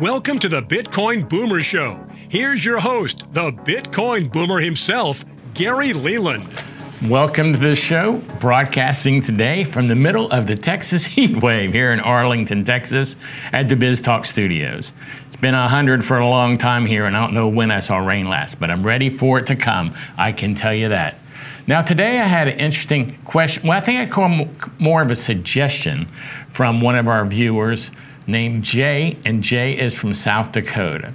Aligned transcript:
Welcome 0.00 0.40
to 0.40 0.48
the 0.48 0.60
Bitcoin 0.60 1.28
Boomer 1.28 1.62
Show. 1.62 2.04
Here's 2.28 2.64
your 2.64 2.80
host, 2.80 3.32
the 3.32 3.52
Bitcoin 3.52 4.32
Boomer 4.32 4.58
himself, 4.58 5.24
Gary 5.54 5.92
Leland. 5.92 6.48
Welcome 7.04 7.52
to 7.52 7.60
the 7.60 7.76
show, 7.76 8.14
broadcasting 8.40 9.22
today 9.22 9.62
from 9.62 9.86
the 9.86 9.94
middle 9.94 10.28
of 10.32 10.48
the 10.48 10.56
Texas 10.56 11.04
heat 11.14 11.40
wave 11.40 11.72
here 11.72 11.92
in 11.92 12.00
Arlington, 12.00 12.64
Texas, 12.64 13.14
at 13.52 13.68
the 13.68 13.76
Biz 13.76 14.02
Talk 14.02 14.26
Studios. 14.26 14.92
It's 15.28 15.36
been 15.36 15.54
100 15.54 16.04
for 16.04 16.18
a 16.18 16.28
long 16.28 16.58
time 16.58 16.86
here, 16.86 17.04
and 17.04 17.16
I 17.16 17.20
don't 17.20 17.32
know 17.32 17.46
when 17.46 17.70
I 17.70 17.78
saw 17.78 17.98
rain 17.98 18.28
last, 18.28 18.58
but 18.58 18.72
I'm 18.72 18.84
ready 18.84 19.10
for 19.10 19.38
it 19.38 19.46
to 19.46 19.54
come. 19.54 19.94
I 20.18 20.32
can 20.32 20.56
tell 20.56 20.74
you 20.74 20.88
that. 20.88 21.20
Now, 21.68 21.82
today 21.82 22.18
I 22.18 22.24
had 22.24 22.48
an 22.48 22.58
interesting 22.58 23.16
question. 23.24 23.68
Well, 23.68 23.78
I 23.78 23.80
think 23.80 24.00
I 24.00 24.06
call 24.06 24.48
more 24.80 25.02
of 25.02 25.12
a 25.12 25.16
suggestion 25.16 26.08
from 26.50 26.80
one 26.80 26.96
of 26.96 27.06
our 27.06 27.24
viewers 27.24 27.92
named 28.26 28.64
Jay, 28.64 29.18
and 29.24 29.42
Jay 29.42 29.78
is 29.78 29.98
from 29.98 30.14
South 30.14 30.52
Dakota. 30.52 31.12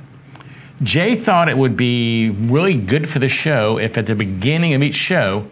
Jay 0.82 1.16
thought 1.16 1.50
it 1.50 1.58
would 1.58 1.76
be 1.76 2.30
really 2.30 2.76
good 2.76 3.10
for 3.10 3.20
the 3.20 3.28
show 3.28 3.78
if 3.78 3.98
at 3.98 4.06
the 4.06 4.16
beginning 4.16 4.74
of 4.74 4.82
each 4.82 4.96
show 4.96 5.46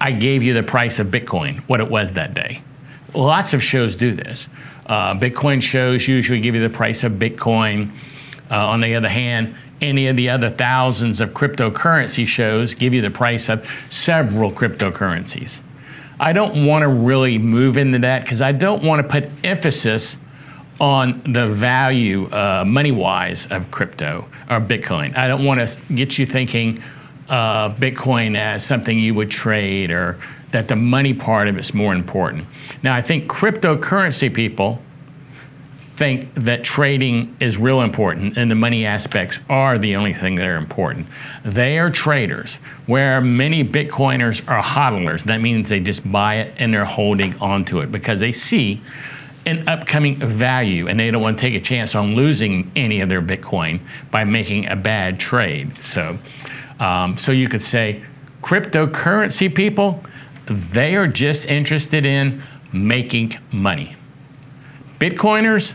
I 0.00 0.12
gave 0.12 0.42
you 0.42 0.54
the 0.54 0.62
price 0.62 0.98
of 0.98 1.08
Bitcoin, 1.08 1.60
what 1.68 1.80
it 1.80 1.88
was 1.88 2.12
that 2.12 2.34
day. 2.34 2.62
Lots 3.14 3.54
of 3.54 3.62
shows 3.62 3.96
do 3.96 4.12
this. 4.12 4.48
Uh, 4.86 5.14
Bitcoin 5.14 5.62
shows 5.62 6.06
usually 6.08 6.40
give 6.40 6.54
you 6.54 6.60
the 6.66 6.74
price 6.74 7.04
of 7.04 7.12
Bitcoin. 7.12 7.90
Uh, 8.50 8.56
on 8.56 8.80
the 8.80 8.94
other 8.94 9.08
hand, 9.08 9.54
any 9.80 10.06
of 10.06 10.16
the 10.16 10.28
other 10.30 10.48
thousands 10.48 11.20
of 11.20 11.30
cryptocurrency 11.30 12.26
shows 12.26 12.74
give 12.74 12.94
you 12.94 13.02
the 13.02 13.10
price 13.10 13.48
of 13.48 13.68
several 13.90 14.50
cryptocurrencies. 14.52 15.62
I 16.20 16.32
don't 16.32 16.66
want 16.66 16.82
to 16.82 16.88
really 16.88 17.38
move 17.38 17.76
into 17.76 17.98
that 18.00 18.22
because 18.22 18.40
I 18.40 18.52
don't 18.52 18.84
want 18.84 19.02
to 19.02 19.08
put 19.08 19.28
emphasis 19.42 20.16
on 20.82 21.22
the 21.24 21.46
value, 21.46 22.28
uh, 22.32 22.64
money 22.66 22.90
wise, 22.90 23.46
of 23.46 23.70
crypto 23.70 24.26
or 24.50 24.60
Bitcoin. 24.60 25.16
I 25.16 25.28
don't 25.28 25.44
want 25.44 25.60
to 25.66 25.78
get 25.94 26.18
you 26.18 26.26
thinking 26.26 26.82
uh, 27.28 27.72
Bitcoin 27.72 28.36
as 28.36 28.66
something 28.66 28.98
you 28.98 29.14
would 29.14 29.30
trade 29.30 29.92
or 29.92 30.18
that 30.50 30.66
the 30.66 30.74
money 30.74 31.14
part 31.14 31.46
of 31.46 31.56
it's 31.56 31.72
more 31.72 31.94
important. 31.94 32.46
Now, 32.82 32.94
I 32.96 33.00
think 33.00 33.30
cryptocurrency 33.30 34.34
people 34.34 34.82
think 35.96 36.34
that 36.34 36.64
trading 36.64 37.36
is 37.38 37.58
real 37.58 37.80
important 37.82 38.36
and 38.36 38.50
the 38.50 38.56
money 38.56 38.84
aspects 38.84 39.38
are 39.48 39.78
the 39.78 39.94
only 39.94 40.12
thing 40.12 40.34
that 40.34 40.48
are 40.48 40.56
important. 40.56 41.06
They 41.44 41.78
are 41.78 41.90
traders, 41.90 42.56
where 42.86 43.20
many 43.20 43.62
Bitcoiners 43.62 44.46
are 44.48 44.62
hodlers. 44.62 45.22
That 45.24 45.40
means 45.40 45.68
they 45.68 45.78
just 45.78 46.10
buy 46.10 46.38
it 46.38 46.54
and 46.58 46.74
they're 46.74 46.84
holding 46.84 47.38
onto 47.38 47.78
it 47.78 47.92
because 47.92 48.18
they 48.18 48.32
see 48.32 48.80
an 49.44 49.68
upcoming 49.68 50.16
value 50.16 50.88
and 50.88 50.98
they 50.98 51.10
don't 51.10 51.22
want 51.22 51.38
to 51.38 51.40
take 51.40 51.54
a 51.54 51.60
chance 51.60 51.94
on 51.94 52.14
losing 52.14 52.70
any 52.76 53.00
of 53.00 53.08
their 53.08 53.22
Bitcoin 53.22 53.80
by 54.10 54.24
making 54.24 54.66
a 54.68 54.76
bad 54.76 55.18
trade. 55.18 55.76
So, 55.82 56.18
um, 56.78 57.16
so 57.16 57.32
you 57.32 57.48
could 57.48 57.62
say 57.62 58.02
cryptocurrency 58.42 59.52
people, 59.52 60.02
they 60.46 60.96
are 60.96 61.06
just 61.06 61.46
interested 61.46 62.04
in 62.04 62.42
making 62.72 63.34
money. 63.50 63.96
Bitcoiners, 64.98 65.74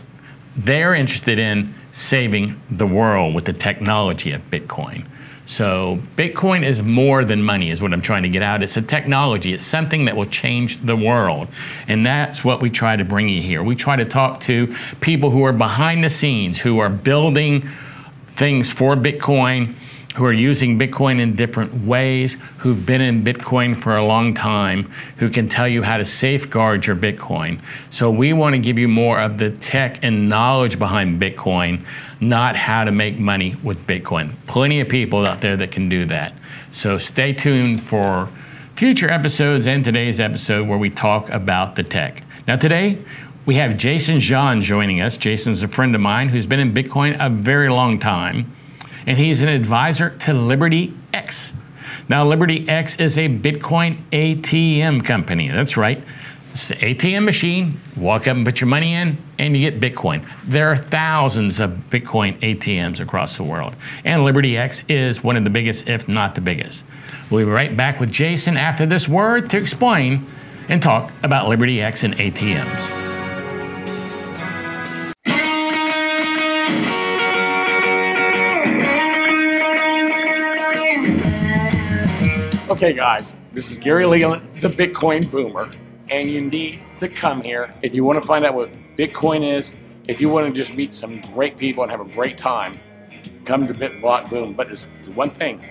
they're 0.56 0.94
interested 0.94 1.38
in 1.38 1.74
saving 1.92 2.60
the 2.70 2.86
world 2.86 3.34
with 3.34 3.44
the 3.44 3.52
technology 3.52 4.32
of 4.32 4.40
Bitcoin. 4.50 5.06
So, 5.48 5.98
Bitcoin 6.14 6.62
is 6.62 6.82
more 6.82 7.24
than 7.24 7.42
money, 7.42 7.70
is 7.70 7.80
what 7.80 7.94
I'm 7.94 8.02
trying 8.02 8.24
to 8.24 8.28
get 8.28 8.42
out. 8.42 8.62
It's 8.62 8.76
a 8.76 8.82
technology, 8.82 9.54
it's 9.54 9.64
something 9.64 10.04
that 10.04 10.14
will 10.14 10.26
change 10.26 10.84
the 10.84 10.94
world. 10.94 11.48
And 11.88 12.04
that's 12.04 12.44
what 12.44 12.60
we 12.60 12.68
try 12.68 12.96
to 12.96 13.04
bring 13.04 13.30
you 13.30 13.40
here. 13.40 13.62
We 13.62 13.74
try 13.74 13.96
to 13.96 14.04
talk 14.04 14.40
to 14.42 14.76
people 15.00 15.30
who 15.30 15.44
are 15.44 15.54
behind 15.54 16.04
the 16.04 16.10
scenes, 16.10 16.58
who 16.58 16.80
are 16.80 16.90
building 16.90 17.66
things 18.36 18.70
for 18.70 18.94
Bitcoin 18.94 19.74
who 20.18 20.24
are 20.24 20.32
using 20.32 20.76
Bitcoin 20.76 21.20
in 21.20 21.36
different 21.36 21.86
ways, 21.86 22.36
who've 22.56 22.84
been 22.84 23.00
in 23.00 23.22
Bitcoin 23.22 23.80
for 23.80 23.96
a 23.96 24.04
long 24.04 24.34
time, 24.34 24.90
who 25.18 25.30
can 25.30 25.48
tell 25.48 25.68
you 25.68 25.80
how 25.80 25.96
to 25.96 26.04
safeguard 26.04 26.84
your 26.84 26.96
Bitcoin. 26.96 27.60
So 27.90 28.10
we 28.10 28.32
want 28.32 28.54
to 28.54 28.58
give 28.58 28.80
you 28.80 28.88
more 28.88 29.20
of 29.20 29.38
the 29.38 29.50
tech 29.50 30.02
and 30.02 30.28
knowledge 30.28 30.76
behind 30.76 31.22
Bitcoin, 31.22 31.84
not 32.20 32.56
how 32.56 32.82
to 32.82 32.90
make 32.90 33.16
money 33.16 33.54
with 33.62 33.86
Bitcoin. 33.86 34.32
Plenty 34.48 34.80
of 34.80 34.88
people 34.88 35.24
out 35.24 35.40
there 35.40 35.56
that 35.56 35.70
can 35.70 35.88
do 35.88 36.04
that. 36.06 36.32
So 36.72 36.98
stay 36.98 37.32
tuned 37.32 37.80
for 37.80 38.28
future 38.74 39.08
episodes 39.08 39.68
and 39.68 39.84
today's 39.84 40.18
episode 40.18 40.66
where 40.66 40.78
we 40.78 40.90
talk 40.90 41.30
about 41.30 41.76
the 41.76 41.84
tech. 41.84 42.24
Now, 42.48 42.56
today, 42.56 42.98
we 43.46 43.54
have 43.54 43.76
Jason 43.76 44.18
Jean 44.18 44.62
joining 44.62 45.00
us. 45.00 45.16
Jason's 45.16 45.62
a 45.62 45.68
friend 45.68 45.94
of 45.94 46.00
mine 46.00 46.28
who's 46.28 46.46
been 46.46 46.58
in 46.58 46.74
Bitcoin 46.74 47.16
a 47.24 47.30
very 47.30 47.68
long 47.68 48.00
time 48.00 48.52
and 49.08 49.16
he's 49.16 49.40
an 49.40 49.48
advisor 49.48 50.10
to 50.10 50.34
Liberty 50.34 50.94
X. 51.14 51.54
Now, 52.10 52.26
Liberty 52.26 52.68
X 52.68 52.96
is 52.96 53.16
a 53.16 53.26
Bitcoin 53.26 54.02
ATM 54.12 55.02
company. 55.02 55.48
That's 55.48 55.78
right. 55.78 56.04
It's 56.50 56.68
the 56.68 56.74
ATM 56.74 57.24
machine. 57.24 57.80
Walk 57.96 58.28
up 58.28 58.36
and 58.36 58.44
put 58.44 58.60
your 58.60 58.68
money 58.68 58.92
in, 58.92 59.16
and 59.38 59.56
you 59.56 59.70
get 59.70 59.80
Bitcoin. 59.80 60.28
There 60.44 60.70
are 60.70 60.76
thousands 60.76 61.58
of 61.58 61.70
Bitcoin 61.88 62.38
ATMs 62.40 63.00
across 63.00 63.38
the 63.38 63.44
world, 63.44 63.74
and 64.04 64.24
Liberty 64.24 64.58
X 64.58 64.84
is 64.90 65.24
one 65.24 65.36
of 65.36 65.44
the 65.44 65.50
biggest, 65.50 65.88
if 65.88 66.06
not 66.06 66.34
the 66.34 66.42
biggest. 66.42 66.84
We'll 67.30 67.46
be 67.46 67.50
right 67.50 67.74
back 67.74 68.00
with 68.00 68.12
Jason 68.12 68.58
after 68.58 68.84
this 68.84 69.08
word 69.08 69.48
to 69.50 69.56
explain 69.56 70.26
and 70.68 70.82
talk 70.82 71.10
about 71.22 71.48
Liberty 71.48 71.80
X 71.80 72.04
and 72.04 72.14
ATMs. 72.14 73.07
Okay, 82.70 82.92
guys, 82.92 83.34
this 83.54 83.70
is 83.70 83.78
Gary 83.78 84.04
Leland, 84.04 84.42
the 84.60 84.68
Bitcoin 84.68 85.32
Boomer, 85.32 85.70
and 86.10 86.26
you 86.26 86.42
need 86.42 86.80
to 87.00 87.08
come 87.08 87.40
here 87.40 87.72
if 87.80 87.94
you 87.94 88.04
want 88.04 88.20
to 88.20 88.28
find 88.28 88.44
out 88.44 88.52
what 88.52 88.68
Bitcoin 88.94 89.42
is. 89.42 89.74
If 90.06 90.20
you 90.20 90.28
want 90.28 90.48
to 90.48 90.52
just 90.52 90.76
meet 90.76 90.92
some 90.92 91.18
great 91.32 91.56
people 91.56 91.82
and 91.82 91.90
have 91.90 92.02
a 92.02 92.12
great 92.12 92.36
time, 92.36 92.78
come 93.46 93.66
to 93.66 93.72
BitBlock 93.72 94.28
Boom. 94.28 94.52
But 94.52 94.66
there's 94.66 94.84
one 95.14 95.30
thing: 95.30 95.62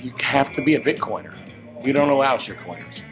you 0.00 0.12
have 0.22 0.52
to 0.52 0.62
be 0.62 0.76
a 0.76 0.80
Bitcoiner. 0.80 1.34
We 1.82 1.90
don't 1.90 2.08
allow 2.08 2.36
shitcoiners. 2.36 3.08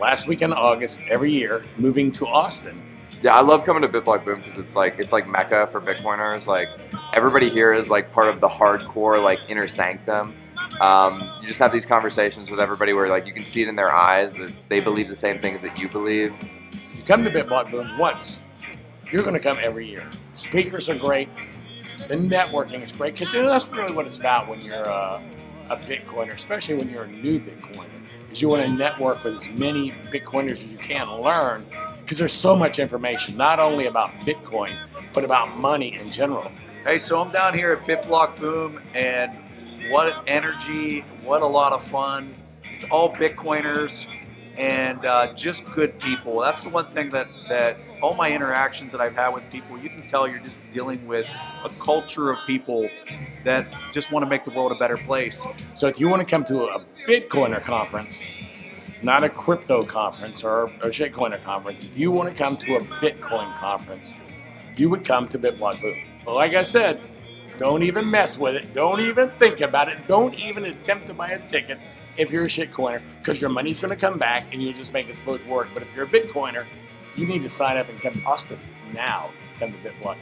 Last 0.00 0.26
week 0.26 0.40
in 0.40 0.54
August, 0.54 1.02
every 1.10 1.32
year, 1.32 1.62
moving 1.76 2.10
to 2.12 2.26
Austin. 2.26 2.80
Yeah, 3.20 3.36
I 3.36 3.42
love 3.42 3.66
coming 3.66 3.82
to 3.82 3.88
BitBlock 3.88 4.24
Boom 4.24 4.40
because 4.40 4.58
it's 4.58 4.74
like 4.74 4.98
it's 4.98 5.12
like 5.12 5.28
mecca 5.28 5.66
for 5.66 5.82
Bitcoiners. 5.82 6.46
Like 6.46 6.70
everybody 7.12 7.50
here 7.50 7.74
is 7.74 7.90
like 7.90 8.10
part 8.10 8.28
of 8.28 8.40
the 8.40 8.48
hardcore 8.48 9.22
like 9.22 9.40
inner 9.50 9.68
sanctum 9.68 10.34
um, 10.80 11.22
you 11.40 11.48
just 11.48 11.60
have 11.60 11.72
these 11.72 11.86
conversations 11.86 12.50
with 12.50 12.60
everybody 12.60 12.92
where 12.92 13.08
like 13.08 13.26
you 13.26 13.32
can 13.32 13.42
see 13.42 13.62
it 13.62 13.68
in 13.68 13.76
their 13.76 13.92
eyes 13.92 14.34
that 14.34 14.54
they 14.68 14.80
believe 14.80 15.08
the 15.08 15.16
same 15.16 15.38
things 15.38 15.62
that 15.62 15.78
you 15.78 15.88
believe. 15.88 16.32
You 16.72 17.04
come 17.06 17.24
to 17.24 17.30
BitBlock 17.30 17.70
Boom 17.70 17.98
once, 17.98 18.40
you're 19.10 19.22
going 19.22 19.34
to 19.34 19.40
come 19.40 19.58
every 19.62 19.86
year. 19.86 20.02
Speakers 20.34 20.88
are 20.88 20.96
great. 20.96 21.28
The 22.08 22.16
networking 22.16 22.82
is 22.82 22.92
great 22.92 23.14
because 23.14 23.32
you 23.32 23.42
know 23.42 23.48
that's 23.48 23.70
really 23.70 23.94
what 23.94 24.06
it's 24.06 24.18
about 24.18 24.48
when 24.48 24.60
you're 24.60 24.82
a, 24.82 25.20
a 25.70 25.76
Bitcoiner, 25.76 26.32
especially 26.32 26.74
when 26.74 26.90
you're 26.90 27.04
a 27.04 27.10
new 27.10 27.38
Bitcoiner. 27.40 27.88
Is 28.30 28.42
you 28.42 28.48
want 28.48 28.66
to 28.66 28.72
network 28.74 29.22
with 29.24 29.36
as 29.36 29.58
many 29.58 29.92
Bitcoiners 30.12 30.52
as 30.52 30.66
you 30.66 30.78
can, 30.78 31.08
learn 31.20 31.62
because 32.02 32.18
there's 32.18 32.34
so 32.34 32.54
much 32.54 32.78
information, 32.78 33.36
not 33.36 33.58
only 33.58 33.86
about 33.86 34.10
Bitcoin 34.20 34.76
but 35.14 35.24
about 35.24 35.56
money 35.56 35.94
in 35.94 36.06
general. 36.08 36.50
Hey, 36.84 36.98
so 36.98 37.20
I'm 37.20 37.30
down 37.30 37.54
here 37.54 37.72
at 37.72 37.86
BitBlock 37.86 38.38
Boom, 38.38 38.80
and 38.94 39.32
what 39.90 40.24
energy, 40.26 41.00
what 41.24 41.42
a 41.42 41.46
lot 41.46 41.72
of 41.72 41.86
fun. 41.86 42.34
It's 42.64 42.90
all 42.90 43.12
Bitcoiners 43.12 44.06
and 44.56 45.04
uh, 45.04 45.32
just 45.34 45.64
good 45.74 45.98
people. 45.98 46.40
That's 46.40 46.62
the 46.62 46.70
one 46.70 46.86
thing 46.86 47.10
that, 47.10 47.28
that 47.48 47.76
all 48.00 48.14
my 48.14 48.32
interactions 48.32 48.92
that 48.92 49.00
I've 49.00 49.16
had 49.16 49.30
with 49.30 49.50
people, 49.50 49.78
you 49.78 49.88
can 49.88 50.06
tell 50.06 50.28
you're 50.28 50.38
just 50.38 50.60
dealing 50.70 51.06
with 51.06 51.28
a 51.64 51.68
culture 51.68 52.30
of 52.30 52.38
people 52.46 52.88
that 53.44 53.66
just 53.92 54.12
want 54.12 54.24
to 54.24 54.28
make 54.28 54.44
the 54.44 54.50
world 54.50 54.72
a 54.72 54.76
better 54.76 54.96
place. 54.96 55.44
So 55.74 55.86
if 55.86 56.00
you 56.00 56.08
want 56.08 56.20
to 56.20 56.26
come 56.26 56.44
to 56.46 56.64
a 56.66 56.80
Bitcoiner 57.06 57.62
conference, 57.62 58.22
not 59.02 59.24
a 59.24 59.28
crypto 59.28 59.82
conference 59.82 60.44
or 60.44 60.64
a 60.64 60.88
shitcoiner 60.88 61.42
conference, 61.42 61.84
if 61.84 61.98
you 61.98 62.10
want 62.10 62.30
to 62.30 62.36
come 62.36 62.56
to 62.56 62.76
a 62.76 62.80
Bitcoin 62.80 63.54
conference, 63.56 64.20
you 64.76 64.88
would 64.90 65.04
come 65.04 65.28
to 65.28 65.38
BitBlock 65.38 65.80
Boom. 65.80 65.96
But 66.24 66.34
like 66.34 66.54
I 66.54 66.62
said, 66.62 67.00
don't 67.58 67.84
even 67.84 68.10
mess 68.10 68.36
with 68.36 68.56
it. 68.56 68.74
Don't 68.74 69.00
even 69.00 69.28
think 69.30 69.60
about 69.60 69.88
it. 69.88 69.96
Don't 70.08 70.34
even 70.34 70.64
attempt 70.64 71.06
to 71.06 71.14
buy 71.14 71.30
a 71.30 71.48
ticket 71.48 71.78
if 72.16 72.32
you're 72.32 72.44
a 72.44 72.46
shitcoiner 72.46 73.00
because 73.18 73.40
your 73.40 73.50
money's 73.50 73.78
going 73.78 73.90
to 73.90 73.96
come 73.96 74.18
back 74.18 74.52
and 74.52 74.60
you'll 74.62 74.72
just 74.72 74.92
make 74.92 75.08
us 75.08 75.20
both 75.20 75.46
work. 75.46 75.68
But 75.72 75.82
if 75.82 75.94
you're 75.94 76.04
a 76.04 76.08
Bitcoiner, 76.08 76.64
you 77.16 77.26
need 77.26 77.42
to 77.42 77.48
sign 77.48 77.76
up 77.76 77.88
and 77.88 78.00
come 78.00 78.12
to 78.12 78.24
Austin 78.24 78.58
now. 78.92 79.30
Come 79.58 79.72
to 79.72 79.78
BitBlock. 79.78 80.16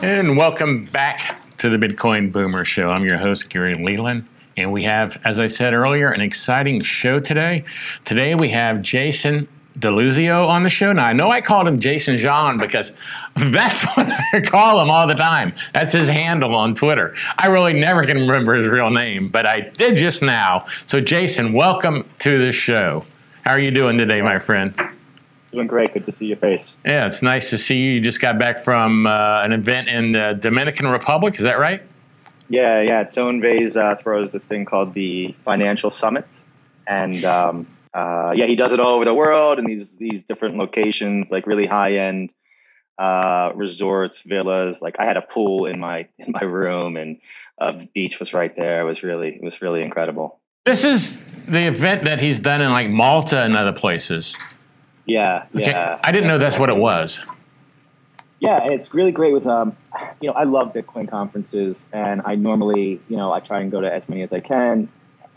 And 0.00 0.36
welcome 0.36 0.84
back 0.84 1.40
to 1.56 1.68
the 1.68 1.76
Bitcoin 1.76 2.30
Boomer 2.30 2.64
Show. 2.64 2.90
I'm 2.90 3.04
your 3.04 3.18
host, 3.18 3.50
Gary 3.50 3.74
Leland. 3.74 4.28
And 4.58 4.72
we 4.72 4.82
have, 4.82 5.20
as 5.24 5.38
I 5.38 5.46
said 5.46 5.72
earlier, 5.72 6.10
an 6.10 6.20
exciting 6.20 6.82
show 6.82 7.20
today. 7.20 7.62
Today 8.04 8.34
we 8.34 8.48
have 8.50 8.82
Jason 8.82 9.46
Deluzio 9.78 10.48
on 10.48 10.64
the 10.64 10.68
show. 10.68 10.92
Now, 10.92 11.04
I 11.04 11.12
know 11.12 11.30
I 11.30 11.40
called 11.40 11.68
him 11.68 11.78
Jason 11.78 12.18
Jean 12.18 12.58
because 12.58 12.92
that's 13.36 13.84
what 13.96 14.08
I 14.08 14.40
call 14.40 14.80
him 14.80 14.90
all 14.90 15.06
the 15.06 15.14
time. 15.14 15.54
That's 15.72 15.92
his 15.92 16.08
handle 16.08 16.56
on 16.56 16.74
Twitter. 16.74 17.14
I 17.38 17.46
really 17.46 17.72
never 17.72 18.02
can 18.04 18.16
remember 18.16 18.56
his 18.56 18.66
real 18.66 18.90
name, 18.90 19.28
but 19.28 19.46
I 19.46 19.60
did 19.60 19.94
just 19.94 20.24
now. 20.24 20.66
So, 20.86 21.00
Jason, 21.00 21.52
welcome 21.52 22.04
to 22.18 22.44
the 22.44 22.50
show. 22.50 23.04
How 23.44 23.52
are 23.52 23.60
you 23.60 23.70
doing 23.70 23.96
today, 23.96 24.22
my 24.22 24.40
friend? 24.40 24.74
Doing 25.52 25.68
great. 25.68 25.94
Good 25.94 26.04
to 26.06 26.12
see 26.12 26.26
your 26.26 26.36
face. 26.36 26.74
Yeah, 26.84 27.06
it's 27.06 27.22
nice 27.22 27.48
to 27.50 27.58
see 27.58 27.76
you. 27.76 27.92
You 27.92 28.00
just 28.00 28.20
got 28.20 28.40
back 28.40 28.58
from 28.58 29.06
uh, 29.06 29.42
an 29.44 29.52
event 29.52 29.88
in 29.88 30.12
the 30.12 30.36
Dominican 30.38 30.88
Republic. 30.88 31.36
Is 31.36 31.42
that 31.42 31.60
right? 31.60 31.82
Yeah, 32.48 32.80
yeah. 32.80 33.04
Tone 33.04 33.40
Vays 33.40 33.76
uh, 33.76 33.96
throws 33.96 34.32
this 34.32 34.44
thing 34.44 34.64
called 34.64 34.94
the 34.94 35.34
Financial 35.44 35.90
Summit, 35.90 36.26
and 36.86 37.24
um, 37.24 37.66
uh, 37.92 38.32
yeah, 38.34 38.46
he 38.46 38.56
does 38.56 38.72
it 38.72 38.80
all 38.80 38.94
over 38.94 39.04
the 39.04 39.14
world 39.14 39.58
in 39.58 39.66
these 39.66 39.96
these 39.96 40.24
different 40.24 40.56
locations, 40.56 41.30
like 41.30 41.46
really 41.46 41.66
high 41.66 41.92
end 41.92 42.32
uh, 42.98 43.52
resorts, 43.54 44.22
villas. 44.22 44.82
Like 44.82 44.96
I 44.98 45.04
had 45.04 45.16
a 45.16 45.22
pool 45.22 45.66
in 45.66 45.78
my 45.78 46.08
in 46.18 46.32
my 46.32 46.42
room, 46.42 46.96
and 46.96 47.20
uh, 47.58 47.72
the 47.72 47.86
beach 47.86 48.18
was 48.18 48.32
right 48.32 48.54
there. 48.56 48.80
It 48.80 48.84
was 48.84 49.02
really 49.02 49.34
it 49.34 49.42
was 49.42 49.60
really 49.62 49.82
incredible. 49.82 50.40
This 50.64 50.84
is 50.84 51.20
the 51.46 51.66
event 51.66 52.04
that 52.04 52.20
he's 52.20 52.40
done 52.40 52.60
in 52.60 52.70
like 52.70 52.90
Malta 52.90 53.42
and 53.42 53.56
other 53.56 53.72
places. 53.72 54.36
Yeah, 55.06 55.46
Okay, 55.54 55.70
yeah. 55.70 55.98
I 56.04 56.12
didn't 56.12 56.28
know 56.28 56.36
that's 56.36 56.58
what 56.58 56.68
it 56.68 56.76
was. 56.76 57.18
Yeah, 58.40 58.62
and 58.62 58.72
it's 58.72 58.94
really 58.94 59.10
great. 59.12 59.30
It 59.30 59.34
was 59.34 59.46
um, 59.46 59.76
you 60.20 60.28
know, 60.28 60.34
I 60.34 60.44
love 60.44 60.72
Bitcoin 60.72 61.08
conferences, 61.08 61.86
and 61.92 62.22
I 62.24 62.34
normally, 62.36 63.00
you 63.08 63.16
know, 63.16 63.32
I 63.32 63.40
try 63.40 63.60
and 63.60 63.70
go 63.70 63.80
to 63.80 63.92
as 63.92 64.08
many 64.08 64.22
as 64.22 64.32
I 64.32 64.40
can. 64.40 64.88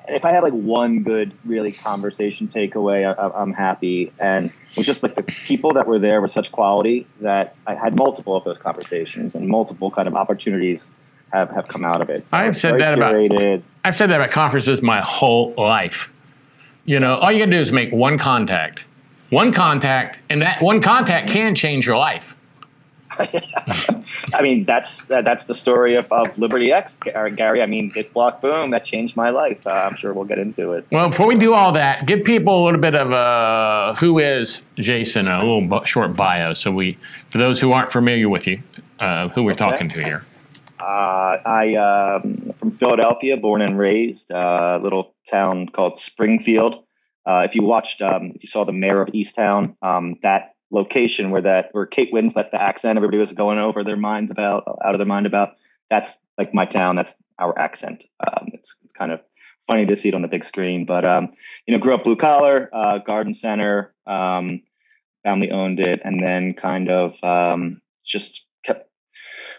And 0.08 0.16
if 0.16 0.26
I 0.26 0.32
had 0.32 0.42
like 0.44 0.54
one 0.54 1.04
good, 1.04 1.32
really 1.46 1.72
conversation 1.72 2.48
takeaway, 2.48 3.06
I, 3.06 3.40
I'm 3.40 3.54
happy. 3.54 4.12
And 4.20 4.48
it 4.48 4.78
was 4.78 4.86
just 4.86 5.04
like 5.04 5.14
the 5.16 5.22
people 5.24 5.74
that 5.74 5.88
were 5.88 6.00
there 6.00 6.22
were 6.22 6.28
such 6.28 6.52
quality 6.52 7.06
that 7.22 7.56
I 7.68 7.76
had 7.76 7.96
multiple 7.96 8.36
of 8.36 8.44
those 8.44 8.58
conversations 8.58 9.36
and 9.36 9.48
multiple 9.48 9.92
kind 9.92 10.08
of 10.08 10.16
opportunities 10.16 10.90
have 11.32 11.50
have 11.52 11.68
come 11.68 11.86
out 11.86 12.02
of 12.02 12.10
it. 12.10 12.28
So 12.28 12.38
I've 12.38 12.58
said 12.58 12.80
that 12.80 12.94
about- 12.96 13.12
I've 13.84 13.96
said 13.96 14.10
that 14.10 14.18
about 14.18 14.32
conferences 14.32 14.82
my 14.82 15.02
whole 15.02 15.54
life. 15.58 16.12
You 16.86 17.00
know, 17.00 17.16
all 17.18 17.32
you 17.32 17.40
gotta 17.40 17.52
do 17.52 17.58
is 17.60 17.72
make 17.72 17.92
one 17.92 18.18
contact. 18.18 18.84
One 19.30 19.54
contact, 19.54 20.20
and 20.30 20.42
that 20.42 20.62
one 20.62 20.82
contact 20.82 21.30
can 21.30 21.56
change 21.56 21.86
your 21.86 21.98
life. 21.98 22.36
I 24.34 24.42
mean, 24.42 24.66
that's 24.66 25.06
that, 25.06 25.26
that's 25.26 25.46
the 25.46 25.56
story 25.56 25.96
of, 25.96 26.12
of 26.12 26.38
Liberty 26.38 26.72
X, 26.72 26.98
Gary. 26.98 27.62
I 27.62 27.66
mean, 27.66 27.92
BitBlock 27.92 28.42
Boom 28.42 28.72
that 28.72 28.86
changed 28.86 29.16
my 29.16 29.30
life. 29.30 29.66
Uh, 29.66 29.72
I'm 29.72 29.96
sure 29.96 30.14
we'll 30.14 30.26
get 30.26 30.40
into 30.40 30.74
it. 30.74 30.86
Well, 30.92 31.10
before 31.10 31.28
we 31.28 31.36
do 31.36 31.54
all 31.54 31.72
that, 31.74 32.06
give 32.06 32.24
people 32.24 32.64
a 32.64 32.66
little 32.66 32.80
bit 32.80 32.96
of 32.96 33.12
uh, 33.12 33.96
who 33.96 34.20
is 34.20 34.62
Jason, 34.76 35.28
a 35.28 35.40
little 35.40 35.84
short 35.86 36.16
bio. 36.16 36.54
So 36.54 36.72
we, 36.72 36.98
for 37.30 37.38
those 37.38 37.60
who 37.60 37.72
aren't 37.72 37.92
familiar 37.92 38.30
with 38.30 38.48
you, 38.48 38.62
uh, 39.00 39.30
who 39.30 39.44
we're 39.44 39.54
talking 39.54 39.90
to 39.90 40.04
here. 40.04 40.24
Uh, 40.80 41.38
I 41.46 41.76
um, 41.76 42.54
from 42.60 42.78
Philadelphia, 42.78 43.38
born 43.38 43.62
and 43.62 43.78
raised, 43.78 44.32
uh, 44.32 44.80
a 44.80 44.82
little 44.82 45.14
town 45.30 45.70
called 45.70 45.98
Springfield. 45.98 46.84
Uh, 47.26 47.44
if 47.48 47.56
you 47.56 47.64
watched, 47.64 48.02
um, 48.02 48.32
if 48.36 48.44
you 48.44 48.50
saw 48.50 48.64
the 48.64 48.72
Mare 48.72 49.02
of 49.02 49.10
Easttown, 49.10 49.76
um, 49.84 50.16
that 50.24 50.56
location 50.72 51.30
where 51.30 51.42
that 51.42 51.70
where 51.74 51.86
Kate 51.86 52.12
Winslet, 52.14 52.52
the 52.52 52.62
accent, 52.62 52.98
everybody 52.98 53.18
was 53.18 53.34
going 53.34 53.60
over 53.60 53.84
their 53.84 53.98
minds 53.98 54.32
about, 54.32 54.64
out 54.84 54.96
of 54.96 55.00
their 55.00 55.06
mind 55.06 55.26
about. 55.26 55.56
That's 55.90 56.18
like 56.38 56.54
my 56.54 56.66
town. 56.66 56.96
That's 56.96 57.14
our 57.38 57.58
accent. 57.60 58.04
Um, 58.26 58.50
it's 58.54 58.78
it's 58.84 58.94
kind 58.94 59.12
of 59.12 59.22
funny 59.68 59.86
to 59.86 59.96
see 59.96 60.10
it 60.10 60.16
on 60.16 60.22
the 60.22 60.28
big 60.28 60.46
screen, 60.46 60.86
but 60.86 61.06
um, 61.06 61.34
you 61.66 61.74
know, 61.74 61.80
grew 61.80 61.94
up 61.94 62.04
blue 62.04 62.16
collar, 62.16 62.70
uh, 62.74 63.00
garden 63.00 63.34
center. 63.34 63.94
Um, 64.08 64.62
family 65.24 65.52
owned 65.52 65.80
it, 65.80 66.02
and 66.04 66.22
then 66.22 66.54
kind 66.54 66.90
of 66.90 67.22
um, 67.24 67.82
just 68.06 68.46
kept 68.64 68.90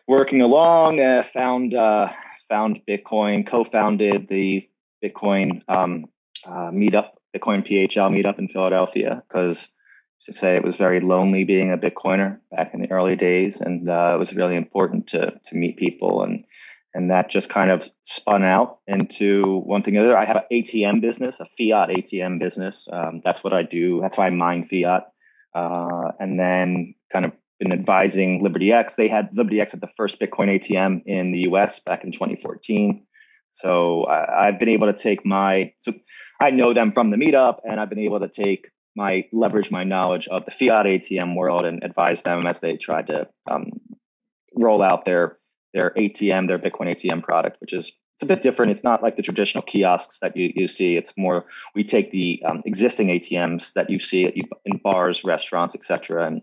working 0.07 0.41
along, 0.41 1.01
uh, 1.01 1.23
found 1.23 1.75
uh, 1.75 2.09
found 2.49 2.81
Bitcoin, 2.89 3.47
co-founded 3.47 4.29
the 4.29 4.67
Bitcoin 5.03 5.63
um, 5.69 6.07
uh, 6.47 6.71
meetup, 6.71 7.11
Bitcoin 7.37 7.67
PHL 7.67 8.11
meetup 8.11 8.39
in 8.39 8.49
Philadelphia, 8.49 9.23
because 9.29 9.69
to 10.25 10.33
say 10.33 10.57
it 10.57 10.65
was 10.65 10.77
very 10.77 11.01
lonely 11.01 11.45
being 11.45 11.73
a 11.73 11.79
Bitcoiner 11.79 12.39
back 12.51 12.75
in 12.75 12.81
the 12.81 12.91
early 12.91 13.17
days, 13.17 13.61
and 13.61 13.89
uh, 13.89 14.13
it 14.15 14.19
was 14.19 14.35
really 14.35 14.57
important 14.57 15.09
to 15.09 15.33
to 15.45 15.57
meet 15.57 15.77
people, 15.77 16.23
and 16.23 16.45
and 16.95 17.11
that 17.11 17.31
just 17.31 17.49
kind 17.49 17.71
of 17.71 17.89
spun 18.03 18.45
out 18.45 18.79
into 18.87 19.59
one 19.61 19.83
thing 19.83 19.97
or 19.97 20.03
other. 20.03 20.17
I 20.17 20.25
have 20.25 20.37
an 20.37 20.45
ATM 20.53 21.01
business, 21.01 21.41
a 21.41 21.47
fiat 21.59 21.89
ATM 21.89 22.39
business. 22.39 22.87
Um, 22.93 23.21
that's 23.25 23.43
what 23.43 23.53
I 23.53 23.63
do. 23.63 24.01
That's 24.01 24.17
why 24.17 24.27
I 24.27 24.31
mine 24.31 24.65
fiat, 24.65 25.05
uh, 25.55 26.13
and 26.21 26.39
then 26.39 26.95
kind 27.11 27.25
of 27.25 27.33
been 27.59 27.73
advising 27.73 28.43
Liberty 28.43 28.73
X. 28.73 28.97
They 28.97 29.09
had 29.09 29.31
Liberty 29.33 29.61
X 29.61 29.75
at 29.75 29.81
the 29.81 29.91
first 29.97 30.21
Bitcoin 30.21 30.49
ATM 30.51 31.03
in 31.07 31.33
the 31.33 31.41
US 31.51 31.81
back 31.81 32.05
in 32.05 32.13
2014. 32.13 33.07
So 33.53 34.05
I, 34.05 34.49
I've 34.49 34.59
been 34.59 34.69
able 34.69 34.93
to 34.93 34.99
take 34.99 35.25
my, 35.25 35.73
so 35.81 35.93
I 36.41 36.51
know 36.51 36.75
them 36.75 36.93
from 36.93 37.11
the 37.11 37.17
meetup, 37.17 37.59
and 37.65 37.81
I've 37.81 37.89
been 37.89 37.99
able 38.01 38.21
to 38.21 38.29
take 38.29 38.67
my, 38.97 39.27
leverage 39.33 39.71
my 39.71 39.85
knowledge 39.85 40.29
of 40.29 40.45
the 40.45 40.51
fiat 40.51 40.87
ATM 40.87 41.37
world 41.37 41.65
and 41.65 41.83
advise 41.83 42.23
them 42.23 42.47
as 42.47 42.61
they 42.61 42.77
tried 42.77 43.09
to 43.09 43.29
um, 43.51 43.71
roll 44.55 44.83
out 44.83 45.05
their 45.05 45.39
their 45.73 45.91
ATM, 45.97 46.49
their 46.49 46.59
Bitcoin 46.59 46.95
ATM 46.95 47.23
product, 47.23 47.59
which 47.61 47.73
is 47.73 47.93
it's 48.23 48.23
a 48.23 48.27
bit 48.27 48.43
different. 48.43 48.73
It's 48.73 48.85
not 48.85 49.03
like 49.03 49.17
the 49.17 49.23
traditional 49.23 49.63
kiosks 49.63 50.19
that 50.21 50.37
you, 50.37 50.53
you 50.55 50.69
see. 50.69 50.97
It's 50.97 51.15
more 51.17 51.47
we 51.75 51.83
take 51.83 52.11
the 52.11 52.43
um, 52.47 52.63
existing 52.65 53.09
ATMs 53.09 53.73
that 53.73 53.91
you 53.91 53.99
see 53.99 54.27
at, 54.27 54.35
in 54.65 54.77
bars, 54.79 55.25
restaurants, 55.25 55.75
etc., 55.75 56.27
and 56.27 56.43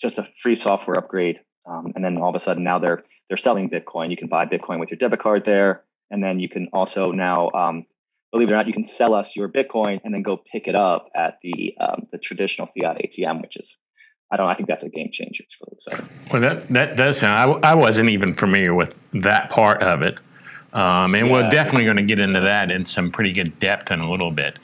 just 0.00 0.18
a 0.18 0.28
free 0.42 0.56
software 0.56 0.98
upgrade. 0.98 1.40
Um, 1.66 1.92
and 1.94 2.04
then 2.04 2.16
all 2.16 2.30
of 2.30 2.34
a 2.34 2.40
sudden 2.40 2.64
now 2.64 2.78
they're 2.78 3.04
they're 3.28 3.36
selling 3.36 3.70
Bitcoin. 3.70 4.10
You 4.10 4.16
can 4.16 4.28
buy 4.28 4.46
Bitcoin 4.46 4.80
with 4.80 4.90
your 4.90 4.98
debit 4.98 5.20
card 5.20 5.44
there, 5.44 5.84
and 6.10 6.24
then 6.24 6.40
you 6.40 6.48
can 6.48 6.68
also 6.72 7.12
now, 7.12 7.50
um, 7.52 7.86
believe 8.30 8.48
it 8.48 8.52
or 8.52 8.56
not, 8.56 8.66
you 8.66 8.72
can 8.72 8.84
sell 8.84 9.14
us 9.14 9.34
your 9.36 9.48
Bitcoin 9.48 10.00
and 10.04 10.14
then 10.14 10.22
go 10.22 10.36
pick 10.36 10.68
it 10.68 10.74
up 10.74 11.08
at 11.14 11.38
the 11.42 11.74
um, 11.80 12.06
the 12.12 12.18
traditional 12.18 12.66
fiat 12.68 12.98
ATM, 12.98 13.42
which 13.42 13.56
is 13.56 13.76
I 14.30 14.36
don't. 14.36 14.48
I 14.48 14.54
think 14.54 14.68
that's 14.68 14.84
a 14.84 14.88
game 14.88 15.10
changer. 15.12 15.42
It's 15.42 15.56
really 15.60 15.74
exciting. 15.74 16.08
Well, 16.32 16.42
that 16.42 16.68
that 16.68 16.96
does 16.96 17.18
sound. 17.18 17.64
I, 17.64 17.72
I 17.72 17.74
wasn't 17.74 18.10
even 18.10 18.32
familiar 18.32 18.74
with 18.74 18.98
that 19.14 19.50
part 19.50 19.82
of 19.82 20.02
it, 20.02 20.18
um, 20.72 21.14
and 21.14 21.30
we're 21.30 21.50
definitely 21.50 21.84
going 21.84 21.96
to 21.96 22.04
get 22.04 22.20
into 22.20 22.40
that 22.40 22.70
in 22.70 22.86
some 22.86 23.10
pretty 23.10 23.32
good 23.32 23.58
depth 23.58 23.90
in 23.90 24.00
a 24.00 24.10
little 24.10 24.30
bit. 24.30 24.58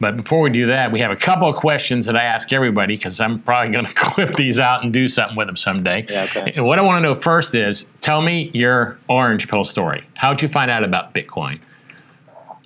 But 0.00 0.16
before 0.16 0.40
we 0.40 0.48
do 0.48 0.64
that, 0.66 0.90
we 0.90 1.00
have 1.00 1.10
a 1.10 1.16
couple 1.16 1.46
of 1.46 1.56
questions 1.56 2.06
that 2.06 2.16
I 2.16 2.22
ask 2.22 2.54
everybody 2.54 2.96
because 2.96 3.20
I'm 3.20 3.38
probably 3.40 3.70
going 3.70 3.84
to 3.86 3.92
clip 3.92 4.34
these 4.36 4.58
out 4.58 4.82
and 4.82 4.90
do 4.90 5.06
something 5.06 5.36
with 5.36 5.46
them 5.46 5.56
someday. 5.56 6.06
Yeah, 6.08 6.24
okay. 6.24 6.54
And 6.56 6.64
what 6.64 6.78
I 6.78 6.82
want 6.82 6.96
to 6.96 7.02
know 7.02 7.14
first 7.14 7.54
is, 7.54 7.84
tell 8.00 8.22
me 8.22 8.50
your 8.54 8.98
orange 9.10 9.48
pill 9.48 9.64
story. 9.64 10.02
How'd 10.14 10.40
you 10.40 10.48
find 10.48 10.70
out 10.70 10.82
about 10.82 11.12
Bitcoin? 11.12 11.60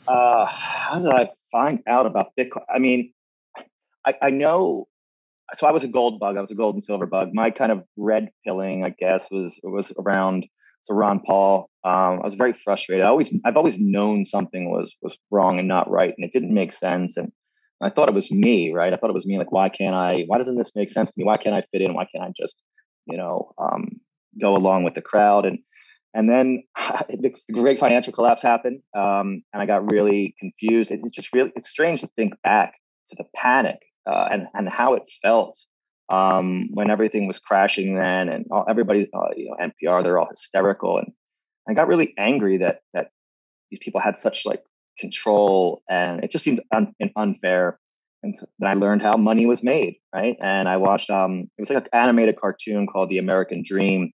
Uh, 0.07 0.47
how 0.47 1.01
did 1.03 1.11
I 1.11 1.31
find 1.51 1.81
out 1.87 2.07
about 2.07 2.33
Bitcoin? 2.39 2.65
I 2.73 2.79
mean, 2.79 3.13
I, 4.07 4.15
I 4.21 4.31
know. 4.31 4.89
So 5.55 5.67
I 5.67 5.73
was 5.73 5.85
a 5.85 5.89
gold 5.89 6.19
bug. 6.21 6.37
I 6.37 6.41
was 6.41 6.51
a 6.51 6.55
gold 6.55 6.75
and 6.75 6.85
silver 6.85 7.07
bug. 7.07 7.31
My 7.33 7.51
kind 7.51 7.73
of 7.73 7.85
red 7.97 8.31
pilling, 8.45 8.85
I 8.85 8.91
guess, 8.91 9.31
was 9.31 9.59
was 9.63 9.93
around 9.99 10.47
so 10.85 10.95
Ron 10.95 11.21
Paul. 11.21 11.71
Um, 11.83 12.21
I 12.21 12.25
was 12.25 12.35
very 12.35 12.53
frustrated. 12.53 13.05
I 13.05 13.09
always, 13.09 13.35
I've 13.45 13.57
always 13.57 13.79
known 13.79 14.25
something 14.25 14.71
was 14.71 14.95
was 15.03 15.19
wrong 15.31 15.59
and 15.59 15.69
not 15.69 15.91
right, 15.91 16.15
and 16.17 16.25
it 16.25 16.33
didn't 16.33 16.53
make 16.53 16.73
sense. 16.73 17.17
And 17.17 17.33
I 17.83 17.91
thought 17.91 18.11
it 18.11 18.15
was 18.15 18.31
me, 18.31 18.73
right? 18.73 18.93
I 18.93 18.97
thought 18.97 19.11
it 19.11 19.15
was 19.15 19.27
me. 19.27 19.39
Like, 19.39 19.53
why 19.53 19.69
can't 19.69 19.95
I? 19.95 20.25
Why 20.27 20.39
doesn't 20.39 20.57
this 20.57 20.73
make 20.75 20.91
sense 20.91 21.09
to 21.09 21.15
me? 21.17 21.25
Why 21.25 21.37
can't 21.37 21.55
I 21.55 21.65
fit 21.73 21.83
in? 21.83 21.95
Why 21.95 22.07
can't 22.07 22.25
I 22.25 22.33
just, 22.39 22.57
you 23.07 23.17
know, 23.17 23.53
um, 23.59 24.01
go 24.41 24.57
along 24.57 24.85
with 24.85 24.95
the 24.95 25.03
crowd? 25.03 25.47
And 25.47 25.59
and 26.15 26.31
then 26.31 26.63
the 27.09 27.35
great 27.53 27.79
financial 27.79 28.13
collapse 28.13 28.43
happened, 28.43 28.81
um, 28.97 29.43
and 29.53 29.63
I 29.63 29.67
got 29.67 29.91
really 29.91 30.35
confused. 30.39 30.91
It, 30.91 31.01
it's 31.05 31.15
just 31.15 31.33
really 31.33 31.53
it's 31.57 31.69
strange 31.69 32.01
to 32.01 32.07
think 32.17 32.35
back 32.43 32.75
to 33.09 33.17
the 33.17 33.25
panic 33.35 33.83
uh, 34.07 34.29
and 34.31 34.47
and 34.55 34.69
how 34.69 34.95
it 34.95 35.03
felt 35.23 35.59
um, 36.09 36.69
when 36.73 36.91
everything 36.91 37.27
was 37.27 37.39
crashing 37.39 37.97
then, 37.97 38.29
and 38.29 38.47
all, 38.51 38.65
everybody, 38.69 39.09
uh, 39.13 39.29
you 39.37 39.51
know, 39.51 39.57
NPR, 39.61 40.03
they're 40.03 40.19
all 40.19 40.29
hysterical, 40.29 40.99
and 40.99 41.13
I 41.69 41.75
got 41.75 41.89
really 41.89 42.15
angry 42.17 42.59
that 42.59 42.81
that 42.93 43.11
these 43.71 43.81
people 43.81 44.01
had 44.01 44.17
such 44.17 44.47
like 44.47 44.63
control, 44.99 45.83
and 45.91 46.23
it 46.23 46.31
just 46.31 46.45
seemed 46.45 46.63
un, 46.73 46.95
unfair. 47.17 47.79
And 48.23 48.35
then 48.59 48.71
I 48.71 48.73
learned 48.73 49.03
how 49.03 49.19
money 49.19 49.45
was 49.45 49.63
made, 49.63 49.97
right? 50.15 50.37
And 50.41 50.67
I 50.67 50.79
watched 50.79 51.11
um, 51.11 51.51
it 51.59 51.61
was 51.61 51.69
like 51.69 51.85
an 51.85 51.91
animated 51.93 52.41
cartoon 52.41 52.87
called 52.87 53.11
The 53.11 53.19
American 53.19 53.63
Dream, 53.63 54.13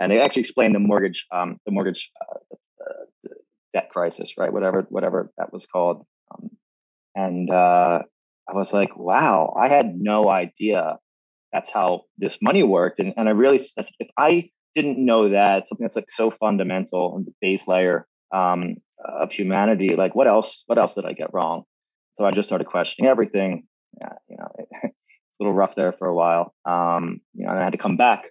and 0.00 0.12
it 0.12 0.18
actually 0.18 0.42
explained 0.42 0.74
the 0.74 0.80
mortgage, 0.80 1.26
um, 1.30 1.58
the 1.66 1.72
mortgage 1.72 2.10
uh, 2.20 2.54
uh, 2.84 3.32
debt 3.72 3.90
crisis, 3.90 4.34
right? 4.38 4.52
Whatever, 4.52 4.86
whatever 4.88 5.30
that 5.38 5.52
was 5.52 5.66
called. 5.66 6.04
Um, 6.32 6.50
and 7.14 7.50
uh, 7.50 8.02
I 8.48 8.52
was 8.54 8.72
like, 8.72 8.96
wow, 8.96 9.54
I 9.56 9.68
had 9.68 9.94
no 9.94 10.28
idea 10.28 10.98
that's 11.52 11.70
how 11.70 12.02
this 12.18 12.38
money 12.40 12.62
worked. 12.62 12.98
And, 12.98 13.12
and 13.16 13.28
I 13.28 13.32
really, 13.32 13.60
if 13.76 14.08
I 14.18 14.50
didn't 14.74 15.04
know 15.04 15.30
that, 15.30 15.66
something 15.66 15.84
that's 15.84 15.96
like 15.96 16.10
so 16.10 16.30
fundamental 16.30 17.16
and 17.16 17.26
the 17.26 17.32
base 17.40 17.66
layer 17.66 18.06
um, 18.32 18.76
of 19.04 19.32
humanity. 19.32 19.96
Like, 19.96 20.14
what 20.14 20.26
else? 20.26 20.62
What 20.66 20.78
else 20.78 20.94
did 20.94 21.04
I 21.04 21.12
get 21.12 21.32
wrong? 21.32 21.64
So 22.14 22.24
I 22.24 22.30
just 22.30 22.48
started 22.48 22.66
questioning 22.66 23.10
everything. 23.10 23.64
Yeah, 24.00 24.12
you 24.28 24.36
know, 24.36 24.48
it, 24.58 24.68
it's 24.84 25.40
a 25.40 25.42
little 25.42 25.54
rough 25.54 25.74
there 25.74 25.92
for 25.92 26.06
a 26.06 26.14
while. 26.14 26.54
Um, 26.64 27.20
you 27.34 27.44
know, 27.44 27.50
and 27.50 27.60
I 27.60 27.64
had 27.64 27.72
to 27.72 27.78
come 27.78 27.96
back, 27.96 28.26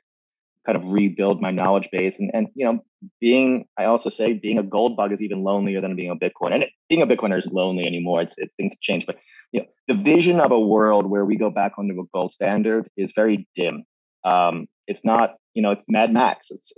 kind 0.69 0.83
of 0.83 0.91
rebuild 0.91 1.41
my 1.41 1.51
knowledge 1.51 1.89
base, 1.91 2.19
and 2.19 2.29
and 2.33 2.47
you 2.53 2.65
know, 2.65 2.83
being 3.19 3.65
I 3.77 3.85
also 3.85 4.09
say 4.09 4.33
being 4.33 4.59
a 4.59 4.63
gold 4.63 4.95
bug 4.95 5.11
is 5.11 5.21
even 5.21 5.43
lonelier 5.43 5.81
than 5.81 5.95
being 5.95 6.11
a 6.11 6.15
Bitcoin. 6.15 6.53
And 6.53 6.63
it, 6.63 6.69
being 6.89 7.01
a 7.01 7.07
Bitcoiner 7.07 7.39
is 7.39 7.47
lonely 7.47 7.85
anymore. 7.85 8.21
It's, 8.21 8.35
things 8.35 8.73
have 8.73 8.79
changed, 8.79 9.07
but 9.07 9.17
you 9.51 9.61
know, 9.61 9.67
the 9.87 9.95
vision 9.95 10.39
of 10.39 10.51
a 10.51 10.59
world 10.59 11.09
where 11.09 11.25
we 11.25 11.37
go 11.37 11.49
back 11.49 11.73
onto 11.77 11.99
a 11.99 12.05
gold 12.13 12.31
standard 12.31 12.87
is 12.95 13.13
very 13.15 13.47
dim. 13.55 13.83
Um, 14.23 14.67
it's 14.85 15.03
not, 15.03 15.35
you 15.55 15.63
know, 15.63 15.71
it's 15.71 15.85
Mad 15.87 16.13
Max. 16.13 16.51
It's 16.51 16.71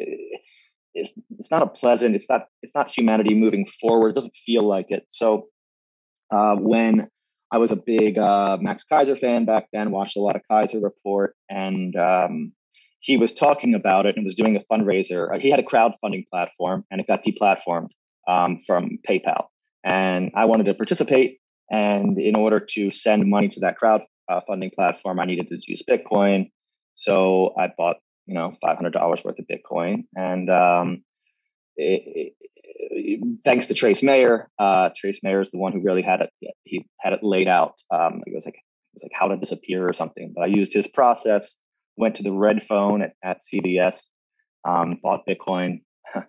it's 0.93 1.11
it's 1.37 1.51
not 1.51 1.63
a 1.63 1.67
pleasant. 1.67 2.15
It's 2.15 2.29
not 2.29 2.47
it's 2.61 2.73
not 2.73 2.89
humanity 2.89 3.33
moving 3.35 3.67
forward. 3.81 4.09
It 4.09 4.15
doesn't 4.15 4.35
feel 4.45 4.65
like 4.65 4.89
it. 4.91 5.05
So 5.09 5.47
uh, 6.31 6.55
when 6.55 7.09
I 7.51 7.57
was 7.57 7.71
a 7.71 7.75
big 7.75 8.17
uh, 8.17 8.57
Max 8.61 8.85
Keiser 8.89 9.19
fan 9.19 9.43
back 9.43 9.67
then, 9.73 9.91
watched 9.91 10.15
a 10.15 10.21
lot 10.21 10.37
of 10.37 10.43
Keiser 10.49 10.81
Report, 10.81 11.35
and 11.49 11.93
um, 11.97 12.53
he 13.01 13.17
was 13.17 13.33
talking 13.33 13.73
about 13.73 14.05
it 14.05 14.15
and 14.15 14.23
was 14.23 14.35
doing 14.35 14.55
a 14.55 14.73
fundraiser. 14.73 15.37
He 15.39 15.49
had 15.49 15.59
a 15.59 15.63
crowdfunding 15.63 16.27
platform, 16.29 16.85
and 16.89 17.01
it 17.01 17.07
got 17.07 17.23
deplatformed 17.23 17.89
um, 18.27 18.59
from 18.65 18.99
PayPal. 19.07 19.47
And 19.83 20.31
I 20.35 20.45
wanted 20.45 20.67
to 20.67 20.75
participate, 20.75 21.39
and 21.69 22.17
in 22.19 22.35
order 22.35 22.59
to 22.59 22.91
send 22.91 23.27
money 23.27 23.49
to 23.49 23.59
that 23.61 23.75
crowdfunding 23.79 24.73
platform, 24.73 25.19
I 25.19 25.25
needed 25.25 25.49
to 25.49 25.59
use 25.67 25.83
Bitcoin. 25.89 26.51
So 26.95 27.55
I 27.57 27.71
bought, 27.75 27.97
you 28.27 28.35
know, 28.35 28.55
five 28.61 28.77
hundred 28.77 28.93
dollars 28.93 29.23
worth 29.23 29.39
of 29.39 29.45
Bitcoin, 29.47 30.03
and 30.15 30.49
um, 30.51 31.03
it, 31.75 32.33
it, 32.53 33.19
thanks 33.43 33.65
to 33.65 33.73
Trace 33.73 34.03
Mayer, 34.03 34.47
uh, 34.59 34.89
Trace 34.95 35.19
Mayer 35.23 35.41
is 35.41 35.49
the 35.49 35.57
one 35.57 35.71
who 35.71 35.81
really 35.81 36.03
had 36.03 36.21
it. 36.21 36.29
He 36.63 36.85
had 36.99 37.13
it 37.13 37.23
laid 37.23 37.47
out. 37.47 37.81
Um, 37.89 38.21
it 38.27 38.33
was 38.35 38.45
like 38.45 38.55
it 38.55 38.93
was 38.93 39.03
like 39.03 39.13
how 39.15 39.29
to 39.29 39.37
disappear 39.37 39.87
or 39.87 39.93
something. 39.93 40.33
But 40.35 40.43
I 40.43 40.47
used 40.47 40.71
his 40.71 40.85
process. 40.85 41.55
Went 41.97 42.15
to 42.15 42.23
the 42.23 42.31
red 42.31 42.63
phone 42.63 43.01
at, 43.01 43.13
at 43.23 43.41
CVS, 43.41 44.01
um, 44.67 44.97
bought 45.01 45.25
Bitcoin, 45.27 45.81
you 46.15 46.21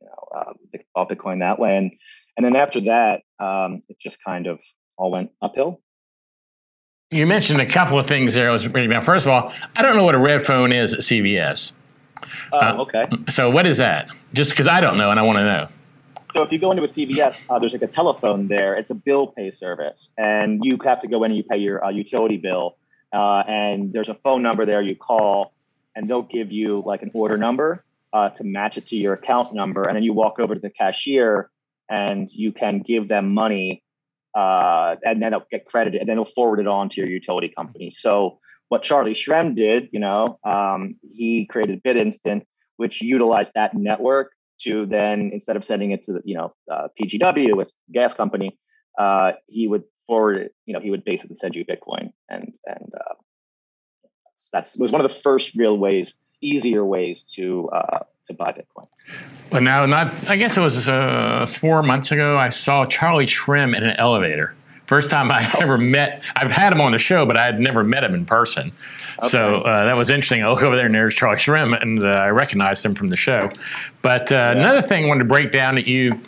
know, 0.00 0.28
uh, 0.34 0.52
bought 0.94 1.08
Bitcoin 1.10 1.40
that 1.40 1.58
way, 1.58 1.76
and 1.76 1.90
and 2.36 2.46
then 2.46 2.56
after 2.56 2.80
that, 2.82 3.22
um, 3.38 3.82
it 3.88 3.98
just 4.00 4.18
kind 4.24 4.46
of 4.46 4.60
all 4.96 5.10
went 5.10 5.30
uphill. 5.42 5.80
You 7.10 7.26
mentioned 7.26 7.60
a 7.60 7.66
couple 7.66 7.98
of 7.98 8.06
things 8.06 8.34
there. 8.34 8.48
I 8.48 8.52
was 8.52 8.66
reading 8.68 8.90
about. 8.90 9.04
First 9.04 9.26
of 9.26 9.32
all, 9.32 9.52
I 9.74 9.82
don't 9.82 9.96
know 9.96 10.04
what 10.04 10.14
a 10.14 10.18
red 10.18 10.44
phone 10.44 10.72
is 10.72 10.94
at 10.94 11.00
CVS. 11.00 11.72
Oh, 12.52 12.58
uh, 12.58 12.76
okay. 12.82 13.06
So 13.30 13.50
what 13.50 13.66
is 13.66 13.78
that? 13.78 14.08
Just 14.32 14.50
because 14.50 14.68
I 14.68 14.80
don't 14.80 14.96
know 14.96 15.10
and 15.10 15.18
I 15.18 15.22
want 15.22 15.38
to 15.38 15.44
know. 15.44 15.68
So 16.32 16.42
if 16.42 16.52
you 16.52 16.58
go 16.58 16.70
into 16.70 16.84
a 16.84 16.86
CVS, 16.86 17.46
uh, 17.48 17.58
there's 17.58 17.72
like 17.72 17.82
a 17.82 17.88
telephone 17.88 18.46
there. 18.46 18.76
It's 18.76 18.90
a 18.90 18.94
bill 18.94 19.26
pay 19.26 19.50
service, 19.50 20.10
and 20.16 20.64
you 20.64 20.78
have 20.84 21.00
to 21.00 21.08
go 21.08 21.24
in 21.24 21.32
and 21.32 21.36
you 21.36 21.42
pay 21.42 21.56
your 21.56 21.84
uh, 21.84 21.90
utility 21.90 22.36
bill. 22.36 22.76
Uh, 23.12 23.42
and 23.46 23.92
there's 23.92 24.08
a 24.08 24.14
phone 24.14 24.42
number 24.42 24.66
there 24.66 24.80
you 24.82 24.96
call, 24.96 25.52
and 25.94 26.08
they'll 26.08 26.22
give 26.22 26.52
you 26.52 26.82
like 26.86 27.02
an 27.02 27.10
order 27.14 27.36
number 27.36 27.84
uh, 28.12 28.30
to 28.30 28.44
match 28.44 28.78
it 28.78 28.86
to 28.86 28.96
your 28.96 29.14
account 29.14 29.52
number, 29.52 29.82
and 29.82 29.96
then 29.96 30.02
you 30.02 30.12
walk 30.12 30.38
over 30.38 30.54
to 30.54 30.60
the 30.60 30.70
cashier 30.70 31.50
and 31.88 32.30
you 32.30 32.52
can 32.52 32.80
give 32.80 33.08
them 33.08 33.34
money, 33.34 33.82
uh, 34.34 34.94
and 35.04 35.20
then 35.20 35.32
it'll 35.32 35.46
get 35.50 35.66
credited, 35.66 36.00
and 36.00 36.08
then 36.08 36.14
it'll 36.14 36.24
forward 36.24 36.60
it 36.60 36.68
on 36.68 36.88
to 36.88 37.00
your 37.00 37.10
utility 37.10 37.48
company. 37.48 37.90
So 37.90 38.38
what 38.68 38.82
Charlie 38.82 39.14
Shrem 39.14 39.56
did, 39.56 39.88
you 39.90 39.98
know, 39.98 40.38
um, 40.44 40.94
he 41.02 41.46
created 41.46 41.82
BitInstant, 41.82 42.42
which 42.76 43.02
utilized 43.02 43.52
that 43.56 43.74
network 43.74 44.30
to 44.60 44.86
then 44.86 45.30
instead 45.32 45.56
of 45.56 45.64
sending 45.64 45.90
it 45.90 46.04
to 46.04 46.12
the, 46.12 46.22
you 46.24 46.36
know, 46.36 46.54
uh, 46.70 46.86
PGW, 47.00 47.56
with 47.56 47.72
gas 47.92 48.14
company, 48.14 48.56
uh, 48.96 49.32
he 49.48 49.66
would 49.66 49.82
forward 50.10 50.38
it. 50.38 50.54
You 50.66 50.74
know, 50.74 50.80
he 50.80 50.90
would 50.90 51.04
basically 51.04 51.36
send 51.36 51.54
you 51.54 51.64
Bitcoin, 51.64 52.12
and 52.28 52.58
and 52.66 52.92
uh, 52.94 53.14
that's 54.52 54.76
was 54.76 54.90
one 54.90 55.00
of 55.00 55.08
the 55.08 55.16
first 55.16 55.54
real 55.54 55.78
ways, 55.78 56.14
easier 56.40 56.84
ways 56.84 57.22
to 57.34 57.68
uh, 57.70 58.00
to 58.26 58.34
buy 58.34 58.50
Bitcoin. 58.50 58.88
Well, 59.52 59.60
now, 59.62 59.86
not 59.86 60.12
I 60.28 60.34
guess 60.34 60.56
it 60.56 60.60
was 60.60 60.88
uh, 60.88 61.46
four 61.48 61.84
months 61.84 62.10
ago. 62.10 62.36
I 62.36 62.48
saw 62.48 62.84
Charlie 62.84 63.26
Shrem 63.26 63.76
in 63.76 63.84
an 63.84 63.94
elevator. 63.98 64.56
First 64.86 65.10
time 65.10 65.30
I 65.30 65.48
ever 65.60 65.78
met, 65.78 66.22
I've 66.34 66.50
had 66.50 66.72
him 66.72 66.80
on 66.80 66.90
the 66.90 66.98
show, 66.98 67.24
but 67.24 67.36
I 67.36 67.44
had 67.44 67.60
never 67.60 67.84
met 67.84 68.02
him 68.02 68.12
in 68.12 68.26
person. 68.26 68.72
Okay. 69.20 69.28
So 69.28 69.60
uh, 69.60 69.84
that 69.84 69.94
was 69.94 70.10
interesting. 70.10 70.42
I 70.42 70.48
look 70.48 70.64
over 70.64 70.76
there 70.76 70.86
and 70.86 70.94
there's 70.94 71.14
Charlie 71.14 71.36
Shrem, 71.36 71.80
and 71.80 72.04
uh, 72.04 72.08
I 72.08 72.30
recognized 72.30 72.84
him 72.84 72.96
from 72.96 73.10
the 73.10 73.16
show. 73.16 73.48
But 74.02 74.32
uh, 74.32 74.34
yeah. 74.34 74.50
another 74.50 74.82
thing 74.82 75.04
I 75.04 75.06
wanted 75.06 75.20
to 75.20 75.28
break 75.28 75.52
down 75.52 75.76
that 75.76 75.86
you 75.86 76.20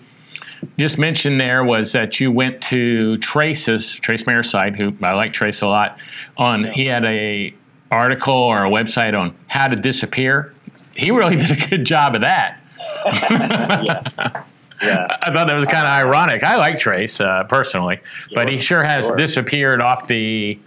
just 0.78 0.99
mentioned 0.99 1.40
there 1.40 1.64
was 1.64 1.92
that 1.92 2.21
you 2.21 2.31
went 2.31 2.62
to 2.64 3.16
Trace's, 3.19 3.95
Trace 3.97 4.26
Mayer's 4.26 4.50
site, 4.50 4.76
who 4.76 4.97
I 5.02 5.12
like 5.12 5.33
Trace 5.33 5.61
a 5.61 5.66
lot, 5.66 5.99
on, 6.37 6.64
he 6.64 6.87
had 6.87 7.04
a 7.04 7.54
article 7.90 8.35
or 8.35 8.64
a 8.64 8.69
website 8.69 9.19
on 9.19 9.37
how 9.49 9.69
to 9.69 9.76
disappear. 9.76 10.54
He 10.97 11.11
really 11.11 11.37
did 11.37 11.50
a 11.50 11.69
good 11.69 11.85
job 11.85 12.14
of 12.14 12.23
that. 12.23 12.59
yeah. 13.04 14.45
Yeah. 14.83 15.07
I 15.23 15.33
thought 15.33 15.47
that 15.47 15.57
was 15.57 15.66
kind 15.66 15.87
of 15.87 15.92
ironic. 15.92 16.42
I 16.42 16.57
like 16.57 16.76
Trace 16.76 17.21
uh, 17.21 17.45
personally, 17.45 18.00
sure. 18.28 18.35
but 18.35 18.49
he 18.49 18.59
sure 18.59 18.83
has 18.83 19.04
sure. 19.04 19.14
disappeared 19.14 19.81
off 19.81 20.09
the 20.09 20.59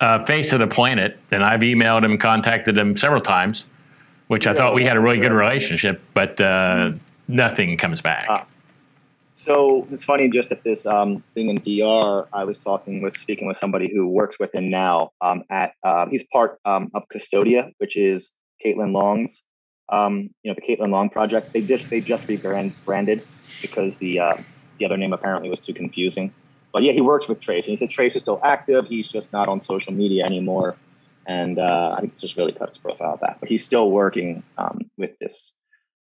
uh, 0.00 0.24
face 0.24 0.54
of 0.54 0.60
the 0.60 0.66
planet. 0.66 1.20
And 1.30 1.44
I've 1.44 1.60
emailed 1.60 2.02
him, 2.02 2.16
contacted 2.16 2.78
him 2.78 2.96
several 2.96 3.20
times, 3.20 3.66
which 4.28 4.46
I 4.46 4.54
thought 4.54 4.74
we 4.74 4.84
had 4.84 4.96
a 4.96 5.00
really 5.00 5.18
good 5.18 5.32
relationship, 5.32 6.00
but 6.14 6.40
uh, 6.40 6.44
mm-hmm. 6.44 6.98
nothing 7.28 7.76
comes 7.76 8.00
back. 8.00 8.46
So 9.40 9.86
it's 9.90 10.04
funny, 10.04 10.28
just 10.28 10.52
at 10.52 10.64
this 10.64 10.84
um, 10.84 11.24
thing 11.32 11.48
in 11.48 11.56
DR, 11.56 12.28
I 12.30 12.44
was 12.44 12.58
talking 12.58 13.00
with, 13.00 13.16
speaking 13.16 13.48
with 13.48 13.56
somebody 13.56 13.90
who 13.90 14.06
works 14.06 14.38
with 14.38 14.54
him 14.54 14.68
now 14.68 15.12
um, 15.22 15.44
at, 15.48 15.72
uh, 15.82 16.04
he's 16.10 16.24
part 16.24 16.60
um, 16.66 16.90
of 16.92 17.04
Custodia, 17.08 17.72
which 17.78 17.96
is 17.96 18.32
Caitlin 18.62 18.92
Long's, 18.92 19.42
um, 19.88 20.28
you 20.42 20.50
know, 20.50 20.54
the 20.54 20.60
Caitlin 20.60 20.90
Long 20.90 21.08
project. 21.08 21.54
They 21.54 21.62
just, 21.62 21.88
they 21.88 22.02
just 22.02 22.28
rebranded 22.28 23.26
because 23.62 23.96
the 23.96 24.20
uh, 24.20 24.36
the 24.78 24.84
other 24.84 24.98
name 24.98 25.14
apparently 25.14 25.48
was 25.48 25.60
too 25.60 25.72
confusing. 25.72 26.34
But 26.70 26.82
yeah, 26.82 26.92
he 26.92 27.00
works 27.00 27.26
with 27.26 27.40
Trace, 27.40 27.64
and 27.64 27.70
he 27.70 27.76
said 27.78 27.88
Trace 27.88 28.16
is 28.16 28.22
still 28.22 28.40
active. 28.44 28.88
He's 28.88 29.08
just 29.08 29.32
not 29.32 29.48
on 29.48 29.62
social 29.62 29.94
media 29.94 30.26
anymore, 30.26 30.76
and 31.26 31.58
uh, 31.58 31.94
I 31.96 32.00
think 32.00 32.12
it's 32.12 32.20
just 32.20 32.36
really 32.36 32.52
cut 32.52 32.68
his 32.68 32.76
profile 32.76 33.16
back. 33.16 33.40
But 33.40 33.48
he's 33.48 33.64
still 33.64 33.90
working 33.90 34.42
um, 34.58 34.90
with 34.98 35.18
this 35.18 35.54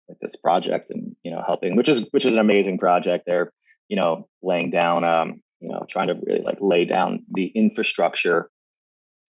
with 0.08 0.20
this 0.20 0.36
project, 0.36 0.90
and 0.90 1.16
you 1.24 1.32
know, 1.32 1.42
helping, 1.46 1.76
which 1.76 1.90
is 1.90 2.08
which 2.12 2.26
is 2.26 2.34
an 2.34 2.40
amazing 2.40 2.78
project. 2.78 3.26
They're 3.26 3.52
you 3.88 3.96
know 3.96 4.28
laying 4.42 4.70
down, 4.70 5.04
um, 5.04 5.42
you 5.60 5.70
know, 5.70 5.86
trying 5.90 6.08
to 6.08 6.16
really 6.26 6.42
like 6.42 6.58
lay 6.60 6.86
down 6.86 7.26
the 7.32 7.48
infrastructure 7.48 8.50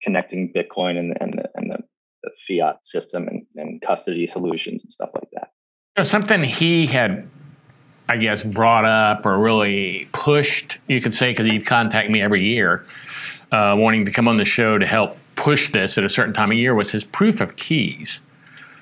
connecting 0.02 0.52
Bitcoin 0.52 0.98
and 0.98 1.16
and 1.20 1.34
the, 1.34 1.50
and 1.54 1.70
the, 1.70 1.78
the 2.22 2.30
fiat 2.46 2.84
system 2.84 3.28
and, 3.28 3.46
and 3.56 3.80
custody 3.80 4.26
solutions 4.26 4.84
and 4.84 4.92
stuff 4.92 5.10
like 5.14 5.28
that. 5.32 5.50
You 5.96 6.00
know, 6.00 6.04
something 6.04 6.42
he 6.42 6.86
had 6.86 7.28
I 8.08 8.16
guess, 8.18 8.42
brought 8.42 8.84
up 8.84 9.24
or 9.24 9.38
really 9.38 10.08
pushed, 10.12 10.78
you 10.88 11.00
could 11.00 11.14
say, 11.14 11.28
because 11.28 11.46
he'd 11.46 11.66
contact 11.66 12.10
me 12.10 12.20
every 12.20 12.44
year, 12.44 12.84
uh, 13.50 13.74
wanting 13.78 14.04
to 14.04 14.10
come 14.10 14.28
on 14.28 14.36
the 14.36 14.44
show 14.44 14.76
to 14.76 14.86
help 14.86 15.16
push 15.36 15.70
this 15.70 15.96
at 15.96 16.04
a 16.04 16.08
certain 16.08 16.34
time 16.34 16.50
of 16.50 16.58
year, 16.58 16.74
was 16.74 16.90
his 16.90 17.02
proof 17.02 17.40
of 17.40 17.56
keys. 17.56 18.20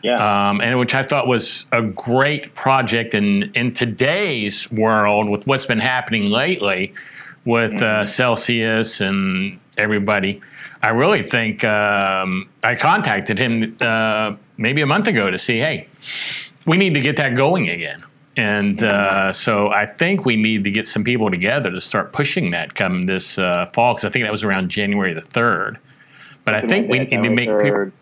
Yeah. 0.02 0.50
Um, 0.50 0.60
and 0.60 0.78
which 0.78 0.94
I 0.94 1.02
thought 1.02 1.26
was 1.26 1.66
a 1.72 1.82
great 1.82 2.54
project. 2.54 3.14
And 3.14 3.54
in 3.56 3.74
today's 3.74 4.70
world, 4.70 5.28
with 5.28 5.46
what's 5.46 5.66
been 5.66 5.78
happening 5.78 6.24
lately 6.24 6.94
with 7.44 7.74
uh, 7.74 7.76
mm-hmm. 7.76 8.04
Celsius 8.06 9.00
and 9.00 9.58
everybody, 9.78 10.40
I 10.82 10.88
really 10.88 11.22
think 11.22 11.64
um, 11.64 12.48
I 12.64 12.74
contacted 12.74 13.38
him 13.38 13.76
uh, 13.80 14.34
maybe 14.56 14.80
a 14.82 14.86
month 14.86 15.06
ago 15.06 15.30
to 15.30 15.38
see, 15.38 15.58
hey, 15.58 15.86
we 16.66 16.76
need 16.76 16.94
to 16.94 17.00
get 17.00 17.16
that 17.16 17.36
going 17.36 17.68
again. 17.68 18.04
And 18.36 18.82
uh, 18.82 19.32
so 19.32 19.68
I 19.68 19.84
think 19.86 20.24
we 20.24 20.36
need 20.36 20.64
to 20.64 20.70
get 20.70 20.88
some 20.88 21.04
people 21.04 21.30
together 21.30 21.70
to 21.70 21.80
start 21.80 22.12
pushing 22.12 22.50
that 22.52 22.74
come 22.74 23.06
this 23.06 23.38
uh, 23.38 23.66
fall 23.74 23.94
because 23.94 24.06
I 24.06 24.10
think 24.10 24.24
that 24.24 24.32
was 24.32 24.42
around 24.42 24.70
January 24.70 25.12
the 25.12 25.20
third. 25.20 25.78
But 26.44 26.54
I 26.54 26.62
think 26.62 26.88
we 26.88 27.00
need 27.00 27.10
to 27.10 27.30
make 27.30 27.50
people, 27.60 27.92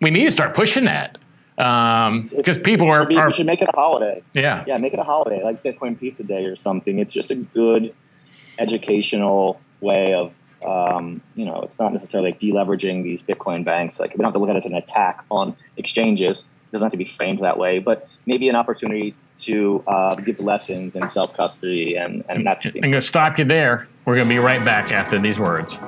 we 0.00 0.10
need 0.10 0.24
to 0.24 0.30
start 0.30 0.54
pushing 0.54 0.84
that 0.84 1.18
because 1.60 2.56
um, 2.56 2.62
people 2.62 2.88
are, 2.88 3.06
be, 3.06 3.16
are. 3.16 3.28
We 3.28 3.34
should 3.34 3.46
make 3.46 3.60
it 3.60 3.68
a 3.72 3.76
holiday. 3.76 4.22
Yeah, 4.34 4.64
yeah, 4.66 4.78
make 4.78 4.94
it 4.94 4.98
a 4.98 5.04
holiday 5.04 5.42
like 5.42 5.62
Bitcoin 5.62 5.98
Pizza 5.98 6.24
Day 6.24 6.44
or 6.44 6.56
something. 6.56 6.98
It's 6.98 7.12
just 7.12 7.30
a 7.30 7.34
good 7.34 7.94
educational 8.58 9.60
way 9.80 10.14
of 10.14 10.32
um, 10.64 11.22
you 11.34 11.44
know, 11.44 11.62
it's 11.62 11.78
not 11.78 11.92
necessarily 11.92 12.30
like 12.30 12.40
deleveraging 12.40 13.02
these 13.02 13.22
Bitcoin 13.22 13.64
banks. 13.64 13.98
Like 13.98 14.12
we 14.12 14.18
don't 14.18 14.26
have 14.26 14.34
to 14.34 14.38
look 14.38 14.50
at 14.50 14.56
it 14.56 14.58
as 14.58 14.66
an 14.66 14.74
attack 14.74 15.24
on 15.30 15.56
exchanges 15.76 16.40
It 16.40 16.72
doesn't 16.72 16.86
have 16.86 16.92
to 16.92 16.98
be 16.98 17.04
framed 17.04 17.42
that 17.42 17.58
way, 17.58 17.78
but 17.78 18.08
maybe 18.26 18.48
an 18.48 18.56
opportunity 18.56 19.14
to 19.40 19.82
uh, 19.86 20.14
give 20.16 20.38
lessons 20.40 20.94
in 20.94 21.08
self 21.08 21.34
custody, 21.34 21.96
and 21.96 22.24
and 22.28 22.46
that's. 22.46 22.66
I'm 22.66 22.72
going 22.72 22.92
to 22.92 23.00
stop 23.00 23.38
you 23.38 23.44
there. 23.44 23.88
We're 24.04 24.16
going 24.16 24.28
to 24.28 24.34
be 24.34 24.38
right 24.38 24.64
back 24.64 24.92
after 24.92 25.18
these 25.18 25.40
words. 25.40 25.78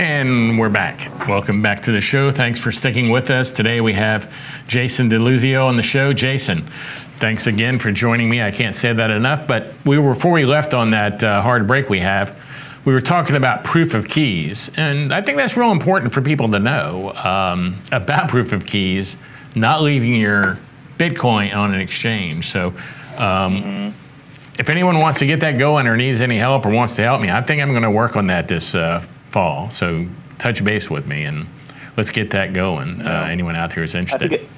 And 0.00 0.58
we're 0.58 0.70
back. 0.70 1.28
Welcome 1.28 1.60
back 1.60 1.82
to 1.82 1.92
the 1.92 2.00
show. 2.00 2.30
Thanks 2.30 2.58
for 2.58 2.72
sticking 2.72 3.10
with 3.10 3.28
us. 3.28 3.50
Today 3.50 3.82
we 3.82 3.92
have 3.92 4.32
Jason 4.66 5.10
DeLuzio 5.10 5.66
on 5.66 5.76
the 5.76 5.82
show. 5.82 6.14
Jason, 6.14 6.66
thanks 7.18 7.46
again 7.46 7.78
for 7.78 7.92
joining 7.92 8.30
me. 8.30 8.40
I 8.40 8.50
can't 8.50 8.74
say 8.74 8.94
that 8.94 9.10
enough, 9.10 9.46
but 9.46 9.74
we 9.84 9.98
were, 9.98 10.14
before 10.14 10.32
we 10.32 10.46
left 10.46 10.72
on 10.72 10.92
that 10.92 11.22
uh, 11.22 11.42
hard 11.42 11.66
break 11.66 11.90
we 11.90 12.00
have, 12.00 12.40
we 12.86 12.94
were 12.94 13.02
talking 13.02 13.36
about 13.36 13.62
proof 13.62 13.92
of 13.92 14.08
keys, 14.08 14.70
and 14.78 15.12
I 15.12 15.20
think 15.20 15.36
that's 15.36 15.54
real 15.54 15.70
important 15.70 16.14
for 16.14 16.22
people 16.22 16.50
to 16.52 16.58
know 16.58 17.12
um, 17.12 17.76
about 17.92 18.28
proof 18.30 18.52
of 18.52 18.64
keys, 18.64 19.18
not 19.54 19.82
leaving 19.82 20.14
your 20.14 20.58
Bitcoin 20.96 21.54
on 21.54 21.74
an 21.74 21.80
exchange. 21.82 22.50
So, 22.50 22.68
um, 23.18 23.62
mm-hmm. 23.62 23.90
if 24.58 24.70
anyone 24.70 24.98
wants 24.98 25.18
to 25.18 25.26
get 25.26 25.40
that 25.40 25.58
going 25.58 25.86
or 25.86 25.94
needs 25.94 26.22
any 26.22 26.38
help 26.38 26.64
or 26.64 26.70
wants 26.70 26.94
to 26.94 27.02
help 27.02 27.20
me, 27.20 27.28
I 27.28 27.42
think 27.42 27.60
I'm 27.60 27.72
going 27.72 27.82
to 27.82 27.90
work 27.90 28.16
on 28.16 28.28
that 28.28 28.48
this 28.48 28.74
uh, 28.74 29.06
fall. 29.30 29.70
So 29.70 30.06
touch 30.38 30.64
base 30.64 30.90
with 30.90 31.06
me 31.06 31.24
and 31.24 31.46
let's 31.96 32.10
get 32.10 32.30
that 32.30 32.52
going. 32.52 32.98
Yeah. 32.98 33.22
Uh, 33.22 33.26
anyone 33.26 33.56
out 33.56 33.74
there 33.74 33.84
is 33.84 33.94
interested. 33.94 34.32
I 34.32 34.36
think, 34.36 34.42
it, 34.42 34.48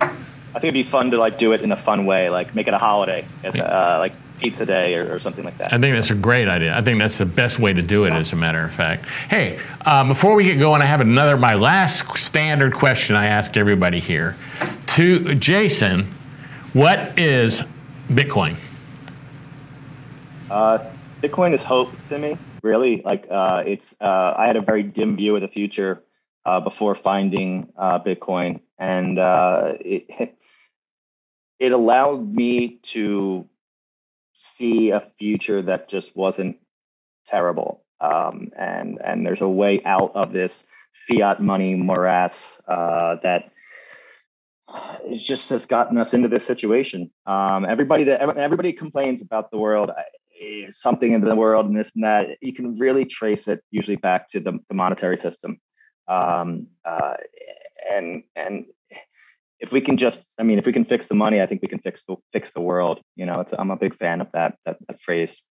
I 0.00 0.60
think, 0.60 0.64
it'd 0.64 0.74
be 0.74 0.82
fun 0.82 1.10
to 1.10 1.18
like 1.18 1.38
do 1.38 1.52
it 1.52 1.60
in 1.60 1.72
a 1.72 1.76
fun 1.76 2.06
way, 2.06 2.30
like 2.30 2.54
make 2.54 2.68
it 2.68 2.74
a 2.74 2.78
holiday, 2.78 3.26
as, 3.42 3.54
uh, 3.54 3.96
like 3.98 4.12
pizza 4.38 4.66
day 4.66 4.94
or, 4.94 5.14
or, 5.14 5.20
something 5.20 5.44
like 5.44 5.56
that. 5.58 5.72
I 5.72 5.78
think 5.78 5.94
that's 5.94 6.10
a 6.10 6.14
great 6.14 6.48
idea. 6.48 6.76
I 6.76 6.82
think 6.82 6.98
that's 6.98 7.18
the 7.18 7.26
best 7.26 7.58
way 7.58 7.72
to 7.72 7.82
do 7.82 8.04
it, 8.04 8.12
as 8.12 8.32
a 8.32 8.36
matter 8.36 8.62
of 8.62 8.72
fact. 8.72 9.06
Hey, 9.28 9.60
uh, 9.82 10.06
before 10.06 10.34
we 10.34 10.44
get 10.44 10.56
going, 10.56 10.82
I 10.82 10.86
have 10.86 11.00
another, 11.00 11.36
my 11.36 11.54
last 11.54 12.16
standard 12.16 12.74
question 12.74 13.16
I 13.16 13.26
ask 13.26 13.56
everybody 13.56 14.00
here. 14.00 14.36
To 14.88 15.34
Jason, 15.34 16.12
what 16.72 17.18
is 17.18 17.62
Bitcoin? 18.08 18.56
Uh, 20.50 20.78
Bitcoin 21.22 21.54
is 21.54 21.62
hope 21.62 21.90
to 22.06 22.18
me 22.18 22.36
really. 22.64 23.02
Like 23.02 23.26
uh, 23.30 23.62
it's, 23.66 23.94
uh, 24.00 24.34
I 24.36 24.46
had 24.46 24.56
a 24.56 24.62
very 24.62 24.82
dim 24.82 25.16
view 25.16 25.36
of 25.36 25.42
the 25.42 25.48
future 25.48 26.02
uh, 26.44 26.60
before 26.60 26.94
finding 26.94 27.72
uh, 27.76 28.00
Bitcoin, 28.00 28.60
and 28.78 29.18
uh, 29.18 29.74
it 29.80 30.06
it 31.60 31.72
allowed 31.72 32.34
me 32.34 32.80
to 32.82 33.48
see 34.32 34.90
a 34.90 35.00
future 35.18 35.62
that 35.62 35.88
just 35.88 36.16
wasn't 36.16 36.56
terrible. 37.26 37.84
Um, 38.00 38.50
and 38.58 39.00
and 39.02 39.24
there's 39.24 39.40
a 39.40 39.48
way 39.48 39.82
out 39.84 40.12
of 40.14 40.32
this 40.32 40.66
fiat 41.08 41.40
money 41.40 41.74
morass 41.74 42.60
uh, 42.66 43.16
that 43.22 43.50
is 45.06 45.22
just 45.22 45.50
has 45.50 45.66
gotten 45.66 45.98
us 45.98 46.14
into 46.14 46.28
this 46.28 46.44
situation. 46.44 47.10
Um, 47.26 47.64
everybody 47.64 48.04
that 48.04 48.20
everybody 48.36 48.72
complains 48.72 49.22
about 49.22 49.50
the 49.50 49.58
world 49.58 49.90
something 50.70 51.12
in 51.12 51.20
the 51.20 51.34
world 51.34 51.66
and 51.66 51.76
this 51.76 51.90
and 51.94 52.04
that, 52.04 52.36
you 52.40 52.52
can 52.52 52.78
really 52.78 53.04
trace 53.04 53.48
it 53.48 53.60
usually 53.70 53.96
back 53.96 54.28
to 54.30 54.40
the, 54.40 54.58
the 54.68 54.74
monetary 54.74 55.16
system. 55.16 55.60
Um, 56.08 56.68
uh, 56.84 57.14
and 57.90 58.24
and 58.36 58.66
if 59.60 59.72
we 59.72 59.80
can 59.80 59.96
just, 59.96 60.26
I 60.38 60.42
mean, 60.42 60.58
if 60.58 60.66
we 60.66 60.72
can 60.72 60.84
fix 60.84 61.06
the 61.06 61.14
money, 61.14 61.40
I 61.40 61.46
think 61.46 61.62
we 61.62 61.68
can 61.68 61.78
fix 61.78 62.04
the 62.04 62.16
fix 62.32 62.50
the 62.50 62.60
world. 62.60 63.00
You 63.16 63.26
know, 63.26 63.44
I'm 63.58 63.70
a 63.70 63.76
big 63.76 63.94
fan 63.94 64.20
of 64.20 64.30
that 64.32 64.56
that, 64.64 64.76
that 64.86 65.00
phrase. 65.00 65.42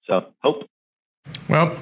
So 0.00 0.26
hope. 0.42 0.68
Well, 1.48 1.76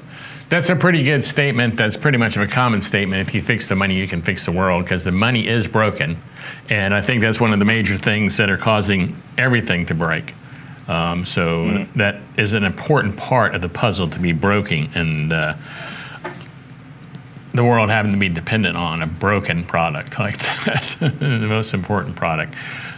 that's 0.50 0.68
a 0.68 0.76
pretty 0.76 1.02
good 1.02 1.24
statement. 1.24 1.76
That's 1.76 1.96
pretty 1.96 2.18
much 2.18 2.36
of 2.36 2.42
a 2.42 2.46
common 2.46 2.82
statement. 2.82 3.26
If 3.26 3.34
you 3.34 3.40
fix 3.40 3.68
the 3.68 3.74
money, 3.74 3.94
you 3.94 4.06
can 4.06 4.20
fix 4.20 4.44
the 4.44 4.52
world 4.52 4.84
because 4.84 5.04
the 5.04 5.12
money 5.12 5.48
is 5.48 5.66
broken. 5.66 6.22
And 6.68 6.94
I 6.94 7.00
think 7.00 7.22
that's 7.22 7.40
one 7.40 7.52
of 7.52 7.58
the 7.58 7.64
major 7.64 7.96
things 7.96 8.36
that 8.36 8.50
are 8.50 8.58
causing 8.58 9.16
everything 9.38 9.86
to 9.86 9.94
break. 9.94 10.34
Um, 10.88 11.24
so 11.24 11.64
mm. 11.64 11.94
that 11.94 12.20
is 12.36 12.52
an 12.52 12.64
important 12.64 13.16
part 13.16 13.54
of 13.54 13.62
the 13.62 13.68
puzzle 13.68 14.08
to 14.10 14.18
be 14.18 14.32
broken, 14.32 14.90
and 14.94 15.32
uh, 15.32 15.54
the 17.54 17.64
world 17.64 17.90
having 17.90 18.12
to 18.12 18.18
be 18.18 18.28
dependent 18.28 18.76
on 18.76 19.02
a 19.02 19.06
broken 19.06 19.64
product 19.64 20.18
like 20.18 20.38
that, 20.38 20.96
the 21.00 21.46
most 21.46 21.74
important 21.74 22.16
product. 22.16 22.54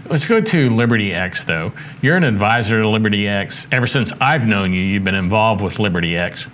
Let's 0.07 0.25
go 0.25 0.41
to 0.41 0.71
Liberty 0.71 1.15
X, 1.15 1.45
though. 1.45 1.73
You're 2.01 2.17
an 2.17 2.25
advisor 2.25 2.83
to 2.83 2.88
Liberty 2.88 3.29
X. 3.29 3.66
Ever 3.71 3.87
since 3.87 4.12
I've 4.21 4.47
known 4.47 4.73
you, 4.73 4.81
you've 4.81 5.05
been 5.05 5.14
involved 5.14 5.62
with 5.62 5.79
Liberty 5.79 6.16
X. 6.16 6.49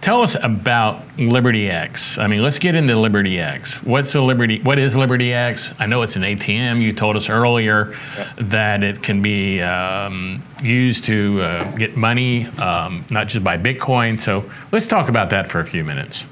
Tell 0.00 0.22
us 0.22 0.36
about 0.40 1.18
Liberty 1.18 1.68
X. 1.68 2.18
I 2.18 2.28
mean, 2.28 2.40
let's 2.40 2.60
get 2.60 2.76
into 2.76 2.94
Liberty 2.94 3.40
X. 3.40 3.82
What's 3.82 4.14
a 4.14 4.20
Liberty? 4.20 4.60
What 4.62 4.78
is 4.78 4.94
Liberty 4.94 5.32
X? 5.32 5.72
I 5.80 5.86
know 5.86 6.02
it's 6.02 6.14
an 6.14 6.22
ATM. 6.22 6.80
You 6.80 6.92
told 6.92 7.16
us 7.16 7.28
earlier 7.28 7.96
yeah. 8.16 8.32
that 8.38 8.84
it 8.84 9.02
can 9.02 9.22
be 9.22 9.60
um, 9.60 10.44
used 10.62 11.04
to 11.06 11.42
uh, 11.42 11.76
get 11.76 11.96
money, 11.96 12.46
um, 12.58 13.06
not 13.10 13.26
just 13.26 13.42
by 13.42 13.58
Bitcoin. 13.58 14.20
So 14.20 14.48
let's 14.70 14.86
talk 14.86 15.08
about 15.08 15.30
that 15.30 15.48
for 15.48 15.58
a 15.58 15.66
few 15.66 15.82
minutes. 15.82 16.26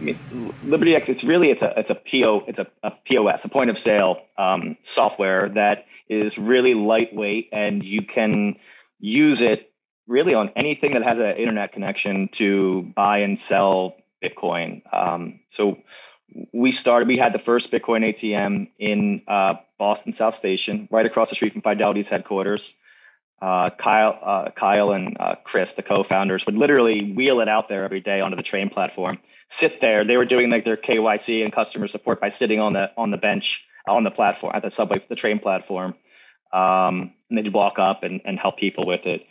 I 0.00 0.04
mean, 0.04 0.54
Liberty 0.64 0.96
X, 0.96 1.10
it's 1.10 1.24
really 1.24 1.50
it's 1.50 1.62
a 1.62 1.78
it's 1.78 1.90
a 1.90 1.94
PO 1.94 2.44
it's 2.48 2.58
a, 2.58 2.66
a 2.82 2.90
POS, 2.90 3.44
a 3.44 3.50
point 3.50 3.68
of 3.68 3.78
sale 3.78 4.22
um, 4.38 4.78
software 4.82 5.50
that 5.50 5.86
is 6.08 6.38
really 6.38 6.72
lightweight, 6.72 7.50
and 7.52 7.82
you 7.82 8.00
can 8.00 8.56
use 8.98 9.42
it 9.42 9.73
really 10.06 10.34
on 10.34 10.50
anything 10.56 10.94
that 10.94 11.02
has 11.02 11.18
an 11.18 11.36
internet 11.36 11.72
connection 11.72 12.28
to 12.28 12.82
buy 12.94 13.18
and 13.18 13.38
sell 13.38 13.96
Bitcoin. 14.22 14.82
Um, 14.92 15.40
so 15.48 15.78
we 16.52 16.72
started, 16.72 17.08
we 17.08 17.18
had 17.18 17.32
the 17.32 17.38
first 17.38 17.70
Bitcoin 17.70 18.04
ATM 18.04 18.70
in 18.78 19.22
uh, 19.28 19.54
Boston 19.78 20.12
South 20.12 20.34
Station, 20.34 20.88
right 20.90 21.06
across 21.06 21.28
the 21.28 21.34
street 21.34 21.52
from 21.52 21.62
Fidelity's 21.62 22.08
headquarters. 22.08 22.74
Uh, 23.40 23.68
Kyle, 23.70 24.18
uh, 24.22 24.50
Kyle 24.52 24.92
and 24.92 25.16
uh, 25.20 25.34
Chris, 25.44 25.74
the 25.74 25.82
co-founders, 25.82 26.46
would 26.46 26.54
literally 26.54 27.12
wheel 27.12 27.40
it 27.40 27.48
out 27.48 27.68
there 27.68 27.84
every 27.84 28.00
day 28.00 28.20
onto 28.20 28.36
the 28.36 28.42
train 28.42 28.70
platform. 28.70 29.18
Sit 29.48 29.80
there. 29.80 30.04
They 30.04 30.16
were 30.16 30.24
doing 30.24 30.50
like 30.50 30.64
their 30.64 30.76
KYC 30.76 31.44
and 31.44 31.52
customer 31.52 31.86
support 31.88 32.20
by 32.20 32.30
sitting 32.30 32.60
on 32.60 32.72
the 32.72 32.90
on 32.96 33.10
the 33.10 33.18
bench 33.18 33.64
on 33.86 34.04
the 34.04 34.10
platform 34.10 34.52
at 34.54 34.62
the 34.62 34.70
subway, 34.70 35.04
the 35.08 35.14
train 35.14 35.40
platform, 35.40 35.94
um, 36.52 37.12
and 37.28 37.36
they'd 37.36 37.52
walk 37.52 37.78
up 37.78 38.02
and, 38.02 38.22
and 38.24 38.38
help 38.38 38.56
people 38.56 38.86
with 38.86 39.04
it. 39.04 39.26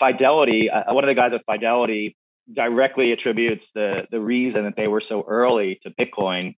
Fidelity, 0.00 0.70
uh, 0.70 0.92
one 0.92 1.04
of 1.04 1.08
the 1.08 1.14
guys 1.14 1.34
at 1.34 1.44
Fidelity 1.44 2.16
directly 2.52 3.12
attributes 3.12 3.70
the 3.72 4.08
the 4.10 4.20
reason 4.20 4.64
that 4.64 4.74
they 4.74 4.88
were 4.88 5.00
so 5.00 5.24
early 5.28 5.78
to 5.82 5.90
Bitcoin 5.90 6.56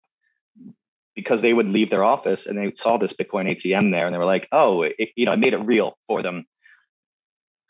because 1.17 1.43
they 1.43 1.53
would 1.53 1.69
leave 1.69 1.91
their 1.91 2.05
office 2.05 2.47
and 2.47 2.57
they 2.57 2.73
saw 2.77 2.97
this 2.97 3.13
Bitcoin 3.13 3.51
ATM 3.51 3.91
there 3.91 4.07
and 4.07 4.15
they 4.15 4.19
were 4.19 4.25
like, 4.25 4.47
oh, 4.53 4.83
it, 4.83 5.11
you 5.17 5.27
know, 5.27 5.33
it 5.33 5.39
made 5.39 5.55
it 5.55 5.59
real 5.59 5.99
for 6.07 6.23
them. 6.23 6.45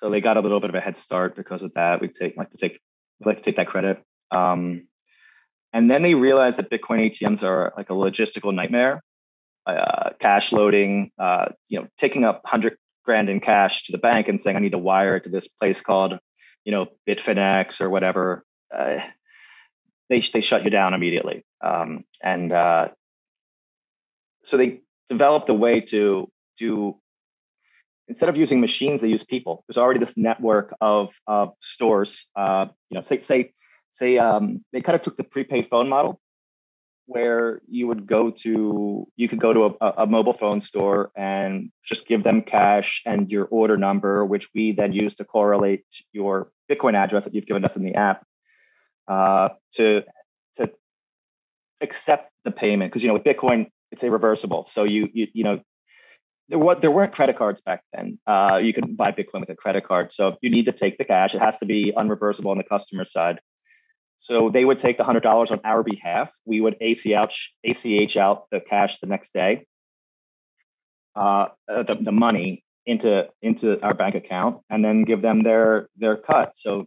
So 0.01 0.11
they 0.11 0.21
got 0.21 0.37
a 0.37 0.41
little 0.41 0.61
bit 0.61 0.71
of 0.71 0.77
a 0.77 0.81
head 0.81 0.97
start 0.97 1.37
because 1.37 1.63
of 1.63 1.73
that. 1.75 2.01
We 2.01 2.09
take 2.09 2.37
like 2.37 2.51
to 2.51 2.59
take 2.59 2.81
like 3.25 3.39
to 3.39 3.43
take 3.43 3.57
that 3.57 3.69
credit. 3.69 4.03
Um, 4.31 4.87
and 5.73 5.91
then 5.91 6.03
they 6.03 6.15
realized 6.15 6.59
that 6.59 6.71
Bitcoin 6.71 7.11
ATMs 7.11 7.43
are 7.43 7.73
like 7.77 7.91
a 7.91 7.95
logistical 7.95 8.55
nightmare. 8.55 9.03
Uh, 9.67 10.11
cash 10.19 10.53
loading, 10.53 11.13
uh, 11.19 11.47
you 11.69 11.79
know, 11.79 11.87
taking 11.99 12.25
up 12.25 12.43
hundred 12.45 12.77
grand 13.05 13.29
in 13.29 13.41
cash 13.41 13.85
to 13.85 13.93
the 13.93 13.99
bank 13.99 14.29
and 14.29 14.41
saying 14.41 14.57
I 14.57 14.61
need 14.61 14.73
to 14.73 14.79
wire 14.79 15.17
it 15.17 15.25
to 15.25 15.31
this 15.31 15.49
place 15.49 15.81
called, 15.81 16.19
you 16.65 16.73
know, 16.73 16.87
Bitfinex 17.09 17.81
or 17.81 17.91
whatever, 17.91 18.45
uh, 18.73 19.01
they 20.09 20.21
they 20.21 20.41
shut 20.41 20.65
you 20.65 20.71
down 20.71 20.95
immediately. 20.95 21.45
Um, 21.63 22.05
and 22.23 22.53
uh, 22.53 22.89
so 24.45 24.57
they 24.57 24.81
developed 25.09 25.49
a 25.49 25.55
way 25.55 25.81
to 25.81 26.31
to 26.59 26.97
instead 28.09 28.29
of 28.29 28.37
using 28.37 28.61
machines, 28.61 29.01
they 29.01 29.09
use 29.09 29.25
people. 29.25 29.65
There's 29.69 29.79
already 29.79 30.01
this 30.01 30.17
network 30.17 30.75
of 30.81 31.15
of 31.27 31.55
stores. 31.63 32.27
Uh, 32.35 32.67
you 32.91 32.99
know, 32.99 33.05
say 33.05 33.21
say 33.21 33.53
say 33.93 34.19
um, 34.19 34.65
they 34.73 34.81
kind 34.81 34.97
of 34.97 35.03
took 35.03 35.17
the 35.17 35.25
prepaid 35.25 35.69
phone 35.71 35.89
model 35.89 36.21
where 37.11 37.61
you 37.68 37.88
would 37.88 38.07
go 38.07 38.31
to 38.31 39.07
you 39.16 39.29
could 39.29 39.40
go 39.40 39.53
to 39.53 39.77
a, 39.81 39.94
a, 39.99 40.07
mobile 40.07 40.33
phone 40.33 40.61
store 40.61 41.11
and 41.16 41.73
just 41.85 42.07
give 42.07 42.23
them 42.23 42.40
cash 42.40 43.03
and 43.05 43.33
your 43.33 43.46
order 43.46 43.77
number 43.77 44.25
which 44.25 44.49
we 44.55 44.70
then 44.70 44.92
use 44.92 45.16
to 45.16 45.25
correlate 45.25 45.85
your 46.12 46.53
bitcoin 46.70 46.94
address 46.94 47.25
that 47.25 47.35
you've 47.35 47.46
given 47.46 47.64
us 47.64 47.75
in 47.77 47.85
the 47.85 47.96
app 47.96 48.25
uh, 49.09 49.49
to 49.75 50.03
to 50.55 50.70
accept 51.81 52.31
the 52.44 52.53
payment 52.53 52.92
because 52.92 53.03
you 53.03 53.09
know 53.09 53.14
with 53.14 53.25
bitcoin 53.25 53.66
it's 53.90 54.05
irreversible 54.05 54.64
so 54.68 54.85
you 54.85 55.09
you, 55.12 55.27
you 55.33 55.42
know 55.42 55.61
there, 56.49 56.59
what, 56.59 56.81
there 56.81 56.90
weren't 56.90 57.12
credit 57.12 57.37
cards 57.37 57.61
back 57.61 57.83
then. 57.92 58.18
Uh, 58.27 58.59
you 58.61 58.73
could 58.73 58.96
buy 58.96 59.12
Bitcoin 59.12 59.38
with 59.38 59.51
a 59.51 59.55
credit 59.55 59.87
card. 59.87 60.12
So 60.12 60.37
you 60.42 60.51
need 60.51 60.64
to 60.64 60.73
take 60.73 60.99
the 60.99 61.05
cash. 61.05 61.33
It 61.33 61.40
has 61.40 61.57
to 61.59 61.64
be 61.64 61.92
unreversible 61.96 62.51
on 62.51 62.59
the 62.59 62.64
customer 62.64 63.05
side. 63.05 63.38
So 64.21 64.51
they 64.51 64.65
would 64.65 64.79
take 64.79 64.99
the 64.99 65.05
hundred 65.05 65.23
dollars 65.23 65.51
on 65.51 65.61
our 65.65 65.83
behalf. 65.83 66.31
We 66.45 66.61
would 66.61 66.77
ACH 66.81 67.53
ACH 67.65 68.17
out 68.17 68.45
the 68.51 68.61
cash 68.61 68.99
the 68.99 69.07
next 69.07 69.33
day, 69.33 69.67
uh, 71.17 71.49
uh, 71.67 71.83
the, 71.83 71.97
the 72.01 72.13
money 72.13 72.63
into 72.85 73.29
into 73.41 73.83
our 73.83 73.95
bank 73.95 74.15
account, 74.15 74.61
and 74.69 74.85
then 74.85 75.05
give 75.05 75.23
them 75.23 75.43
their 75.43 75.89
their 75.97 76.17
cut. 76.17 76.53
So 76.55 76.87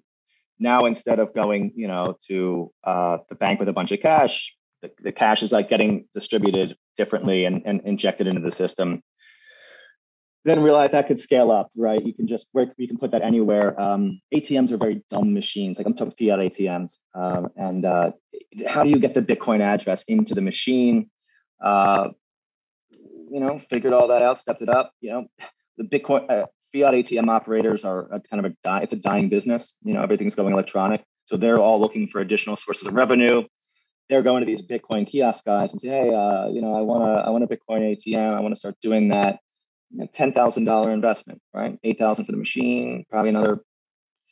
now 0.60 0.86
instead 0.86 1.20
of 1.20 1.34
going, 1.34 1.74
you 1.76 1.88
know, 1.88 2.18
to 2.28 2.72
uh, 2.84 3.18
the 3.30 3.36
bank 3.36 3.60
with 3.60 3.68
a 3.68 3.74
bunch 3.74 3.92
of 3.92 4.00
cash, 4.00 4.54
the, 4.84 4.92
the 5.02 5.12
cash 5.12 5.42
is 5.42 5.52
like 5.52 5.70
getting 5.70 6.06
distributed 6.14 6.78
differently 6.98 7.46
and, 7.46 7.64
and 7.66 7.82
injected 7.82 8.28
into 8.28 8.42
the 8.42 8.52
system. 8.52 9.02
Then 10.46 10.62
realized 10.62 10.94
that 10.94 11.08
could 11.08 11.20
scale 11.20 11.52
up, 11.52 11.70
right? 11.76 12.04
You 12.06 12.14
can 12.14 12.28
just 12.28 12.48
where 12.52 12.68
you 12.78 12.88
can 12.88 12.98
put 12.98 13.12
that 13.12 13.22
anywhere. 13.22 13.80
Um, 13.80 14.20
ATMs 14.34 14.72
are 14.72 14.78
very 14.78 15.04
dumb 15.10 15.34
machines. 15.34 15.78
Like 15.78 15.88
I'm 15.88 15.94
talking 15.94 16.12
fiat 16.12 16.40
ATMs, 16.40 16.98
um, 17.16 17.50
and 17.56 17.86
uh, 17.86 18.12
how 18.68 18.84
do 18.84 18.90
you 18.90 19.00
get 19.00 19.14
the 19.14 19.22
Bitcoin 19.22 19.62
address 19.62 20.04
into 20.04 20.36
the 20.36 20.42
machine? 20.42 21.10
Uh, 21.64 22.10
you 23.32 23.40
know, 23.40 23.58
figured 23.58 23.94
all 23.94 24.10
that 24.10 24.22
out, 24.22 24.38
stepped 24.40 24.62
it 24.62 24.70
up. 24.70 24.92
You 25.00 25.12
know, 25.12 25.28
the 25.78 25.86
Bitcoin 25.86 26.30
uh, 26.30 26.48
fiat 26.74 26.94
ATM 26.94 27.30
operators 27.30 27.86
are 27.86 28.12
a 28.12 28.20
kind 28.20 28.46
of 28.46 28.52
a 28.52 28.56
die, 28.64 28.82
it's 28.82 28.94
a 28.94 28.98
dying 28.98 29.30
business. 29.30 29.74
You 29.84 29.94
know, 29.94 30.04
everything's 30.04 30.36
going 30.36 30.52
electronic, 30.52 31.04
so 31.26 31.38
they're 31.38 31.60
all 31.60 31.80
looking 31.80 32.08
for 32.08 32.20
additional 32.20 32.58
sources 32.58 32.86
of 32.86 32.94
revenue. 32.94 33.44
They're 34.10 34.22
going 34.22 34.42
to 34.42 34.46
these 34.46 34.62
Bitcoin 34.62 35.08
kiosk 35.08 35.46
guys 35.46 35.72
and 35.72 35.80
say, 35.80 35.88
hey, 35.88 36.14
uh, 36.14 36.50
you 36.50 36.62
know, 36.62 36.76
I 36.76 36.82
want 36.82 37.06
to, 37.06 37.26
I 37.26 37.30
want 37.30 37.46
a 37.46 37.48
Bitcoin 37.48 37.96
ATM. 37.96 38.34
I 38.36 38.42
want 38.42 38.54
to 38.54 38.60
start 38.60 38.76
doing 38.82 39.08
that 39.08 39.40
ten 40.14 40.34
thousand 40.34 40.66
dollar 40.66 40.92
investment, 40.92 41.42
right? 41.54 41.78
Eight 41.84 42.00
thousand 42.00 42.26
for 42.26 42.32
the 42.32 42.38
machine, 42.38 43.06
probably 43.10 43.30
another 43.30 43.64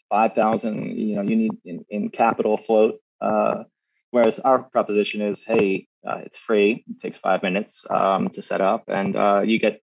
five 0.10 0.34
thousand. 0.34 0.98
You 0.98 1.16
know, 1.16 1.22
you 1.22 1.36
need 1.36 1.52
in, 1.66 1.86
in 1.90 2.10
capital 2.10 2.58
float. 2.58 3.00
Uh, 3.20 3.64
whereas 4.12 4.40
our 4.40 4.60
proposition 4.60 5.22
is, 5.22 5.44
hey, 5.44 5.88
uh, 6.06 6.22
it's 6.24 6.38
free. 6.38 6.84
It 6.90 7.00
takes 7.00 7.18
five 7.18 7.44
minutes 7.44 7.86
um, 7.90 8.30
to 8.30 8.42
set 8.42 8.62
up, 8.62 8.86
and 8.88 9.16
uh, 9.16 9.42
you 9.46 9.60
get 9.60 9.82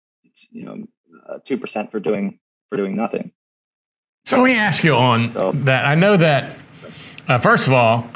you 0.51 0.65
know 0.65 0.85
uh, 1.29 1.39
two 1.45 1.59
percent 1.59 1.91
for 1.91 2.01
doing 2.01 2.39
for 2.69 2.77
doing 2.77 2.97
nothing. 2.97 3.33
So 4.27 4.37
let 4.37 4.45
me 4.45 4.57
ask 4.57 4.85
you 4.85 4.95
on 4.95 5.29
so, 5.29 5.53
that. 5.53 5.85
I 5.85 5.95
know 5.95 6.17
that 6.17 6.57
uh, 7.29 7.39
first 7.39 7.67
of 7.67 7.73
all, 7.73 8.09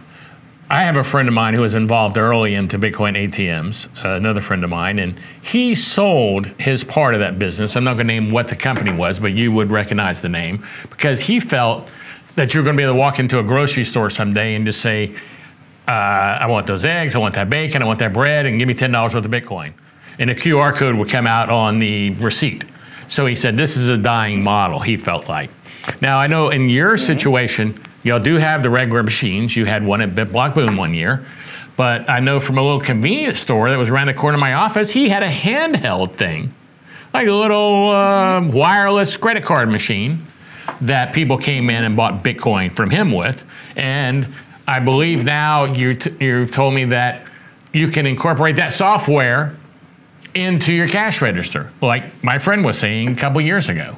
I 0.71 0.83
have 0.83 0.97
a 0.97 1.05
friend 1.05 1.29
of 1.29 1.35
mine 1.35 1.53
who 1.53 1.61
was 1.61 1.75
involved 1.75 2.17
early 2.17 2.55
into 2.55 2.79
Bitcoin 2.79 3.17
ATMs, 3.29 3.87
uh, 4.03 4.17
another 4.17 4.41
friend 4.41 4.65
of 4.65 4.71
mine, 4.71 4.99
and 4.99 5.21
he 5.43 5.75
sold 5.75 6.47
his 6.59 6.83
part 6.83 7.13
of 7.13 7.21
that 7.21 7.39
business. 7.39 7.77
I'm 7.77 7.85
not 7.85 7.97
going 7.97 8.07
to 8.07 8.15
name 8.15 8.31
what 8.31 8.49
the 8.49 8.57
company 8.57 8.93
was, 8.93 9.19
but 9.19 9.33
you 9.35 9.53
would 9.53 9.71
recognize 9.71 10.23
the 10.23 10.31
name 10.31 10.67
because 10.89 11.21
he 11.21 11.39
felt 11.39 11.89
that 12.37 12.55
you're 12.55 12.63
going 12.63 12.77
to 12.77 12.81
be 12.81 12.83
able 12.83 12.95
to 12.95 12.99
walk 12.99 13.19
into 13.19 13.39
a 13.39 13.43
grocery 13.43 13.85
store 13.85 14.09
someday 14.09 14.55
and 14.55 14.65
just 14.65 14.81
say, 14.81 15.15
uh, 15.87 15.91
I 15.91 16.47
want 16.47 16.67
those 16.67 16.87
eggs, 16.87 17.15
I 17.15 17.19
want 17.19 17.35
that 17.35 17.51
bacon, 17.51 17.83
I 17.83 17.85
want 17.85 17.99
that 17.99 18.15
bread, 18.15 18.47
and 18.47 18.59
give 18.59 18.67
me 18.67 18.75
$10 18.75 19.15
worth 19.15 19.23
of 19.23 19.31
Bitcoin. 19.31 19.75
And 20.19 20.31
a 20.31 20.35
QR 20.35 20.75
code 20.75 20.95
would 20.97 21.11
come 21.11 21.27
out 21.27 21.51
on 21.51 21.79
the 21.79 22.11
receipt. 22.13 22.65
So 23.09 23.27
he 23.27 23.35
said, 23.35 23.57
This 23.57 23.77
is 23.77 23.91
a 23.91 23.99
dying 23.99 24.43
model, 24.43 24.81
he 24.81 24.97
felt 24.97 25.29
like. 25.29 25.51
Now, 26.01 26.19
I 26.19 26.27
know 26.27 26.49
in 26.49 26.71
your 26.71 26.95
mm-hmm. 26.95 27.05
situation, 27.05 27.85
Y'all 28.05 28.21
do 28.21 28.37
have 28.37 28.63
the 28.63 28.71
regular 28.71 29.03
machines. 29.03 29.57
You 29.57 29.65
had 29.65 29.85
one 29.85 30.01
at 30.01 30.11
BitBlock 30.11 30.55
Boom 30.55 30.77
one 30.77 30.95
year. 30.95 31.25
But 31.77 32.09
I 32.09 32.21
know 32.21 32.39
from 32.39 32.59
a 32.59 32.63
little 32.63 32.81
convenience 32.81 33.41
store 33.41 33.69
that 33.71 33.77
was 33.77 33.89
around 33.89 34.07
the 34.07 34.15
corner 34.15 34.37
of 34.37 34.41
my 34.41 34.55
office, 34.55 34.91
he 34.91 35.09
had 35.09 35.23
a 35.23 35.29
handheld 35.29 36.15
thing, 36.17 36.55
like 37.13 37.27
a 37.27 37.33
little 37.33 37.91
uh, 37.91 38.43
wireless 38.43 39.17
credit 39.17 39.43
card 39.43 39.69
machine 39.69 40.25
that 40.83 41.13
people 41.13 41.37
came 41.37 41.71
in 41.71 41.85
and 41.85 41.97
bought 41.97 42.23
Bitcoin 42.23 42.71
from 42.71 42.91
him 42.91 43.11
with. 43.11 43.45
And 43.75 44.29
I 44.69 44.81
believe 44.81 45.25
now 45.25 45.65
you 45.65 45.95
t- 45.95 46.15
you've 46.21 46.53
told 46.53 46.75
me 46.75 46.85
that 46.87 47.27
you 47.73 47.89
can 47.89 48.07
incorporate 48.07 48.57
that 48.57 48.73
software 48.73 49.57
into 50.35 50.73
your 50.73 50.89
cash 50.89 51.23
register, 51.23 51.73
like 51.81 52.23
my 52.23 52.39
friend 52.39 52.65
was 52.65 52.79
saying 52.79 53.11
a 53.11 53.15
couple 53.15 53.41
years 53.41 53.69
ago. 53.69 53.97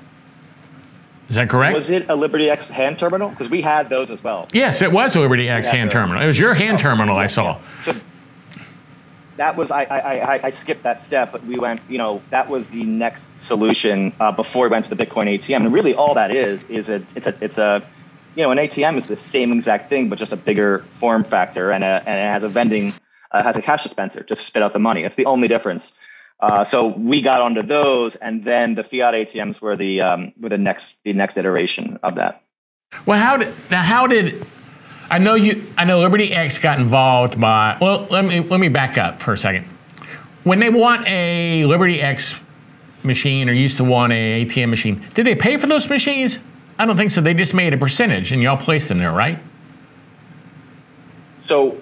Is 1.29 1.35
that 1.35 1.49
correct? 1.49 1.75
Was 1.75 1.91
it 1.91 2.09
a 2.09 2.15
Liberty 2.15 2.49
X 2.49 2.69
hand 2.69 2.99
terminal? 2.99 3.31
Because 3.31 3.49
we 3.49 3.61
had 3.61 3.89
those 3.89 4.11
as 4.11 4.23
well. 4.23 4.47
Yes, 4.53 4.81
it 4.81 4.93
was 4.93 5.17
a 5.17 5.21
Liberty 5.21 5.49
X 5.49 5.69
hand 5.69 5.91
those. 5.91 5.95
terminal. 5.95 6.23
It 6.23 6.27
was 6.27 6.39
your 6.39 6.55
hand 6.55 6.75
oh, 6.75 6.83
terminal 6.83 7.17
I 7.17 7.27
saw. 7.27 7.61
So 7.85 7.95
that 9.37 9.57
was 9.57 9.71
I, 9.71 9.83
I 9.83 10.41
I 10.47 10.51
skipped 10.51 10.85
that 10.85 11.03
step, 11.03 11.33
but 11.33 11.45
we 11.45 11.59
went. 11.59 11.81
You 11.89 11.99
know, 11.99 12.23
that 12.31 12.49
was 12.49 12.69
the 12.69 12.85
next 12.85 13.27
solution 13.39 14.12
uh, 14.21 14.33
before 14.33 14.65
we 14.65 14.71
went 14.71 14.85
to 14.87 14.95
the 14.95 15.05
Bitcoin 15.05 15.27
ATM. 15.37 15.57
And 15.57 15.73
really, 15.73 15.95
all 15.95 16.15
that 16.15 16.31
is 16.31 16.62
is 16.65 16.89
a 16.89 17.03
it's 17.15 17.27
a 17.27 17.35
it's 17.41 17.59
a 17.59 17.85
you 18.37 18.45
know 18.45 18.53
an 18.53 18.59
ATM 18.59 18.97
is 18.97 19.07
the 19.07 19.17
same 19.17 19.53
exact 19.53 19.91
thing, 19.91 20.09
but 20.09 20.19
just 20.19 20.33
a 20.33 20.37
bigger 20.37 20.85
form 21.01 21.25
factor, 21.25 21.73
and 21.73 21.83
a, 21.83 22.03
and 22.07 22.21
it 22.21 22.33
has 22.33 22.45
a 22.45 22.49
vending 22.49 22.93
uh, 23.33 23.43
has 23.43 23.57
a 23.57 23.62
cash 23.62 23.83
dispenser 23.83 24.23
just 24.23 24.43
to 24.43 24.47
spit 24.47 24.62
out 24.62 24.73
the 24.73 24.79
money. 24.79 25.03
That's 25.03 25.17
the 25.17 25.27
only 25.27 25.49
difference. 25.49 25.95
Uh, 26.38 26.64
so 26.64 26.88
we 26.88 27.22
got 27.22 27.40
onto 27.40 27.62
those, 27.62 28.16
and 28.16 28.44
then 28.44 28.75
the 28.75 28.83
fiat 28.83 29.14
ATMs 29.14 29.61
were 29.61 29.77
the 29.77 30.03
um, 30.03 30.33
were 30.38 30.51
the 30.51 30.59
next 30.59 30.99
the 31.03 31.14
next 31.14 31.38
iteration 31.38 31.99
of 32.03 32.16
that. 32.16 32.42
Well, 33.07 33.18
how 33.18 33.38
did 33.38 33.55
now? 33.70 33.83
How 33.83 34.07
did 34.07 34.44
I 35.11 35.18
know 35.18 35.35
you? 35.35 35.66
I 35.79 35.87
know 35.87 36.01
Liberty 36.01 36.33
X 36.33 36.59
got 36.59 36.79
involved 36.79 37.40
by. 37.40 37.79
Well, 37.81 38.07
let 38.11 38.25
me 38.25 38.40
let 38.40 38.61
me 38.61 38.68
back 38.68 38.99
up 38.99 39.20
for 39.20 39.33
a 39.33 39.38
second. 39.38 39.64
When 40.44 40.59
they 40.61 40.68
want 40.68 41.07
a 41.09 41.64
Liberty 41.64 42.03
X 42.03 42.38
machine 43.03 43.49
or 43.49 43.53
used 43.53 43.79
to 43.79 43.85
want 43.85 44.12
a 44.12 44.44
ATM 44.44 44.68
machine, 44.68 45.03
did 45.14 45.25
they 45.25 45.35
pay 45.35 45.57
for 45.57 45.66
those 45.66 45.88
machines? 45.88 46.38
I 46.79 46.85
don't 46.85 46.99
think 46.99 47.11
so. 47.11 47.22
They 47.22 47.33
just 47.33 47.55
made 47.55 47.72
a 47.72 47.79
percentage, 47.79 48.33
and 48.33 48.42
y'all 48.42 48.59
placed 48.59 48.88
them 48.88 48.99
there, 48.99 49.12
right? 49.12 49.38
So 51.40 51.79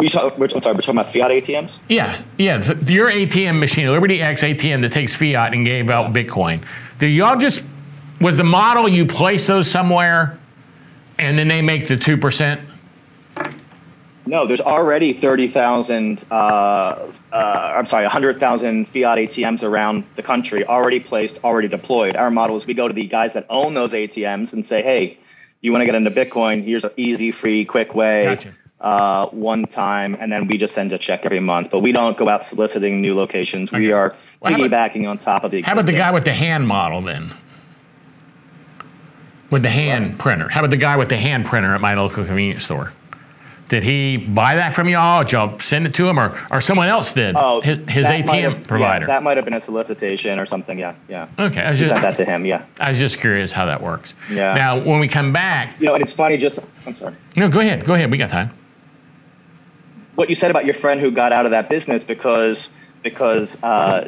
we 0.00 0.08
talk, 0.08 0.38
we're, 0.38 0.48
sorry, 0.48 0.74
we're 0.74 0.80
talking 0.80 0.98
about 0.98 1.12
fiat 1.12 1.30
ATMs? 1.30 1.78
Yeah, 1.88 2.20
yeah. 2.38 2.72
Your 2.86 3.10
ATM 3.10 3.58
machine, 3.58 3.88
Liberty 3.88 4.20
X 4.20 4.42
ATM 4.42 4.80
that 4.82 4.92
takes 4.92 5.14
fiat 5.14 5.52
and 5.52 5.64
gave 5.64 5.90
out 5.90 6.12
Bitcoin. 6.12 6.64
Do 6.98 7.06
y'all 7.06 7.38
just, 7.38 7.62
was 8.20 8.36
the 8.36 8.44
model 8.44 8.88
you 8.88 9.06
place 9.06 9.46
those 9.46 9.70
somewhere 9.70 10.38
and 11.18 11.38
then 11.38 11.48
they 11.48 11.62
make 11.62 11.86
the 11.86 11.96
2%? 11.96 12.60
No, 14.26 14.46
there's 14.46 14.60
already 14.60 15.12
30,000, 15.12 16.24
uh, 16.30 16.34
uh, 16.34 17.08
I'm 17.32 17.86
sorry, 17.86 18.04
100,000 18.04 18.86
fiat 18.86 19.18
ATMs 19.18 19.62
around 19.62 20.04
the 20.16 20.22
country 20.22 20.64
already 20.64 21.00
placed, 21.00 21.38
already 21.42 21.68
deployed. 21.68 22.16
Our 22.16 22.30
model 22.30 22.56
is 22.56 22.66
we 22.66 22.74
go 22.74 22.88
to 22.88 22.94
the 22.94 23.06
guys 23.06 23.32
that 23.34 23.46
own 23.50 23.74
those 23.74 23.92
ATMs 23.92 24.52
and 24.52 24.64
say, 24.64 24.82
hey, 24.82 25.18
you 25.62 25.72
want 25.72 25.82
to 25.82 25.86
get 25.86 25.94
into 25.94 26.10
Bitcoin? 26.10 26.64
Here's 26.64 26.84
an 26.84 26.92
easy, 26.96 27.32
free, 27.32 27.64
quick 27.64 27.94
way. 27.94 28.24
Gotcha 28.24 28.54
uh, 28.80 29.26
one 29.28 29.66
time, 29.66 30.16
and 30.20 30.32
then 30.32 30.46
we 30.46 30.56
just 30.56 30.74
send 30.74 30.92
a 30.92 30.98
check 30.98 31.24
every 31.24 31.40
month. 31.40 31.70
But 31.70 31.80
we 31.80 31.92
don't 31.92 32.16
go 32.16 32.28
out 32.28 32.44
soliciting 32.44 33.00
new 33.00 33.14
locations. 33.14 33.70
We 33.72 33.92
are 33.92 34.14
well, 34.40 34.52
piggybacking 34.52 35.08
on 35.08 35.18
top 35.18 35.44
of 35.44 35.50
the. 35.50 35.58
Existing. 35.58 35.64
How 35.64 35.80
about 35.80 35.86
the 35.86 35.98
guy 35.98 36.12
with 36.12 36.24
the 36.24 36.34
hand 36.34 36.66
model 36.66 37.02
then? 37.02 37.34
With 39.50 39.62
the 39.62 39.70
hand 39.70 40.10
what? 40.10 40.18
printer. 40.18 40.48
How 40.48 40.60
about 40.60 40.70
the 40.70 40.76
guy 40.76 40.96
with 40.96 41.08
the 41.08 41.18
hand 41.18 41.44
printer 41.44 41.74
at 41.74 41.80
my 41.80 41.94
local 41.94 42.24
convenience 42.24 42.64
store? 42.64 42.92
Did 43.68 43.84
he 43.84 44.16
buy 44.16 44.54
that 44.56 44.74
from 44.74 44.88
y'all? 44.88 45.22
Did 45.22 45.32
y'all 45.32 45.60
send 45.60 45.86
it 45.86 45.94
to 45.94 46.08
him, 46.08 46.18
or, 46.18 46.36
or 46.50 46.60
someone 46.60 46.88
else 46.88 47.12
did? 47.12 47.36
Oh, 47.36 47.60
his, 47.60 47.78
his 47.88 48.06
ATM 48.06 48.56
have, 48.56 48.66
provider. 48.66 49.06
Yeah, 49.06 49.12
that 49.12 49.22
might 49.22 49.36
have 49.36 49.44
been 49.44 49.54
a 49.54 49.60
solicitation 49.60 50.40
or 50.40 50.46
something. 50.46 50.76
Yeah, 50.76 50.96
yeah. 51.08 51.28
Okay, 51.38 51.60
I 51.60 51.70
was 51.70 51.78
just 51.78 51.92
sent 51.92 52.02
that 52.02 52.16
to 52.16 52.24
him. 52.24 52.44
Yeah. 52.44 52.64
I 52.80 52.88
was 52.88 52.98
just 52.98 53.20
curious 53.20 53.52
how 53.52 53.66
that 53.66 53.80
works. 53.80 54.14
Yeah. 54.28 54.54
Now, 54.54 54.82
when 54.82 54.98
we 54.98 55.06
come 55.06 55.32
back, 55.32 55.78
you 55.78 55.86
know, 55.86 55.94
and 55.94 56.02
it's 56.02 56.12
funny. 56.12 56.36
Just 56.36 56.58
I'm 56.84 56.96
sorry. 56.96 57.14
No, 57.36 57.48
go 57.48 57.60
ahead. 57.60 57.84
Go 57.84 57.94
ahead. 57.94 58.10
We 58.10 58.18
got 58.18 58.30
time 58.30 58.52
what 60.20 60.28
you 60.28 60.34
said 60.34 60.50
about 60.50 60.66
your 60.66 60.74
friend 60.74 61.00
who 61.00 61.10
got 61.10 61.32
out 61.32 61.46
of 61.46 61.52
that 61.52 61.70
business 61.70 62.04
because 62.04 62.68
because 63.02 63.56
uh, 63.62 64.06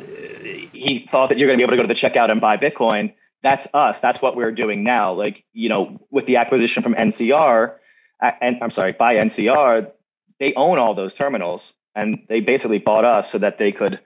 he 0.72 1.08
thought 1.10 1.30
that 1.30 1.38
you're 1.38 1.48
going 1.48 1.58
to 1.58 1.60
be 1.60 1.62
able 1.62 1.70
to 1.70 1.76
go 1.78 1.82
to 1.82 1.88
the 1.88 1.94
checkout 1.94 2.30
and 2.30 2.38
buy 2.38 2.58
Bitcoin. 2.58 3.14
That's 3.42 3.66
us. 3.72 3.98
That's 4.00 4.20
what 4.20 4.36
we're 4.36 4.52
doing 4.52 4.84
now. 4.84 5.14
Like 5.14 5.42
you 5.54 5.70
know, 5.70 5.98
with 6.10 6.26
the 6.26 6.36
acquisition 6.36 6.82
from 6.82 6.94
NCR, 6.94 7.76
and 8.20 8.58
I'm 8.60 8.70
sorry, 8.70 8.92
by 8.92 9.16
NCR, 9.16 9.90
they 10.38 10.52
own 10.52 10.78
all 10.78 10.94
those 10.94 11.14
terminals, 11.14 11.72
and 11.96 12.22
they 12.28 12.40
basically 12.40 12.78
bought 12.78 13.06
us 13.06 13.32
so 13.32 13.38
that 13.38 13.56
they 13.56 13.72
could, 13.72 13.98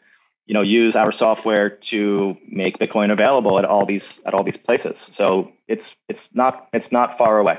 you 0.47 0.55
know, 0.55 0.62
use 0.62 0.95
our 0.95 1.11
software 1.11 1.71
to 1.71 2.37
make 2.49 2.79
Bitcoin 2.79 3.11
available 3.11 3.59
at 3.59 3.64
all 3.64 3.85
these 3.85 4.21
at 4.25 4.33
all 4.33 4.45
these 4.45 4.57
places. 4.57 5.09
So 5.11 5.51
it's 5.66 5.97
it's 6.09 6.33
not 6.33 6.69
it's 6.73 6.92
not 6.92 7.19
far 7.19 7.38
away. 7.38 7.59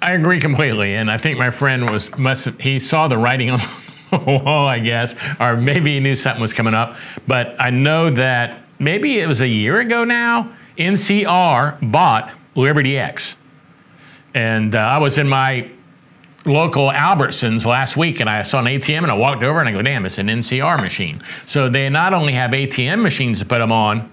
I 0.00 0.12
agree 0.12 0.40
completely, 0.40 0.94
and 0.94 1.10
I 1.10 1.18
think 1.18 1.38
my 1.38 1.50
friend 1.50 1.90
was 1.90 2.16
must 2.16 2.48
he 2.60 2.78
saw 2.78 3.08
the 3.08 3.18
writing 3.18 3.50
on 3.50 3.60
the 4.10 4.18
wall, 4.18 4.66
I 4.66 4.78
guess, 4.78 5.14
or 5.40 5.56
maybe 5.56 5.94
he 5.94 6.00
knew 6.00 6.14
something 6.14 6.40
was 6.40 6.52
coming 6.52 6.74
up. 6.74 6.96
But 7.26 7.56
I 7.58 7.70
know 7.70 8.10
that 8.10 8.62
maybe 8.78 9.18
it 9.18 9.26
was 9.26 9.40
a 9.40 9.48
year 9.48 9.80
ago 9.80 10.04
now. 10.04 10.52
NCR 10.76 11.90
bought 11.90 12.32
Liberty 12.54 12.96
X, 12.96 13.36
and 14.34 14.76
uh, 14.76 14.78
I 14.78 14.98
was 14.98 15.18
in 15.18 15.28
my 15.28 15.68
local 16.44 16.90
Albertsons 16.90 17.66
last 17.66 17.96
week, 17.96 18.20
and 18.20 18.30
I 18.30 18.42
saw 18.42 18.60
an 18.60 18.66
ATM, 18.66 19.02
and 19.02 19.10
I 19.10 19.14
walked 19.14 19.42
over 19.42 19.58
and 19.58 19.68
I 19.68 19.72
go, 19.72 19.82
"Damn, 19.82 20.06
it's 20.06 20.18
an 20.18 20.28
NCR 20.28 20.80
machine." 20.80 21.24
So 21.48 21.68
they 21.68 21.88
not 21.90 22.14
only 22.14 22.34
have 22.34 22.52
ATM 22.52 23.02
machines 23.02 23.40
to 23.40 23.44
put 23.44 23.58
them 23.58 23.72
on, 23.72 24.08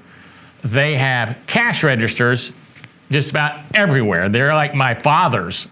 they 0.63 0.95
have 0.95 1.37
cash 1.45 1.83
registers 1.83 2.51
just 3.11 3.29
about 3.29 3.61
everywhere. 3.75 4.29
They're 4.29 4.55
like 4.55 4.73
my 4.73 4.95
father's 4.95 5.67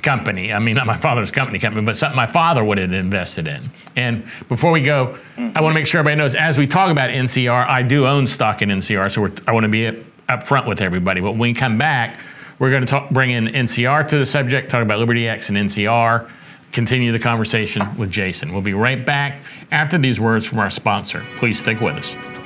company. 0.00 0.52
I 0.52 0.58
mean, 0.58 0.74
not 0.74 0.86
my 0.86 0.96
father's 0.96 1.30
company 1.30 1.58
company, 1.58 1.84
but 1.84 1.96
something 1.96 2.16
my 2.16 2.26
father 2.26 2.64
would 2.64 2.78
have 2.78 2.92
invested 2.92 3.46
in. 3.46 3.70
And 3.96 4.24
before 4.48 4.72
we 4.72 4.82
go, 4.82 5.18
mm-hmm. 5.36 5.56
I 5.56 5.62
want 5.62 5.74
to 5.74 5.80
make 5.80 5.86
sure 5.86 6.00
everybody 6.00 6.18
knows 6.18 6.34
as 6.34 6.58
we 6.58 6.66
talk 6.66 6.90
about 6.90 7.10
NCR, 7.10 7.68
I 7.68 7.82
do 7.82 8.06
own 8.06 8.26
stock 8.26 8.62
in 8.62 8.68
NCR, 8.70 9.10
so 9.10 9.28
I 9.46 9.52
want 9.52 9.64
to 9.64 9.68
be 9.68 10.04
up 10.28 10.42
front 10.42 10.66
with 10.66 10.80
everybody. 10.80 11.20
But 11.20 11.32
when 11.32 11.40
we 11.40 11.54
come 11.54 11.78
back, 11.78 12.18
we're 12.58 12.70
going 12.70 12.82
to 12.82 12.90
talk, 12.90 13.10
bring 13.10 13.30
in 13.30 13.46
NCR 13.46 14.08
to 14.08 14.18
the 14.18 14.26
subject, 14.26 14.70
talk 14.70 14.82
about 14.82 14.98
Liberty 14.98 15.28
X 15.28 15.48
and 15.48 15.58
NCR, 15.58 16.28
continue 16.72 17.12
the 17.12 17.18
conversation 17.18 17.96
with 17.96 18.10
Jason. 18.10 18.52
We'll 18.52 18.62
be 18.62 18.74
right 18.74 19.04
back 19.04 19.40
after 19.70 19.98
these 19.98 20.18
words 20.18 20.46
from 20.46 20.58
our 20.58 20.70
sponsor. 20.70 21.22
Please 21.38 21.58
stick 21.58 21.80
with 21.80 21.96
us. 21.96 22.41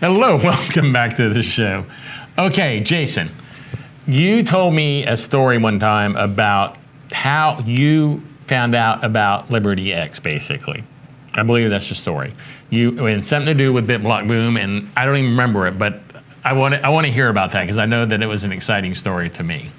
Hello, 0.00 0.36
welcome 0.44 0.92
back 0.92 1.16
to 1.16 1.28
the 1.28 1.42
show. 1.42 1.84
Okay, 2.38 2.78
Jason, 2.78 3.28
you 4.06 4.44
told 4.44 4.72
me 4.72 5.04
a 5.04 5.16
story 5.16 5.58
one 5.58 5.80
time 5.80 6.14
about 6.14 6.76
how 7.10 7.58
you 7.66 8.22
found 8.46 8.76
out 8.76 9.02
about 9.02 9.50
Liberty 9.50 9.92
X, 9.92 10.20
basically. 10.20 10.84
I 11.34 11.42
believe 11.42 11.70
that's 11.70 11.88
the 11.88 11.96
story. 11.96 12.32
You 12.70 12.92
had 13.06 13.26
something 13.26 13.46
to 13.46 13.54
do 13.54 13.72
with 13.72 13.88
BitBlock 13.88 14.28
Boom, 14.28 14.56
and 14.56 14.88
I 14.96 15.04
don't 15.04 15.16
even 15.16 15.30
remember 15.30 15.66
it, 15.66 15.80
but 15.80 16.00
I 16.44 16.52
want 16.52 16.74
to 16.74 16.86
I 16.86 16.90
want 16.90 17.06
to 17.06 17.12
hear 17.12 17.28
about 17.28 17.50
that 17.52 17.62
because 17.62 17.78
I 17.78 17.86
know 17.86 18.06
that 18.06 18.22
it 18.22 18.26
was 18.26 18.44
an 18.44 18.52
exciting 18.52 18.94
story 18.94 19.30
to 19.30 19.42
me. 19.42 19.72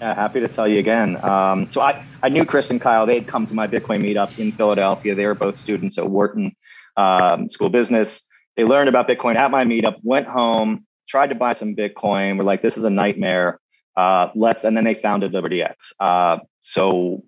Yeah, 0.00 0.12
happy 0.12 0.40
to 0.40 0.48
tell 0.48 0.66
you 0.66 0.80
again. 0.80 1.22
Um, 1.24 1.70
so 1.70 1.82
I, 1.82 2.04
I 2.20 2.30
knew 2.30 2.44
Chris 2.44 2.68
and 2.70 2.80
Kyle. 2.80 3.06
They'd 3.06 3.28
come 3.28 3.46
to 3.46 3.54
my 3.54 3.68
Bitcoin 3.68 4.02
meetup 4.02 4.36
in 4.40 4.50
Philadelphia. 4.50 5.14
They 5.14 5.24
were 5.24 5.36
both 5.36 5.56
students 5.56 5.98
at 5.98 6.10
Wharton 6.10 6.56
um, 6.96 7.48
School 7.48 7.68
Business. 7.68 8.22
They 8.56 8.64
learned 8.64 8.88
about 8.88 9.08
Bitcoin 9.08 9.36
at 9.36 9.50
my 9.50 9.64
meetup, 9.64 9.96
went 10.02 10.26
home, 10.26 10.86
tried 11.08 11.28
to 11.28 11.34
buy 11.34 11.52
some 11.52 11.76
Bitcoin. 11.76 12.38
We're 12.38 12.44
like, 12.44 12.62
this 12.62 12.76
is 12.76 12.84
a 12.84 12.90
nightmare. 12.90 13.60
Uh, 13.96 14.30
let's, 14.34 14.64
and 14.64 14.76
then 14.76 14.84
they 14.84 14.94
founded 14.94 15.32
Liberty 15.32 15.62
X. 15.62 15.92
Uh, 16.00 16.38
so 16.62 17.22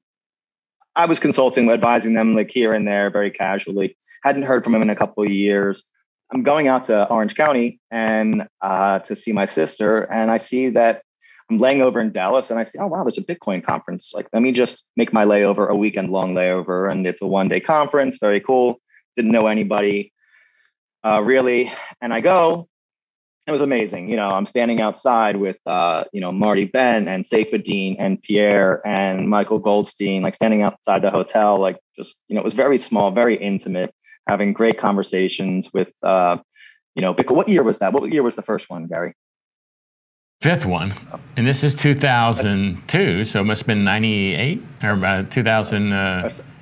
I 0.97 1.07
was 1.07 1.19
consulting, 1.21 1.71
advising 1.71 2.15
them 2.15 2.35
like 2.35 2.51
here 2.51 2.73
and 2.73 2.87
there, 2.87 3.11
very 3.11 3.31
casually. 3.31 3.97
Hadn't 4.23 4.43
heard 4.43 4.65
from 4.65 4.75
him 4.75 4.83
in 4.83 4.91
a 4.91 4.97
couple 4.97 5.23
of 5.23 5.31
years. 5.31 5.85
I'm 6.33 6.43
going 6.43 6.69
out 6.69 6.85
to 6.85 7.09
Orange 7.09 7.35
County 7.35 7.81
and 7.91 8.47
uh, 8.61 8.99
to 9.01 9.17
see 9.17 9.33
my 9.33 9.47
sister, 9.47 10.03
and 10.13 10.31
I 10.31 10.37
see 10.37 10.69
that 10.71 11.03
I'm 11.51 11.59
laying 11.59 11.81
over 11.81 12.01
in 12.01 12.13
Dallas, 12.13 12.51
and 12.51 12.61
I 12.61 12.65
see, 12.65 12.79
oh 12.79 12.89
wow, 12.89 13.03
there's 13.05 13.17
a 13.17 13.23
Bitcoin 13.23 13.65
conference. 13.65 14.13
Like, 14.15 14.29
let 14.35 14.43
me 14.43 14.53
just 14.53 14.85
make 14.97 15.13
my 15.13 15.25
layover 15.25 15.69
a 15.71 15.75
weekend 15.75 16.11
long 16.11 16.35
layover, 16.35 16.91
and 16.91 17.07
it's 17.07 17.23
a 17.23 17.27
one 17.27 17.49
day 17.49 17.61
conference. 17.61 18.19
Very 18.21 18.41
cool. 18.41 18.81
Didn't 19.17 19.31
know 19.31 19.47
anybody 19.47 20.13
uh, 21.09 21.21
really, 21.21 21.73
and 22.01 22.13
I 22.13 22.21
go. 22.21 22.69
It 23.47 23.51
was 23.51 23.63
amazing. 23.63 24.11
You 24.11 24.17
know, 24.17 24.29
I'm 24.29 24.45
standing 24.45 24.83
outside 24.83 25.37
with 25.37 25.57
uh, 25.67 26.05
you 26.13 26.21
know 26.21 26.33
Marty 26.33 26.67
Bent 26.67 27.09
and 27.09 27.25
Saifedean 27.25 27.97
and 27.99 28.21
Pierre 28.23 28.87
and 28.87 29.29
Michael 29.29 29.59
Goldstein, 29.59 30.23
like 30.23 30.35
standing 30.35 30.63
outside 30.63 31.03
the 31.03 31.11
hotel, 31.11 31.59
like 31.59 31.79
just 31.97 32.15
you 32.29 32.35
know, 32.35 32.43
it 32.43 32.45
was 32.45 32.55
very 32.55 32.79
small, 32.79 33.11
very 33.11 33.37
intimate 33.37 33.95
having 34.29 34.53
great 34.53 34.79
conversations 34.79 35.71
with, 35.73 35.89
uh, 36.03 36.37
you 36.95 37.01
know, 37.01 37.15
what 37.15 37.49
year 37.49 37.63
was 37.63 37.79
that? 37.79 37.95
What 37.95 38.13
year 38.13 38.23
was 38.23 38.37
the 38.37 38.43
first 38.43 38.69
one, 38.69 38.87
Gary? 38.87 39.15
Fifth 40.43 40.67
one, 40.67 40.95
and 41.37 41.47
this 41.47 41.65
is 41.65 41.75
2002, 41.75 43.25
so 43.25 43.41
it 43.41 43.45
must 43.45 43.63
have 43.63 43.67
been 43.67 43.83
98 43.83 44.63
or 44.85 44.91
about 44.91 45.31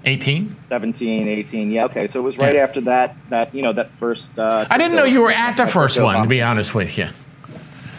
2018. 0.07 0.57
17, 0.69 1.29
18, 1.29 1.71
yeah, 1.71 1.85
okay. 1.85 2.07
So 2.07 2.21
it 2.21 2.23
was 2.23 2.39
right 2.39 2.55
Yeah. 2.55 2.63
after 2.63 2.81
that. 2.83 3.17
That 3.31 3.55
you 3.55 3.63
know 3.63 3.73
that 3.73 3.91
first. 3.99 4.39
Uh, 4.39 4.67
I 4.71 4.79
didn't 4.79 4.97
know 4.97 5.05
you 5.05 5.21
were 5.21 5.33
at 5.33 5.57
the 5.57 5.67
first 5.67 6.01
one, 6.01 6.23
to 6.23 6.29
be 6.29 6.41
honest 6.43 6.75
with 6.75 6.97
you. 6.97 7.09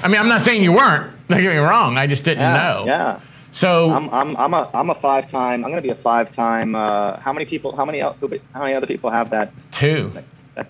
I 0.04 0.08
mean, 0.08 0.20
I'm 0.20 0.30
not 0.30 0.42
saying 0.42 0.64
you 0.64 0.72
weren't. 0.72 1.12
Don't 1.28 1.42
get 1.42 1.52
me 1.52 1.58
wrong. 1.58 1.98
I 1.98 2.08
just 2.08 2.24
didn't 2.24 2.44
Yeah, 2.44 2.54
know. 2.54 2.84
yeah. 2.86 3.20
So 3.52 3.92
I'm 3.92 4.10
I'm 4.14 4.38
I'm 4.38 4.54
a 4.54 4.70
I'm 4.74 4.90
a 4.90 4.96
five 4.96 5.28
time. 5.28 5.66
I'm 5.66 5.72
gonna 5.72 5.82
be 5.82 5.90
a 5.90 5.96
five 5.96 6.32
time. 6.32 6.76
Uh, 6.76 7.18
how 7.20 7.34
many 7.34 7.46
people? 7.46 7.76
How 7.76 7.84
many 7.86 8.00
how 8.00 8.16
many 8.56 8.74
other 8.74 8.88
people 8.88 9.10
have 9.10 9.30
that? 9.32 9.52
two 9.72 10.12
that 10.14 10.24
that 10.56 10.68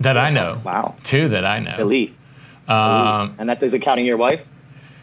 that 0.00 0.16
I 0.18 0.30
know. 0.30 0.60
wow, 0.64 0.94
Two 1.04 1.28
that 1.30 1.44
I 1.46 1.60
know. 1.60 1.76
elite. 1.78 2.14
Um, 2.68 3.34
and 3.38 3.48
that 3.48 3.62
isn't 3.62 3.80
counting 3.80 4.04
your 4.04 4.18
wife. 4.18 4.46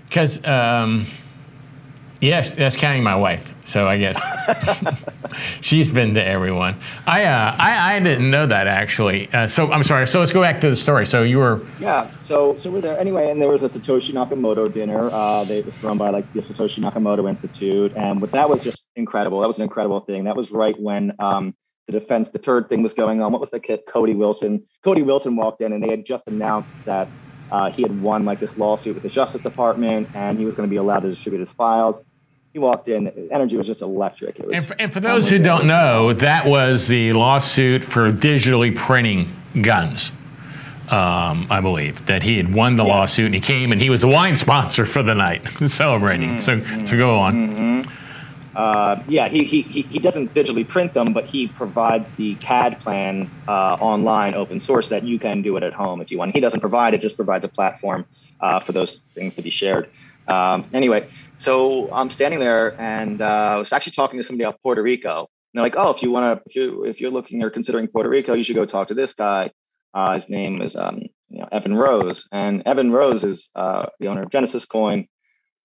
Because, 0.07 0.43
um, 0.45 1.07
yes, 2.21 2.51
that's 2.51 2.75
counting 2.75 3.01
my 3.01 3.15
wife. 3.15 3.51
So 3.65 3.87
I 3.87 3.97
guess 3.97 4.21
she's 5.61 5.91
been 5.91 6.13
to 6.13 6.23
everyone. 6.23 6.79
I, 7.07 7.25
uh, 7.25 7.55
I, 7.57 7.95
I 7.95 7.99
didn't 7.99 8.29
know 8.29 8.45
that 8.45 8.67
actually. 8.67 9.27
Uh, 9.33 9.47
so 9.47 9.71
I'm 9.71 9.83
sorry. 9.83 10.07
So 10.07 10.19
let's 10.19 10.31
go 10.31 10.41
back 10.41 10.61
to 10.61 10.69
the 10.69 10.75
story. 10.75 11.05
So 11.05 11.23
you 11.23 11.39
were, 11.39 11.65
Yeah, 11.79 12.13
so 12.15 12.55
so 12.55 12.71
we're 12.71 12.81
there 12.81 12.97
anyway, 12.97 13.31
and 13.31 13.41
there 13.41 13.49
was 13.49 13.63
a 13.63 13.69
Satoshi 13.69 14.13
Nakamoto 14.13 14.71
dinner. 14.71 15.09
Uh, 15.11 15.43
they, 15.43 15.59
it 15.59 15.65
was 15.65 15.75
thrown 15.75 15.97
by 15.97 16.11
like 16.11 16.31
the 16.33 16.41
Satoshi 16.41 16.79
Nakamoto 16.79 17.27
Institute, 17.27 17.91
and 17.95 18.21
that 18.21 18.49
was 18.49 18.63
just 18.63 18.85
incredible. 18.95 19.41
That 19.41 19.47
was 19.47 19.57
an 19.57 19.63
incredible 19.63 19.99
thing. 20.01 20.23
That 20.23 20.35
was 20.35 20.51
right 20.51 20.79
when 20.79 21.13
um, 21.19 21.55
the 21.87 21.99
defense, 21.99 22.29
third 22.29 22.69
thing 22.69 22.83
was 22.83 22.93
going 22.93 23.21
on. 23.21 23.31
What 23.31 23.41
was 23.41 23.49
the 23.49 23.59
kid? 23.59 23.81
Cody 23.87 24.13
Wilson. 24.13 24.63
Cody 24.83 25.01
Wilson 25.01 25.35
walked 25.35 25.61
in, 25.61 25.73
and 25.73 25.83
they 25.83 25.89
had 25.89 26.05
just 26.05 26.27
announced 26.27 26.73
that 26.85 27.07
uh, 27.51 27.71
he 27.71 27.83
had 27.83 28.01
won 28.01 28.25
like 28.25 28.39
this 28.39 28.57
lawsuit 28.57 28.95
with 28.95 29.03
the 29.03 29.09
Justice 29.09 29.41
Department, 29.41 30.09
and 30.13 30.37
he 30.37 30.45
was 30.45 30.55
going 30.55 30.67
to 30.67 30.71
be 30.71 30.77
allowed 30.77 31.01
to 31.01 31.09
distribute 31.09 31.39
his 31.39 31.51
files. 31.51 32.03
He 32.55 32.59
walked 32.59 32.87
in. 32.87 33.11
Energy 33.31 33.57
was 33.57 33.67
just 33.67 33.81
electric. 33.81 34.39
It 34.39 34.47
was. 34.47 34.55
and 34.55 34.65
for, 34.65 34.75
and 34.79 34.93
for 34.93 35.01
those 35.01 35.29
who 35.29 35.37
don't 35.37 35.67
know, 35.67 36.13
that 36.13 36.45
was 36.45 36.87
the 36.87 37.11
lawsuit 37.11 37.83
for 37.83 38.13
digitally 38.13 38.73
printing 38.73 39.27
guns. 39.61 40.13
Um, 40.89 41.47
I 41.49 41.59
believe 41.59 42.05
that 42.05 42.23
he 42.23 42.37
had 42.37 42.53
won 42.55 42.77
the 42.77 42.85
Yeah. 42.85 42.93
lawsuit 42.93 43.25
and 43.25 43.35
he 43.35 43.41
came 43.41 43.73
and 43.73 43.81
he 43.81 43.89
was 43.89 43.99
the 43.99 44.07
wine 44.07 44.37
sponsor 44.37 44.85
for 44.85 45.03
the 45.03 45.13
night, 45.13 45.41
celebrating. 45.67 46.39
So, 46.39 46.61
so 46.85 46.95
go 46.95 47.15
on. 47.19 47.85
Uh, 48.55 49.03
yeah, 49.09 49.27
he, 49.27 49.43
he, 49.43 49.63
he, 49.63 49.81
he 49.81 49.99
doesn't 49.99 50.33
digitally 50.33 50.65
print 50.65 50.93
them, 50.93 51.11
but 51.11 51.25
he 51.25 51.49
provides 51.49 52.09
the 52.15 52.35
CAD 52.35 52.79
plans 52.79 53.35
uh, 53.49 53.75
online, 53.81 54.33
open 54.33 54.61
source, 54.61 54.87
that 54.87 55.03
you 55.03 55.19
can 55.19 55.41
do 55.41 55.57
it 55.57 55.63
at 55.63 55.73
home 55.73 55.99
if 55.99 56.09
you 56.09 56.17
want. 56.17 56.33
He 56.33 56.39
doesn't 56.39 56.61
provide 56.61 56.93
it; 56.93 57.01
just 57.01 57.17
provides 57.17 57.43
a 57.43 57.49
platform 57.49 58.05
uh, 58.39 58.61
for 58.61 58.71
those 58.71 59.01
things 59.13 59.33
to 59.35 59.41
be 59.41 59.49
shared. 59.49 59.89
Um, 60.27 60.65
anyway, 60.73 61.07
so 61.37 61.91
I'm 61.93 62.09
standing 62.09 62.39
there, 62.39 62.79
and 62.79 63.21
uh, 63.21 63.25
I 63.25 63.57
was 63.57 63.71
actually 63.71 63.93
talking 63.93 64.19
to 64.19 64.25
somebody 64.25 64.45
out 64.45 64.61
Puerto 64.61 64.81
Rico. 64.81 65.19
And 65.19 65.27
they're 65.53 65.63
like, 65.63 65.75
"Oh, 65.77 65.91
if 65.91 66.01
you 66.01 66.11
want 66.11 66.43
to, 66.43 66.49
if 66.49 66.55
you 66.55 66.83
if 66.85 67.01
you're 67.01 67.11
looking 67.11 67.43
or 67.43 67.49
considering 67.49 67.87
Puerto 67.87 68.09
Rico, 68.09 68.33
you 68.33 68.43
should 68.43 68.55
go 68.55 68.65
talk 68.65 68.89
to 68.89 68.93
this 68.93 69.13
guy. 69.13 69.51
Uh, 69.93 70.15
his 70.15 70.29
name 70.29 70.61
is 70.61 70.75
um, 70.75 71.03
you 71.29 71.39
know, 71.39 71.47
Evan 71.51 71.75
Rose, 71.75 72.27
and 72.31 72.63
Evan 72.65 72.91
Rose 72.91 73.23
is 73.23 73.49
uh, 73.55 73.87
the 73.99 74.07
owner 74.07 74.23
of 74.23 74.31
Genesis 74.31 74.65
Coin. 74.65 75.07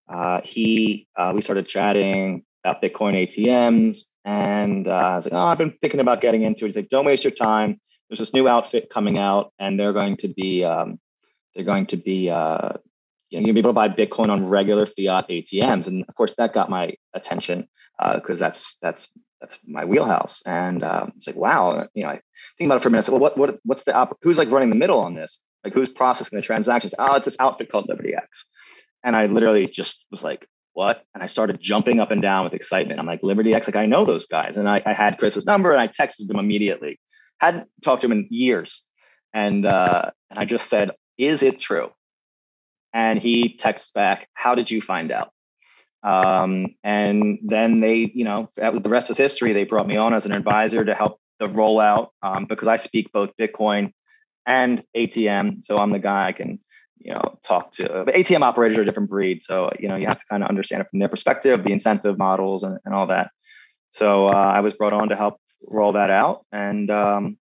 Uh, 0.08 0.40
he 0.42 1.08
uh, 1.16 1.32
we 1.34 1.40
started 1.40 1.66
chatting 1.66 2.44
about 2.64 2.82
Bitcoin 2.82 3.14
ATMs, 3.14 4.04
and 4.24 4.86
uh, 4.86 4.90
I 4.90 5.16
was 5.16 5.24
like, 5.26 5.34
"Oh, 5.34 5.38
I've 5.46 5.58
been 5.58 5.74
thinking 5.80 6.00
about 6.00 6.20
getting 6.20 6.42
into 6.42 6.64
it." 6.64 6.68
He's 6.68 6.76
like, 6.76 6.88
"Don't 6.88 7.06
waste 7.06 7.24
your 7.24 7.32
time. 7.32 7.80
There's 8.08 8.18
this 8.18 8.34
new 8.34 8.48
outfit 8.48 8.90
coming 8.92 9.18
out, 9.18 9.52
and 9.58 9.78
they're 9.78 9.92
going 9.92 10.16
to 10.18 10.28
be 10.28 10.64
um, 10.64 10.98
they're 11.54 11.64
going 11.64 11.86
to 11.86 11.96
be 11.96 12.28
you're 13.30 13.40
gonna 13.40 13.52
be 13.52 13.60
able 13.60 13.70
to 13.70 13.74
buy 13.74 13.88
Bitcoin 13.88 14.30
on 14.30 14.48
regular 14.48 14.86
fiat 14.86 15.28
ATMs." 15.28 15.86
And 15.86 16.04
of 16.08 16.14
course, 16.14 16.34
that 16.38 16.52
got 16.52 16.68
my 16.68 16.94
attention 17.14 17.68
because 18.14 18.38
that's 18.38 18.76
that's 18.82 19.08
that's 19.40 19.58
my 19.66 19.84
wheelhouse. 19.84 20.42
And 20.44 20.82
um, 20.84 21.12
it's 21.16 21.26
like, 21.26 21.36
wow, 21.36 21.88
you 21.94 22.02
know, 22.02 22.10
I 22.10 22.20
think 22.58 22.68
about 22.68 22.76
it 22.76 22.82
for 22.82 22.88
a 22.88 22.90
minute. 22.90 23.08
Well, 23.08 23.18
what 23.18 23.36
what 23.38 23.58
what's 23.64 23.84
the 23.84 23.94
op- 23.94 24.18
who's 24.22 24.38
like 24.38 24.50
running 24.50 24.68
the 24.70 24.76
middle 24.76 25.00
on 25.00 25.14
this? 25.14 25.38
Like, 25.64 25.74
who's 25.74 25.88
processing 25.88 26.36
the 26.36 26.42
transactions? 26.42 26.94
Oh, 26.98 27.16
it's 27.16 27.24
this 27.24 27.36
outfit 27.38 27.70
called 27.70 27.88
Liberty 27.88 28.14
X. 28.14 28.44
And 29.02 29.16
I 29.16 29.26
literally 29.26 29.66
just 29.66 30.04
was 30.10 30.22
like, 30.22 30.46
what? 30.72 31.04
And 31.14 31.22
I 31.22 31.26
started 31.26 31.60
jumping 31.60 32.00
up 32.00 32.10
and 32.10 32.22
down 32.22 32.44
with 32.44 32.54
excitement. 32.54 33.00
I'm 33.00 33.06
like, 33.06 33.22
Liberty 33.22 33.54
X, 33.54 33.66
like 33.66 33.76
I 33.76 33.86
know 33.86 34.04
those 34.04 34.26
guys. 34.26 34.56
And 34.56 34.68
I, 34.68 34.82
I 34.84 34.92
had 34.92 35.18
Chris's 35.18 35.46
number 35.46 35.72
and 35.72 35.80
I 35.80 35.88
texted 35.88 36.30
him 36.30 36.38
immediately. 36.38 37.00
Hadn't 37.38 37.68
talked 37.82 38.02
to 38.02 38.06
him 38.06 38.12
in 38.12 38.28
years. 38.30 38.82
And 39.32 39.64
uh, 39.64 40.10
and 40.30 40.38
I 40.38 40.44
just 40.44 40.68
said, 40.68 40.90
is 41.18 41.42
it 41.42 41.60
true? 41.60 41.90
And 42.92 43.20
he 43.20 43.56
texts 43.56 43.92
back, 43.92 44.28
how 44.34 44.54
did 44.54 44.70
you 44.70 44.80
find 44.80 45.12
out? 45.12 45.32
Um, 46.02 46.74
and 46.82 47.38
then 47.42 47.80
they, 47.80 48.10
you 48.14 48.24
know, 48.24 48.50
the 48.56 48.88
rest 48.88 49.10
is 49.10 49.18
history. 49.18 49.52
They 49.52 49.64
brought 49.64 49.86
me 49.86 49.96
on 49.96 50.14
as 50.14 50.24
an 50.24 50.32
advisor 50.32 50.84
to 50.84 50.94
help 50.94 51.20
the 51.38 51.46
rollout 51.46 52.08
um, 52.22 52.46
because 52.46 52.68
I 52.68 52.78
speak 52.78 53.12
both 53.12 53.30
Bitcoin 53.38 53.92
and 54.46 54.82
ATM. 54.96 55.64
So 55.64 55.78
I'm 55.78 55.90
the 55.90 55.98
guy 55.98 56.28
I 56.28 56.32
can, 56.32 56.58
you 56.98 57.12
know, 57.12 57.38
talk 57.44 57.72
to. 57.72 58.02
But 58.04 58.14
ATM 58.14 58.42
operators 58.42 58.78
are 58.78 58.82
a 58.82 58.84
different 58.84 59.10
breed. 59.10 59.42
So, 59.42 59.70
you 59.78 59.88
know, 59.88 59.96
you 59.96 60.06
have 60.06 60.18
to 60.18 60.24
kind 60.28 60.42
of 60.42 60.48
understand 60.48 60.82
it 60.82 60.88
from 60.90 61.00
their 61.00 61.08
perspective, 61.08 61.64
the 61.64 61.72
incentive 61.72 62.18
models 62.18 62.62
and, 62.62 62.78
and 62.84 62.94
all 62.94 63.08
that. 63.08 63.30
So 63.92 64.28
uh, 64.28 64.32
I 64.32 64.60
was 64.60 64.72
brought 64.74 64.92
on 64.92 65.08
to 65.10 65.16
help 65.16 65.38
roll 65.66 65.92
that 65.92 66.10
out. 66.10 66.44
And 66.52 66.90
um, 66.90 67.38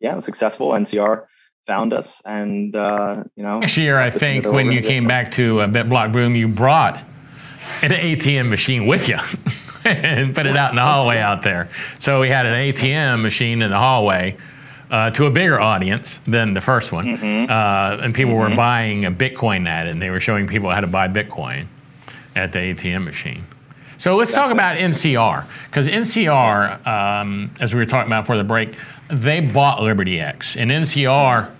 yeah, 0.00 0.18
successful. 0.20 0.70
NCR 0.70 1.24
found 1.66 1.92
us 1.92 2.20
and, 2.24 2.74
uh, 2.74 3.22
you 3.36 3.42
know. 3.42 3.60
Next 3.60 3.76
year, 3.76 3.98
I 3.98 4.10
think, 4.10 4.46
when 4.46 4.72
you 4.72 4.82
came 4.82 5.06
back 5.06 5.32
to 5.32 5.60
uh, 5.60 5.66
BitBlock 5.66 6.12
Boom, 6.12 6.34
you 6.34 6.48
brought 6.48 6.96
an 7.82 7.90
ATM 7.90 8.48
machine 8.48 8.86
with 8.86 9.08
you 9.08 9.18
and 9.84 10.34
put 10.34 10.46
it 10.46 10.56
out 10.56 10.70
in 10.70 10.76
the 10.76 10.82
hallway 10.82 11.18
out 11.18 11.42
there. 11.42 11.68
So 11.98 12.20
we 12.20 12.28
had 12.28 12.46
an 12.46 12.54
ATM 12.54 13.22
machine 13.22 13.62
in 13.62 13.70
the 13.70 13.78
hallway 13.78 14.36
uh, 14.90 15.10
to 15.10 15.26
a 15.26 15.30
bigger 15.30 15.58
audience 15.60 16.20
than 16.26 16.54
the 16.54 16.60
first 16.60 16.92
one. 16.92 17.06
Mm-hmm. 17.06 17.50
Uh, 17.50 18.04
and 18.04 18.14
people 18.14 18.34
were 18.34 18.54
buying 18.54 19.06
a 19.06 19.10
Bitcoin 19.10 19.66
at 19.66 19.86
it, 19.86 19.90
and 19.90 20.02
they 20.02 20.10
were 20.10 20.20
showing 20.20 20.46
people 20.46 20.70
how 20.70 20.80
to 20.80 20.86
buy 20.86 21.08
Bitcoin 21.08 21.66
at 22.36 22.52
the 22.52 22.58
ATM 22.58 23.04
machine. 23.04 23.44
So 23.98 24.16
let's 24.16 24.32
talk 24.32 24.50
about 24.50 24.78
NCR, 24.78 25.46
because 25.66 25.86
NCR, 25.86 26.86
um, 26.86 27.54
as 27.60 27.72
we 27.72 27.78
were 27.78 27.86
talking 27.86 28.08
about 28.08 28.22
before 28.24 28.36
the 28.36 28.44
break, 28.44 28.74
they 29.12 29.40
bought 29.40 29.82
Liberty 29.82 30.20
X. 30.20 30.56
And 30.56 30.70
NCR, 30.70 31.50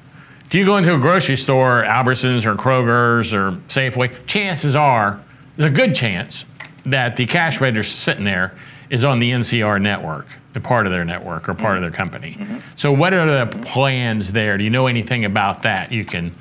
if 0.46 0.54
you 0.54 0.64
go 0.64 0.78
into 0.78 0.94
a 0.94 0.98
grocery 0.98 1.36
store, 1.36 1.84
Albertsons 1.86 2.46
or 2.46 2.54
Kroger's 2.54 3.34
or 3.34 3.52
Safeway, 3.68 4.26
chances 4.26 4.74
are, 4.74 5.22
there's 5.56 5.70
a 5.70 5.74
good 5.74 5.94
chance 5.94 6.46
that 6.86 7.16
the 7.16 7.26
cash 7.26 7.60
register 7.60 7.92
sitting 7.92 8.24
there 8.24 8.56
is 8.90 9.04
on 9.04 9.18
the 9.18 9.30
NCR 9.30 9.80
network, 9.80 10.26
a 10.54 10.60
part 10.60 10.86
of 10.86 10.92
their 10.92 11.04
network 11.04 11.48
or 11.48 11.54
part 11.54 11.76
of 11.76 11.82
their 11.82 11.90
company. 11.90 12.36
So, 12.74 12.92
what 12.92 13.14
are 13.14 13.46
the 13.46 13.64
plans 13.66 14.32
there? 14.32 14.58
Do 14.58 14.64
you 14.64 14.70
know 14.70 14.86
anything 14.86 15.24
about 15.24 15.62
that? 15.62 15.92
You 15.92 16.04
can 16.04 16.34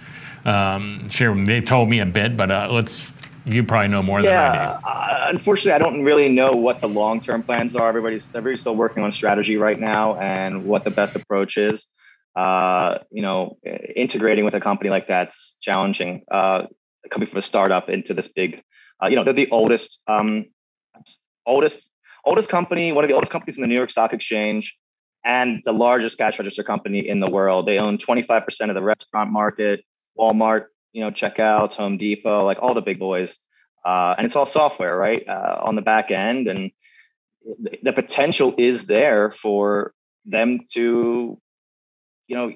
um, 0.46 1.08
share. 1.10 1.34
They 1.34 1.62
told 1.62 1.90
me 1.90 2.00
a 2.00 2.06
bit, 2.06 2.36
but 2.36 2.52
uh, 2.52 2.70
let's. 2.72 3.08
You 3.46 3.64
probably 3.64 3.88
know 3.88 4.04
more 4.04 4.22
than 4.22 4.32
I 4.32 4.54
Yeah, 4.54 4.80
uh, 4.84 5.28
unfortunately, 5.30 5.72
I 5.72 5.80
don't 5.80 6.04
really 6.04 6.30
know 6.30 6.52
what 6.52 6.80
the 6.80 6.88
long 6.88 7.22
term 7.22 7.44
plans 7.44 7.76
are. 7.76 7.88
Everybody's 7.90 8.28
everybody's 8.36 8.62
still 8.62 8.76
working 8.76 9.04
on 9.04 9.12
strategy 9.12 9.58
right 9.58 9.80
now 9.80 10.16
and 10.16 10.66
what 10.66 10.84
the 10.84 10.92
best 10.92 11.16
approach 11.16 11.58
is. 11.58 11.86
Uh, 12.36 13.00
you 13.10 13.22
know, 13.22 13.58
integrating 13.96 14.46
with 14.46 14.54
a 14.54 14.60
company 14.60 14.90
like 14.90 15.08
that's 15.08 15.56
challenging. 15.60 16.24
Uh, 16.32 16.68
coming 17.10 17.28
from 17.28 17.40
a 17.40 17.42
startup 17.42 17.90
into 17.90 18.14
this 18.14 18.28
big, 18.28 18.62
uh, 19.04 19.08
you 19.08 19.16
know, 19.16 19.24
they're 19.24 19.34
the 19.34 19.50
oldest, 19.50 20.00
um, 20.08 20.46
oldest, 21.46 21.90
oldest 22.26 22.50
company, 22.50 22.92
one 22.92 23.04
of 23.04 23.08
the 23.08 23.16
oldest 23.16 23.32
companies 23.32 23.58
in 23.58 23.62
the 23.62 23.68
New 23.68 23.76
York 23.76 23.90
Stock 23.90 24.14
Exchange, 24.14 24.78
and 25.26 25.62
the 25.66 25.74
largest 25.74 26.18
cash 26.18 26.38
register 26.40 26.64
company 26.64 27.08
in 27.08 27.20
the 27.20 27.30
world. 27.30 27.66
They 27.66 27.80
own 27.80 27.98
25% 27.98 28.70
of 28.70 28.76
the 28.76 28.84
restaurant 28.84 29.32
market, 29.32 29.84
Walmart, 30.18 30.66
you 30.94 31.02
know, 31.02 31.12
checkouts, 31.12 31.74
Home 31.74 31.98
Depot, 31.98 32.46
like 32.46 32.60
all 32.62 32.74
the 32.74 32.82
big 32.82 33.00
boys. 33.00 33.38
Uh, 33.84 34.16
and 34.18 34.26
it's 34.26 34.36
all 34.36 34.46
software, 34.46 34.96
right, 34.96 35.28
uh, 35.28 35.58
on 35.62 35.76
the 35.76 35.82
back 35.82 36.12
end. 36.12 36.48
And 36.48 36.72
the, 37.82 37.94
potential 37.94 38.54
is 38.58 38.86
there 38.86 39.32
for 39.32 39.94
them 40.26 40.60
to, 40.74 41.40
you 42.28 42.36
know, 42.36 42.52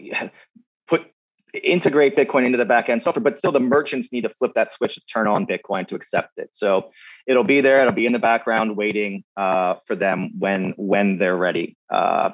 put 0.88 1.06
integrate 1.54 2.16
Bitcoin 2.16 2.46
into 2.46 2.58
the 2.58 2.66
back 2.66 2.90
end 2.90 3.02
software, 3.02 3.24
but 3.24 3.38
still 3.38 3.52
the 3.52 3.60
merchants 3.60 4.12
need 4.12 4.22
to 4.22 4.30
flip 4.30 4.52
that 4.56 4.72
switch 4.72 4.96
to 4.96 5.02
turn 5.06 5.28
on 5.28 5.48
Bitcoin 5.48 5.88
to 5.88 5.96
accept 5.96 6.38
it. 6.38 6.50
So 6.54 6.92
it'll 7.26 7.44
be 7.44 7.62
there. 7.62 7.82
It'll 7.82 7.94
be 7.94 8.06
in 8.06 8.14
the 8.14 8.20
background 8.20 8.78
waiting 8.78 9.24
uh, 9.36 9.76
for 9.86 9.96
them 9.96 10.32
when 10.38 10.74
when 10.78 11.18
they're 11.18 11.38
ready. 11.38 11.78
Uh, 11.90 12.32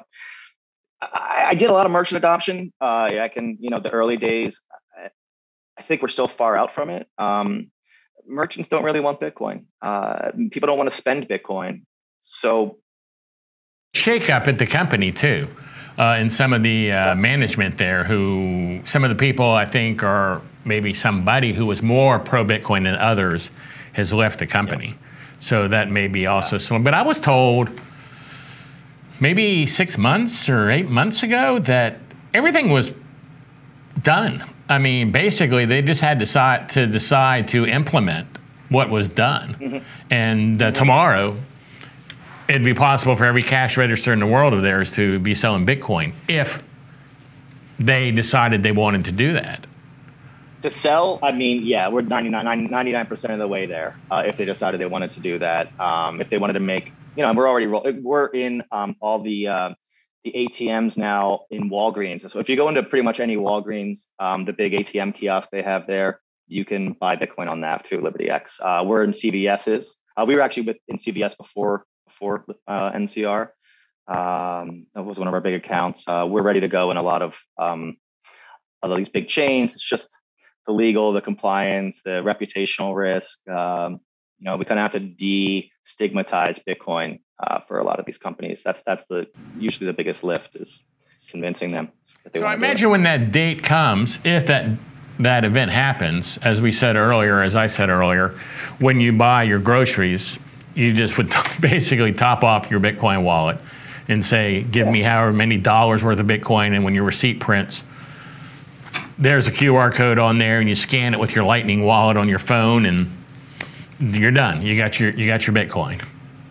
I, 1.00 1.46
I 1.48 1.54
did 1.54 1.70
a 1.70 1.72
lot 1.72 1.86
of 1.86 1.92
merchant 1.92 2.18
adoption. 2.18 2.72
Uh, 2.80 3.10
I 3.20 3.30
can, 3.32 3.56
you 3.60 3.70
know, 3.70 3.80
the 3.80 3.90
early 3.90 4.16
days. 4.16 4.60
I, 5.78 5.82
think 5.82 6.02
we're 6.02 6.08
still 6.08 6.28
far 6.28 6.56
out 6.56 6.74
from 6.74 6.90
it. 6.90 7.08
Um, 7.18 7.70
merchants 8.26 8.68
don't 8.68 8.84
really 8.84 9.00
want 9.00 9.20
Bitcoin. 9.20 9.64
Uh, 9.80 10.30
people 10.50 10.66
don't 10.66 10.78
want 10.78 10.90
to 10.90 10.96
spend 10.96 11.28
Bitcoin. 11.28 11.82
So 12.22 12.78
shake 13.94 14.30
up 14.30 14.48
at 14.48 14.58
the 14.58 14.66
company 14.66 15.12
too. 15.12 15.44
Uh, 15.98 16.16
and 16.18 16.32
some 16.32 16.52
of 16.52 16.62
the 16.62 16.90
uh, 16.90 17.14
management 17.14 17.76
there, 17.76 18.04
who 18.04 18.80
some 18.84 19.04
of 19.04 19.10
the 19.10 19.16
people 19.16 19.50
I 19.50 19.66
think 19.66 20.02
are 20.02 20.40
maybe 20.64 20.94
somebody 20.94 21.52
who 21.52 21.66
was 21.66 21.82
more 21.82 22.18
pro 22.18 22.44
Bitcoin 22.44 22.84
than 22.84 22.94
others 22.94 23.50
has 23.92 24.12
left 24.12 24.38
the 24.38 24.46
company. 24.46 24.94
So 25.38 25.68
that 25.68 25.90
may 25.90 26.08
be 26.08 26.26
also 26.26 26.56
some. 26.56 26.82
But 26.82 26.94
I 26.94 27.02
was 27.02 27.20
told 27.20 27.68
maybe 29.20 29.66
six 29.66 29.98
months 29.98 30.48
or 30.48 30.70
eight 30.70 30.88
months 30.88 31.22
ago 31.22 31.58
that 31.60 31.98
everything 32.32 32.70
was 32.70 32.92
done. 34.02 34.48
I 34.72 34.78
mean, 34.78 35.12
basically, 35.12 35.66
they 35.66 35.82
just 35.82 36.00
had 36.00 36.18
to 36.18 36.24
decide 36.24 36.68
to, 36.70 36.86
decide 36.86 37.48
to 37.48 37.66
implement 37.66 38.26
what 38.70 38.88
was 38.90 39.08
done. 39.08 39.84
And 40.10 40.62
uh, 40.62 40.70
tomorrow, 40.70 41.36
it'd 42.48 42.64
be 42.64 42.74
possible 42.74 43.14
for 43.14 43.24
every 43.24 43.42
cash 43.42 43.76
register 43.76 44.12
in 44.12 44.18
the 44.18 44.26
world 44.26 44.54
of 44.54 44.62
theirs 44.62 44.90
to 44.92 45.18
be 45.18 45.34
selling 45.34 45.66
Bitcoin 45.66 46.14
if 46.26 46.62
they 47.78 48.10
decided 48.10 48.62
they 48.62 48.72
wanted 48.72 49.04
to 49.04 49.12
do 49.12 49.34
that. 49.34 49.66
to 50.62 50.70
sell, 50.70 51.18
I 51.22 51.32
mean, 51.32 51.62
yeah, 51.64 51.88
we're 51.88 52.02
99, 52.02 52.68
99% 52.68 53.30
of 53.30 53.38
the 53.38 53.48
way 53.48 53.66
there. 53.66 53.98
Uh, 54.10 54.22
if 54.26 54.36
they 54.36 54.44
decided 54.44 54.80
they 54.80 54.86
wanted 54.86 55.10
to 55.12 55.20
do 55.20 55.38
that, 55.40 55.78
um, 55.80 56.20
if 56.20 56.30
they 56.30 56.38
wanted 56.38 56.54
to 56.54 56.60
make, 56.60 56.92
you 57.16 57.22
know, 57.22 57.32
we're 57.32 57.48
already 57.48 57.66
we're 57.66 58.26
in 58.28 58.62
um, 58.72 58.96
all 59.00 59.18
the 59.18 59.48
uh, 59.48 59.74
the 60.24 60.32
ATMs 60.32 60.96
now 60.96 61.46
in 61.50 61.68
Walgreens. 61.68 62.30
So 62.30 62.38
if 62.38 62.48
you 62.48 62.56
go 62.56 62.68
into 62.68 62.82
pretty 62.82 63.02
much 63.02 63.20
any 63.20 63.36
Walgreens, 63.36 64.06
um, 64.18 64.44
the 64.44 64.52
big 64.52 64.72
ATM 64.72 65.14
kiosk 65.14 65.48
they 65.50 65.62
have 65.62 65.86
there, 65.86 66.20
you 66.46 66.64
can 66.64 66.92
buy 66.92 67.16
Bitcoin 67.16 67.48
on 67.48 67.62
that 67.62 67.86
through 67.86 68.02
LibertyX. 68.02 68.60
Uh, 68.60 68.84
we're 68.84 69.04
in 69.04 69.10
CVS's. 69.10 69.96
Uh, 70.16 70.24
we 70.26 70.34
were 70.34 70.42
actually 70.42 70.64
with, 70.64 70.76
in 70.88 70.98
CVS 70.98 71.36
before 71.36 71.84
before 72.06 72.44
uh, 72.66 72.92
NCR. 72.92 73.48
Um, 74.06 74.86
that 74.94 75.04
was 75.04 75.18
one 75.18 75.28
of 75.28 75.34
our 75.34 75.40
big 75.40 75.54
accounts. 75.54 76.04
Uh, 76.06 76.26
we're 76.28 76.42
ready 76.42 76.60
to 76.60 76.68
go 76.68 76.90
in 76.90 76.96
a 76.96 77.02
lot 77.02 77.22
of 77.22 77.36
um, 77.58 77.96
a 78.82 78.88
lot 78.88 78.94
of 78.94 78.98
these 78.98 79.08
big 79.08 79.28
chains. 79.28 79.74
It's 79.74 79.88
just 79.88 80.14
the 80.66 80.72
legal, 80.72 81.12
the 81.12 81.20
compliance, 81.20 82.00
the 82.04 82.22
reputational 82.22 82.94
risk. 82.94 83.38
Um, 83.48 84.00
you 84.38 84.44
know, 84.44 84.56
we 84.56 84.64
kind 84.64 84.78
of 84.78 84.92
have 84.92 85.00
to 85.00 85.08
destigmatize 85.84 86.62
Bitcoin 86.64 87.20
uh, 87.42 87.60
for 87.60 87.78
a 87.78 87.84
lot 87.84 87.98
of 87.98 88.06
these 88.06 88.18
companies. 88.18 88.62
That's 88.64 88.82
that's 88.82 89.04
the 89.04 89.26
usually 89.58 89.86
the 89.86 89.92
biggest 89.92 90.24
lift 90.24 90.56
is 90.56 90.82
convincing 91.28 91.72
them 91.72 91.90
that 92.24 92.32
they 92.32 92.40
So 92.40 92.46
I 92.46 92.50
want 92.50 92.56
to 92.56 92.60
do 92.60 92.64
it. 92.64 92.68
imagine 92.68 92.90
when 92.90 93.02
that 93.04 93.32
date 93.32 93.62
comes, 93.62 94.18
if 94.24 94.46
that 94.46 94.66
that 95.18 95.44
event 95.44 95.70
happens, 95.70 96.38
as 96.38 96.62
we 96.62 96.72
said 96.72 96.96
earlier, 96.96 97.42
as 97.42 97.54
I 97.54 97.66
said 97.66 97.90
earlier, 97.90 98.38
when 98.78 99.00
you 99.00 99.12
buy 99.12 99.44
your 99.44 99.58
groceries, 99.58 100.38
you 100.74 100.92
just 100.92 101.18
would 101.18 101.32
basically 101.60 102.12
top 102.12 102.44
off 102.44 102.70
your 102.70 102.80
Bitcoin 102.80 103.22
wallet 103.22 103.58
and 104.08 104.24
say, 104.24 104.62
"Give 104.62 104.88
me 104.88 105.02
however 105.02 105.32
many 105.32 105.56
dollars 105.58 106.04
worth 106.04 106.18
of 106.18 106.26
Bitcoin," 106.26 106.74
and 106.74 106.84
when 106.84 106.94
your 106.94 107.04
receipt 107.04 107.40
prints, 107.40 107.84
there's 109.18 109.46
a 109.46 109.52
QR 109.52 109.92
code 109.92 110.18
on 110.18 110.38
there, 110.38 110.60
and 110.60 110.68
you 110.68 110.74
scan 110.74 111.14
it 111.14 111.20
with 111.20 111.34
your 111.34 111.44
Lightning 111.44 111.84
wallet 111.84 112.16
on 112.16 112.28
your 112.28 112.38
phone, 112.38 112.86
and 112.86 113.10
you're 114.02 114.30
done. 114.30 114.62
You 114.62 114.76
got 114.76 114.98
your 114.98 115.10
you 115.10 115.26
got 115.26 115.46
your 115.46 115.54
Bitcoin. 115.54 116.02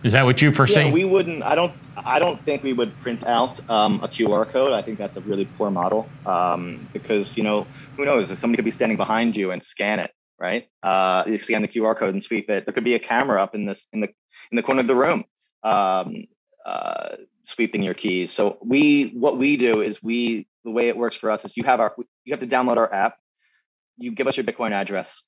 Is 0.02 0.12
that 0.12 0.24
what 0.24 0.42
you 0.42 0.50
foresee? 0.50 0.86
Yeah, 0.86 0.92
we 0.92 1.04
wouldn't. 1.04 1.42
I 1.42 1.54
don't. 1.54 1.72
I 1.96 2.18
don't 2.18 2.42
think 2.44 2.62
we 2.62 2.72
would 2.72 2.96
print 2.98 3.24
out 3.26 3.60
um, 3.70 4.02
a 4.02 4.08
QR 4.08 4.48
code. 4.48 4.72
I 4.72 4.82
think 4.82 4.98
that's 4.98 5.16
a 5.16 5.20
really 5.20 5.44
poor 5.44 5.70
model 5.70 6.08
um, 6.26 6.88
because 6.92 7.36
you 7.36 7.44
know 7.44 7.66
who 7.96 8.04
knows 8.04 8.30
if 8.30 8.38
somebody 8.38 8.56
could 8.56 8.64
be 8.64 8.70
standing 8.70 8.96
behind 8.96 9.36
you 9.36 9.50
and 9.50 9.62
scan 9.62 10.00
it, 10.00 10.10
right? 10.38 10.68
Uh, 10.82 11.24
you 11.26 11.38
scan 11.38 11.62
the 11.62 11.68
QR 11.68 11.96
code 11.96 12.14
and 12.14 12.22
sweep 12.22 12.48
it. 12.50 12.64
There 12.64 12.72
could 12.72 12.84
be 12.84 12.94
a 12.94 12.98
camera 12.98 13.42
up 13.42 13.54
in 13.54 13.66
this 13.66 13.86
in 13.92 14.00
the 14.00 14.08
in 14.50 14.56
the 14.56 14.62
corner 14.62 14.80
of 14.80 14.86
the 14.86 14.96
room 14.96 15.24
um, 15.62 16.24
uh, 16.64 17.16
sweeping 17.44 17.82
your 17.82 17.94
keys. 17.94 18.32
So 18.32 18.58
we 18.64 19.12
what 19.14 19.38
we 19.38 19.56
do 19.56 19.82
is 19.82 20.02
we 20.02 20.48
the 20.64 20.70
way 20.70 20.88
it 20.88 20.96
works 20.96 21.16
for 21.16 21.30
us 21.30 21.44
is 21.44 21.56
you 21.56 21.64
have 21.64 21.80
our 21.80 21.94
you 22.24 22.32
have 22.32 22.40
to 22.40 22.46
download 22.46 22.78
our 22.78 22.92
app. 22.92 23.18
You 23.98 24.10
give 24.12 24.26
us 24.26 24.36
your 24.36 24.44
Bitcoin 24.44 24.72
address 24.72 25.22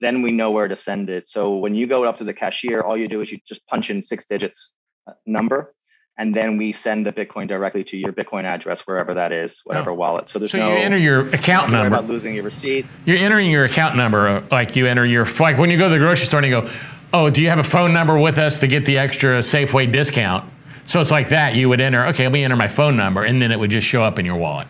then 0.00 0.22
we 0.22 0.32
know 0.32 0.50
where 0.50 0.68
to 0.68 0.76
send 0.76 1.08
it. 1.10 1.28
So 1.28 1.56
when 1.56 1.74
you 1.74 1.86
go 1.86 2.04
up 2.04 2.16
to 2.18 2.24
the 2.24 2.34
cashier, 2.34 2.82
all 2.82 2.96
you 2.96 3.08
do 3.08 3.20
is 3.20 3.30
you 3.30 3.38
just 3.46 3.66
punch 3.66 3.90
in 3.90 4.02
six 4.02 4.26
digits 4.26 4.72
uh, 5.06 5.12
number, 5.24 5.74
and 6.18 6.34
then 6.34 6.56
we 6.56 6.72
send 6.72 7.06
the 7.06 7.12
Bitcoin 7.12 7.46
directly 7.46 7.84
to 7.84 7.96
your 7.96 8.12
Bitcoin 8.12 8.44
address, 8.44 8.86
wherever 8.86 9.14
that 9.14 9.32
is, 9.32 9.60
whatever 9.64 9.92
wallet. 9.92 10.28
So 10.28 10.38
there's 10.38 10.52
so 10.52 10.58
no 10.58 10.70
you 10.70 10.78
enter 10.78 10.96
your 10.96 11.28
account 11.28 11.70
number. 11.70 11.88
about 11.88 12.06
losing 12.06 12.34
your 12.34 12.44
receipt. 12.44 12.86
You're 13.04 13.18
entering 13.18 13.50
your 13.50 13.64
account 13.64 13.96
number, 13.96 14.28
uh, 14.28 14.44
like 14.50 14.76
you 14.76 14.86
enter 14.86 15.04
your 15.04 15.26
like 15.38 15.58
when 15.58 15.70
you 15.70 15.78
go 15.78 15.88
to 15.88 15.94
the 15.94 15.98
grocery 15.98 16.26
store 16.26 16.40
and 16.40 16.46
you 16.46 16.60
go, 16.60 16.70
"Oh, 17.12 17.28
do 17.30 17.42
you 17.42 17.50
have 17.50 17.58
a 17.58 17.64
phone 17.64 17.92
number 17.92 18.18
with 18.18 18.38
us 18.38 18.58
to 18.60 18.66
get 18.66 18.86
the 18.86 18.98
extra 18.98 19.40
Safeway 19.40 19.90
discount?" 19.92 20.50
So 20.86 21.00
it's 21.00 21.10
like 21.10 21.30
that. 21.30 21.54
You 21.54 21.68
would 21.68 21.80
enter, 21.80 22.06
okay, 22.06 22.24
let 22.24 22.32
me 22.32 22.44
enter 22.44 22.56
my 22.56 22.68
phone 22.68 22.96
number, 22.96 23.24
and 23.24 23.42
then 23.42 23.50
it 23.50 23.58
would 23.58 23.70
just 23.70 23.86
show 23.86 24.04
up 24.04 24.18
in 24.18 24.24
your 24.24 24.36
wallet. 24.36 24.68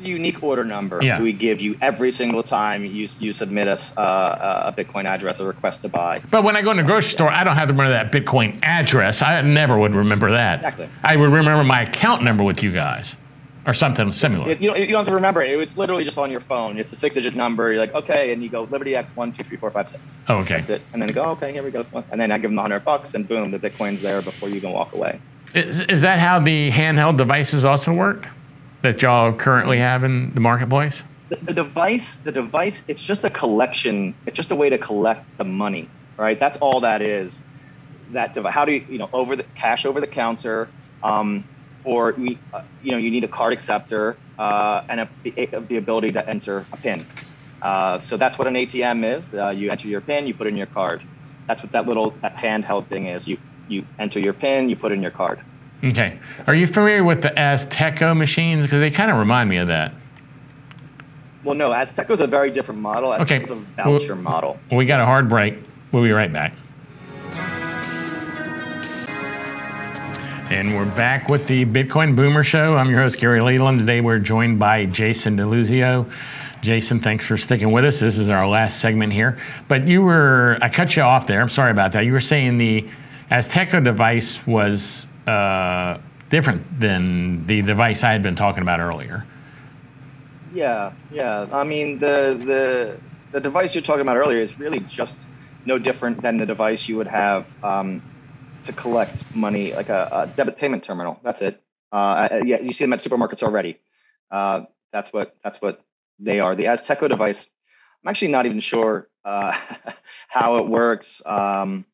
Unique 0.00 0.42
order 0.42 0.64
number 0.64 1.00
Yeah. 1.02 1.20
we 1.20 1.32
give 1.32 1.60
you 1.60 1.76
every 1.80 2.10
single 2.12 2.42
time 2.42 2.84
you 2.84 3.08
you 3.18 3.32
submit 3.32 3.68
us 3.68 3.92
uh, 3.96 4.72
a 4.74 4.74
Bitcoin 4.76 5.04
address, 5.04 5.40
a 5.40 5.44
request 5.46 5.82
to 5.82 5.88
buy. 5.88 6.20
But 6.30 6.42
when 6.44 6.56
I 6.56 6.62
go 6.62 6.70
in 6.70 6.76
the 6.78 6.82
grocery 6.82 7.10
store, 7.10 7.30
I 7.30 7.44
don't 7.44 7.56
have 7.56 7.68
to 7.68 7.74
remember 7.74 7.92
that 7.92 8.10
Bitcoin 8.12 8.58
address. 8.62 9.22
I 9.22 9.40
never 9.42 9.78
would 9.78 9.94
remember 9.94 10.30
that. 10.32 10.56
Exactly. 10.60 10.88
I 11.02 11.16
would 11.16 11.30
remember 11.30 11.64
my 11.64 11.82
account 11.82 12.22
number 12.22 12.42
with 12.44 12.62
you 12.62 12.72
guys, 12.72 13.16
or 13.66 13.74
something 13.74 14.12
similar. 14.12 14.50
It- 14.50 14.60
you, 14.60 14.68
don't, 14.70 14.78
you 14.80 14.86
don't 14.86 14.96
have 15.00 15.06
to 15.06 15.14
remember 15.14 15.42
it. 15.42 15.58
It's 15.60 15.76
literally 15.76 16.04
just 16.04 16.16
on 16.18 16.30
your 16.30 16.40
phone. 16.40 16.78
It's 16.78 16.92
a 16.92 16.96
six-digit 16.96 17.36
number. 17.36 17.70
You're 17.72 17.80
like, 17.80 17.94
okay, 17.94 18.32
and 18.32 18.42
you 18.42 18.48
go 18.48 18.62
Liberty 18.64 18.96
X 18.96 19.10
one 19.14 19.32
two 19.32 19.44
three 19.44 19.58
four 19.58 19.70
five 19.70 19.88
six. 19.88 20.02
Oh, 20.28 20.36
okay. 20.38 20.56
That's 20.56 20.70
it. 20.70 20.82
And 20.92 21.02
then 21.02 21.08
you 21.08 21.14
go, 21.14 21.24
okay, 21.32 21.52
here 21.52 21.62
we 21.62 21.70
go. 21.70 21.84
And 22.10 22.20
then 22.20 22.32
I 22.32 22.38
give 22.38 22.50
them 22.50 22.58
a 22.58 22.62
hundred 22.62 22.84
bucks, 22.84 23.14
and 23.14 23.28
boom, 23.28 23.50
the 23.50 23.58
Bitcoin's 23.58 24.00
there 24.00 24.22
before 24.22 24.48
you 24.48 24.60
can 24.60 24.70
walk 24.72 24.94
away. 24.94 25.20
Is, 25.54 25.80
is 25.80 26.00
that 26.02 26.20
how 26.20 26.38
the 26.38 26.70
handheld 26.70 27.16
devices 27.16 27.64
also 27.64 27.92
work 27.92 28.26
that 28.82 29.02
y'all 29.02 29.32
currently 29.32 29.78
have 29.78 30.04
in 30.04 30.32
the 30.34 30.40
marketplace? 30.40 31.02
The, 31.28 31.36
the 31.36 31.52
device, 31.52 32.16
the 32.18 32.32
device, 32.32 32.82
it's 32.88 33.02
just 33.02 33.24
a 33.24 33.30
collection. 33.30 34.14
It's 34.26 34.36
just 34.36 34.50
a 34.50 34.56
way 34.56 34.70
to 34.70 34.78
collect 34.78 35.24
the 35.38 35.44
money, 35.44 35.88
right? 36.16 36.38
That's 36.38 36.56
all 36.58 36.80
that 36.80 37.02
is. 37.02 37.40
That 38.12 38.34
device. 38.34 38.52
How 38.52 38.64
do 38.64 38.72
you, 38.72 38.84
you 38.88 38.98
know, 38.98 39.08
over 39.12 39.36
the 39.36 39.44
cash 39.54 39.86
over 39.86 40.00
the 40.00 40.06
counter, 40.06 40.68
um, 41.02 41.44
or 41.84 42.12
we, 42.18 42.38
uh, 42.52 42.62
you 42.82 42.92
know, 42.92 42.98
you 42.98 43.10
need 43.10 43.24
a 43.24 43.28
card 43.28 43.52
acceptor 43.52 44.16
uh, 44.38 44.82
and 44.88 45.00
a, 45.00 45.08
the, 45.22 45.46
the 45.68 45.76
ability 45.76 46.10
to 46.12 46.28
enter 46.28 46.66
a 46.72 46.76
PIN. 46.76 47.06
Uh, 47.62 47.98
so 47.98 48.16
that's 48.16 48.38
what 48.38 48.48
an 48.48 48.54
ATM 48.54 49.18
is. 49.18 49.34
Uh, 49.34 49.50
you 49.50 49.70
enter 49.70 49.86
your 49.86 50.00
PIN, 50.00 50.26
you 50.26 50.34
put 50.34 50.46
in 50.46 50.56
your 50.56 50.66
card. 50.66 51.02
That's 51.46 51.62
what 51.62 51.72
that 51.72 51.86
little 51.86 52.10
that 52.22 52.36
handheld 52.36 52.88
thing 52.88 53.06
is. 53.06 53.26
You 53.26 53.38
you 53.68 53.86
enter 53.98 54.18
your 54.18 54.32
PIN, 54.32 54.68
you 54.68 54.76
put 54.76 54.92
in 54.92 55.02
your 55.02 55.10
card. 55.10 55.40
Okay. 55.82 56.18
Are 56.46 56.54
you 56.54 56.66
familiar 56.66 57.02
with 57.02 57.22
the 57.22 57.30
Azteco 57.30 58.16
machines? 58.16 58.64
Because 58.66 58.80
they 58.80 58.90
kind 58.90 59.10
of 59.10 59.16
remind 59.16 59.48
me 59.48 59.56
of 59.56 59.68
that. 59.68 59.94
Well, 61.42 61.54
no, 61.54 61.70
Azteco 61.70 62.10
is 62.10 62.20
a 62.20 62.26
very 62.26 62.50
different 62.50 62.80
model. 62.80 63.10
Azteco's 63.12 63.50
Okay. 63.50 63.62
a 63.78 63.84
voucher 63.84 64.14
model. 64.14 64.58
We 64.70 64.84
got 64.84 65.00
a 65.00 65.06
hard 65.06 65.28
break. 65.30 65.56
We'll 65.90 66.02
be 66.02 66.12
right 66.12 66.32
back. 66.32 66.52
And 70.50 70.74
we're 70.74 70.84
back 70.84 71.28
with 71.28 71.46
the 71.46 71.64
Bitcoin 71.64 72.16
Boomer 72.16 72.42
Show. 72.42 72.76
I'm 72.76 72.90
your 72.90 73.00
host, 73.00 73.20
Gary 73.20 73.40
Leland. 73.40 73.78
Today 73.78 74.00
we're 74.00 74.18
joined 74.18 74.58
by 74.58 74.84
Jason 74.86 75.38
DeLuzio. 75.38 76.10
Jason, 76.60 77.00
thanks 77.00 77.24
for 77.24 77.36
sticking 77.36 77.70
with 77.70 77.84
us. 77.84 78.00
This 78.00 78.18
is 78.18 78.28
our 78.28 78.46
last 78.48 78.80
segment 78.80 79.12
here. 79.12 79.38
But 79.68 79.86
you 79.86 80.02
were, 80.02 80.58
I 80.60 80.68
cut 80.68 80.96
you 80.96 81.02
off 81.04 81.26
there. 81.28 81.40
I'm 81.40 81.48
sorry 81.48 81.70
about 81.70 81.92
that. 81.92 82.04
You 82.04 82.12
were 82.12 82.20
saying 82.20 82.58
the 82.58 82.86
Azteco 83.30 83.82
device 83.82 84.44
was 84.46 85.06
uh, 85.30 86.00
different 86.28 86.80
than 86.80 87.46
the 87.46 87.62
device 87.62 88.02
I 88.02 88.12
had 88.12 88.22
been 88.22 88.36
talking 88.36 88.62
about 88.62 88.80
earlier. 88.80 89.26
Yeah, 90.52 90.92
yeah. 91.12 91.46
I 91.52 91.64
mean, 91.64 91.98
the 91.98 92.36
the 92.50 93.00
the 93.32 93.40
device 93.40 93.74
you're 93.74 93.82
talking 93.82 94.02
about 94.02 94.16
earlier 94.16 94.42
is 94.42 94.58
really 94.58 94.80
just 94.80 95.26
no 95.64 95.78
different 95.78 96.22
than 96.22 96.36
the 96.36 96.46
device 96.46 96.88
you 96.88 96.96
would 96.96 97.06
have 97.06 97.46
um, 97.62 98.02
to 98.64 98.72
collect 98.72 99.24
money, 99.34 99.72
like 99.72 99.88
a, 99.88 100.08
a, 100.12 100.26
debit 100.36 100.56
payment 100.56 100.82
terminal. 100.82 101.20
That's 101.22 101.40
it. 101.42 101.62
Uh, 101.92 102.40
yeah, 102.44 102.60
you 102.60 102.72
see 102.72 102.84
them 102.84 102.92
at 102.92 103.00
supermarkets 103.00 103.42
already. 103.42 103.78
Uh, 104.30 104.62
that's 104.92 105.12
what 105.12 105.36
that's 105.44 105.60
what 105.60 105.82
they 106.18 106.40
are. 106.40 106.54
The 106.56 106.64
Azteco 106.64 107.08
device. 107.08 107.46
I'm 108.02 108.08
actually 108.08 108.32
not 108.32 108.46
even 108.46 108.60
sure 108.60 109.08
uh, 109.24 109.52
how 110.28 110.56
it 110.56 110.66
works. 110.66 111.20
Um, 111.26 111.84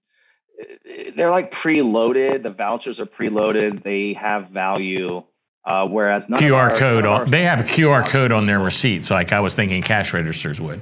they're 1.14 1.30
like 1.30 1.52
preloaded. 1.52 2.42
The 2.42 2.50
vouchers 2.50 3.00
are 3.00 3.06
preloaded. 3.06 3.82
They 3.82 4.12
have 4.14 4.48
value. 4.48 5.22
Uh, 5.64 5.86
whereas 5.88 6.28
none 6.28 6.38
QR 6.38 6.70
our, 6.70 6.78
code 6.78 7.06
on, 7.06 7.28
they 7.28 7.42
have 7.42 7.58
a 7.58 7.64
QR 7.64 8.06
code 8.06 8.30
on 8.30 8.46
their 8.46 8.60
receipts, 8.60 9.10
like 9.10 9.32
I 9.32 9.40
was 9.40 9.52
thinking 9.54 9.82
cash 9.82 10.14
registers 10.14 10.60
would. 10.60 10.80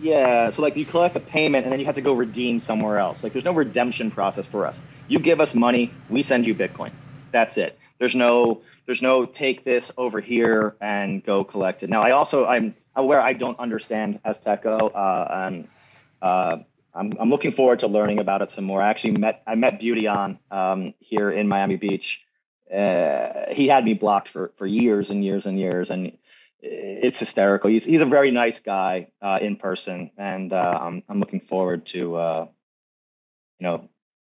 Yeah, 0.00 0.48
so 0.48 0.62
like 0.62 0.74
you 0.74 0.86
collect 0.86 1.12
the 1.12 1.20
payment 1.20 1.64
and 1.64 1.72
then 1.72 1.78
you 1.78 1.84
have 1.84 1.96
to 1.96 2.00
go 2.00 2.14
redeem 2.14 2.60
somewhere 2.60 2.98
else. 2.98 3.22
Like 3.22 3.34
there's 3.34 3.44
no 3.44 3.52
redemption 3.52 4.10
process 4.10 4.46
for 4.46 4.64
us. 4.64 4.80
You 5.08 5.18
give 5.18 5.38
us 5.38 5.54
money, 5.54 5.92
we 6.08 6.22
send 6.22 6.46
you 6.46 6.54
Bitcoin. 6.54 6.92
That's 7.30 7.58
it. 7.58 7.78
There's 7.98 8.14
no 8.14 8.62
there's 8.86 9.02
no 9.02 9.26
take 9.26 9.64
this 9.64 9.92
over 9.98 10.20
here 10.20 10.76
and 10.80 11.22
go 11.22 11.44
collect 11.44 11.82
it. 11.82 11.90
Now 11.90 12.00
I 12.00 12.12
also 12.12 12.46
I'm 12.46 12.74
aware 12.96 13.20
I 13.20 13.34
don't 13.34 13.58
understand 13.58 14.20
Azteco 14.24 14.90
uh, 14.94 15.28
and 15.30 15.68
uh, 16.22 16.58
I'm 16.94 17.12
I'm 17.18 17.30
looking 17.30 17.52
forward 17.52 17.80
to 17.80 17.86
learning 17.86 18.18
about 18.18 18.42
it 18.42 18.50
some 18.50 18.64
more. 18.64 18.82
I 18.82 18.90
actually 18.90 19.12
met 19.12 19.42
I 19.46 19.54
met 19.54 19.78
Beauty 19.78 20.06
on 20.06 20.38
um, 20.50 20.94
here 20.98 21.30
in 21.30 21.48
Miami 21.48 21.76
Beach. 21.76 22.22
Uh, 22.72 23.52
he 23.52 23.68
had 23.68 23.84
me 23.84 23.94
blocked 23.94 24.28
for 24.28 24.52
for 24.56 24.66
years 24.66 25.10
and 25.10 25.24
years 25.24 25.46
and 25.46 25.58
years 25.58 25.90
and 25.90 26.12
it's 26.60 27.18
hysterical. 27.18 27.70
He's 27.70 27.84
he's 27.84 28.00
a 28.00 28.06
very 28.06 28.30
nice 28.30 28.58
guy 28.60 29.08
uh, 29.22 29.38
in 29.40 29.56
person, 29.56 30.10
and 30.16 30.52
uh, 30.52 30.78
I'm 30.80 31.02
I'm 31.08 31.20
looking 31.20 31.40
forward 31.40 31.86
to 31.86 32.16
uh, 32.16 32.46
you 33.60 33.66
know 33.66 33.88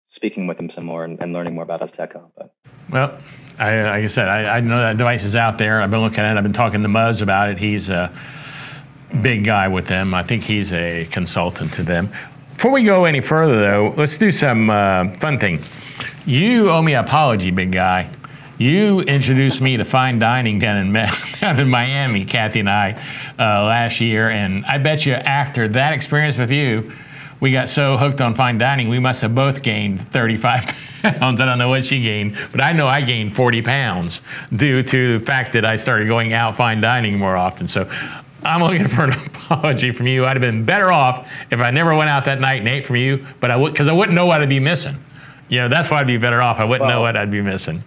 speaking 0.09 0.47
with 0.47 0.59
him 0.59 0.69
some 0.69 0.85
more 0.85 1.03
and, 1.03 1.21
and 1.21 1.33
learning 1.33 1.53
more 1.53 1.63
about 1.63 1.81
Azteco. 1.81 2.31
But 2.35 2.53
well, 2.89 3.17
I, 3.57 3.81
like 3.83 4.03
I 4.03 4.07
said, 4.07 4.27
I, 4.27 4.57
I, 4.57 4.59
know 4.59 4.79
that 4.79 4.97
device 4.97 5.23
is 5.23 5.35
out 5.35 5.59
there. 5.59 5.81
I've 5.81 5.91
been 5.91 6.01
looking 6.01 6.21
at 6.21 6.35
it. 6.35 6.37
I've 6.37 6.43
been 6.43 6.53
talking 6.53 6.81
to 6.81 6.89
Muzz 6.89 7.21
about 7.21 7.49
it. 7.49 7.59
He's 7.59 7.89
a 7.89 8.11
big 9.21 9.43
guy 9.43 9.67
with 9.67 9.85
them. 9.85 10.13
I 10.13 10.23
think 10.23 10.43
he's 10.43 10.73
a 10.73 11.05
consultant 11.05 11.73
to 11.73 11.83
them. 11.83 12.11
Before 12.59 12.71
we 12.71 12.83
go 12.83 13.05
any 13.05 13.21
further, 13.21 13.57
though, 13.57 13.93
let's 13.95 14.17
do 14.17 14.33
some 14.33 14.69
uh, 14.69 15.15
fun 15.19 15.39
thing. 15.39 15.63
You 16.25 16.69
owe 16.71 16.81
me 16.81 16.93
an 16.93 17.05
apology, 17.05 17.51
big 17.51 17.71
guy. 17.71 18.11
You 18.57 18.99
introduced 18.99 19.61
me 19.61 19.77
to 19.77 19.85
fine 19.85 20.19
dining 20.19 20.59
down 20.59 20.75
in, 20.75 20.91
down 21.41 21.57
in 21.57 21.69
Miami, 21.69 22.25
Kathy 22.25 22.59
and 22.59 22.69
I, 22.69 23.01
uh, 23.39 23.63
last 23.63 24.01
year. 24.01 24.29
And 24.29 24.65
I 24.65 24.77
bet 24.77 25.05
you 25.05 25.13
after 25.13 25.69
that 25.69 25.93
experience 25.93 26.37
with 26.37 26.51
you, 26.51 26.91
we 27.39 27.53
got 27.53 27.69
so 27.69 27.95
hooked 27.95 28.19
on 28.19 28.35
fine 28.35 28.57
dining, 28.57 28.89
we 28.89 28.99
must 28.99 29.21
have 29.21 29.33
both 29.33 29.61
gained 29.61 30.11
35 30.11 30.65
pounds. 31.01 31.39
I 31.39 31.45
don't 31.45 31.59
know 31.59 31.69
what 31.69 31.85
she 31.85 32.01
gained, 32.01 32.37
but 32.51 32.61
I 32.61 32.73
know 32.73 32.89
I 32.89 32.99
gained 32.99 33.37
40 33.37 33.61
pounds 33.61 34.21
due 34.53 34.83
to 34.83 35.17
the 35.17 35.25
fact 35.25 35.53
that 35.53 35.65
I 35.65 35.77
started 35.77 36.09
going 36.09 36.33
out 36.33 36.57
fine 36.57 36.81
dining 36.81 37.17
more 37.17 37.37
often. 37.37 37.69
So 37.69 37.89
I'm 38.43 38.61
looking 38.61 38.87
for 38.87 39.05
an 39.05 39.13
apology 39.25 39.91
from 39.91 40.07
you. 40.07 40.25
I'd 40.25 40.35
have 40.35 40.41
been 40.41 40.65
better 40.65 40.91
off 40.91 41.29
if 41.51 41.59
I 41.59 41.71
never 41.71 41.95
went 41.95 42.09
out 42.09 42.25
that 42.25 42.39
night 42.39 42.59
and 42.59 42.67
ate 42.67 42.85
from 42.85 42.95
you, 42.97 43.25
but 43.39 43.51
I 43.51 43.55
would 43.55 43.73
because 43.73 43.87
I 43.87 43.93
wouldn't 43.93 44.15
know 44.15 44.25
what 44.25 44.41
I'd 44.41 44.49
be 44.49 44.59
missing. 44.59 44.97
You 45.49 45.59
know, 45.59 45.69
that's 45.69 45.89
why 45.89 45.99
I'd 45.99 46.07
be 46.07 46.17
better 46.17 46.41
off. 46.41 46.59
I 46.59 46.63
wouldn't 46.63 46.87
well, 46.87 46.97
know 46.97 47.01
what 47.01 47.17
I'd 47.17 47.31
be 47.31 47.41
missing 47.41 47.83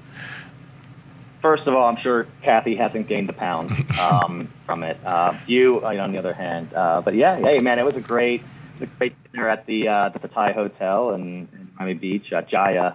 first 1.43 1.67
of 1.67 1.75
all, 1.75 1.89
I'm 1.89 1.97
sure 1.97 2.27
Kathy 2.41 2.77
hasn't 2.77 3.09
gained 3.09 3.29
a 3.29 3.33
pound 3.33 3.91
um, 3.99 4.49
from 4.65 4.85
it. 4.85 4.97
Uh, 5.05 5.35
you, 5.47 5.85
on 5.85 6.13
the 6.13 6.19
other 6.19 6.33
hand, 6.33 6.73
uh, 6.73 7.03
but 7.03 7.15
yeah, 7.15 7.37
hey 7.37 7.59
man, 7.59 7.79
it 7.79 7.85
was 7.85 7.97
a 7.97 8.01
great, 8.01 8.43
a 8.81 8.87
great 8.87 9.15
dinner 9.33 9.49
at 9.49 9.67
the 9.67 9.89
uh, 9.89 10.09
the 10.09 10.29
Thai 10.29 10.53
Hotel 10.53 11.11
in, 11.15 11.49
in 11.53 11.71
Miami 11.79 11.95
Beach, 11.95 12.33
uh, 12.33 12.41
Jaya, 12.43 12.95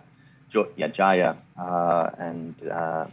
Jaya, 0.49 1.35
uh, 1.59 2.09
and 2.17 2.55
uh, 2.69 3.07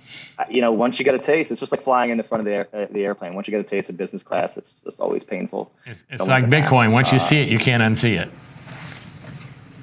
you 0.49 0.61
know 0.61 0.73
once 0.73 0.99
you 0.99 1.05
get 1.05 1.15
a 1.15 1.19
taste, 1.19 1.51
it's 1.51 1.61
just 1.61 1.73
like 1.73 1.83
flying 1.83 2.11
in 2.11 2.17
the 2.17 2.23
front 2.23 2.41
of 2.41 2.45
the 2.45 2.53
air, 2.53 2.89
the 2.91 3.05
airplane. 3.05 3.35
Once 3.35 3.49
you 3.49 3.51
get 3.51 3.61
a 3.61 3.65
taste 3.65 3.89
of 3.89 3.97
business 3.97 4.23
class, 4.23 4.57
it's 4.57 4.81
just 4.85 5.01
always 5.01 5.25
painful. 5.25 5.73
It's, 5.87 6.05
it's 6.11 6.27
like 6.27 6.47
Bitcoin. 6.47 6.93
Once 6.93 7.13
you 7.13 7.19
see 7.19 7.39
it, 7.39 7.49
you 7.49 7.59
can't 7.59 7.83
unsee 7.83 8.21
it. 8.21 8.31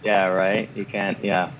Yeah, 0.03 0.27
right. 0.27 0.69
You 0.75 0.85
can't. 0.85 1.23
Yeah. 1.23 1.51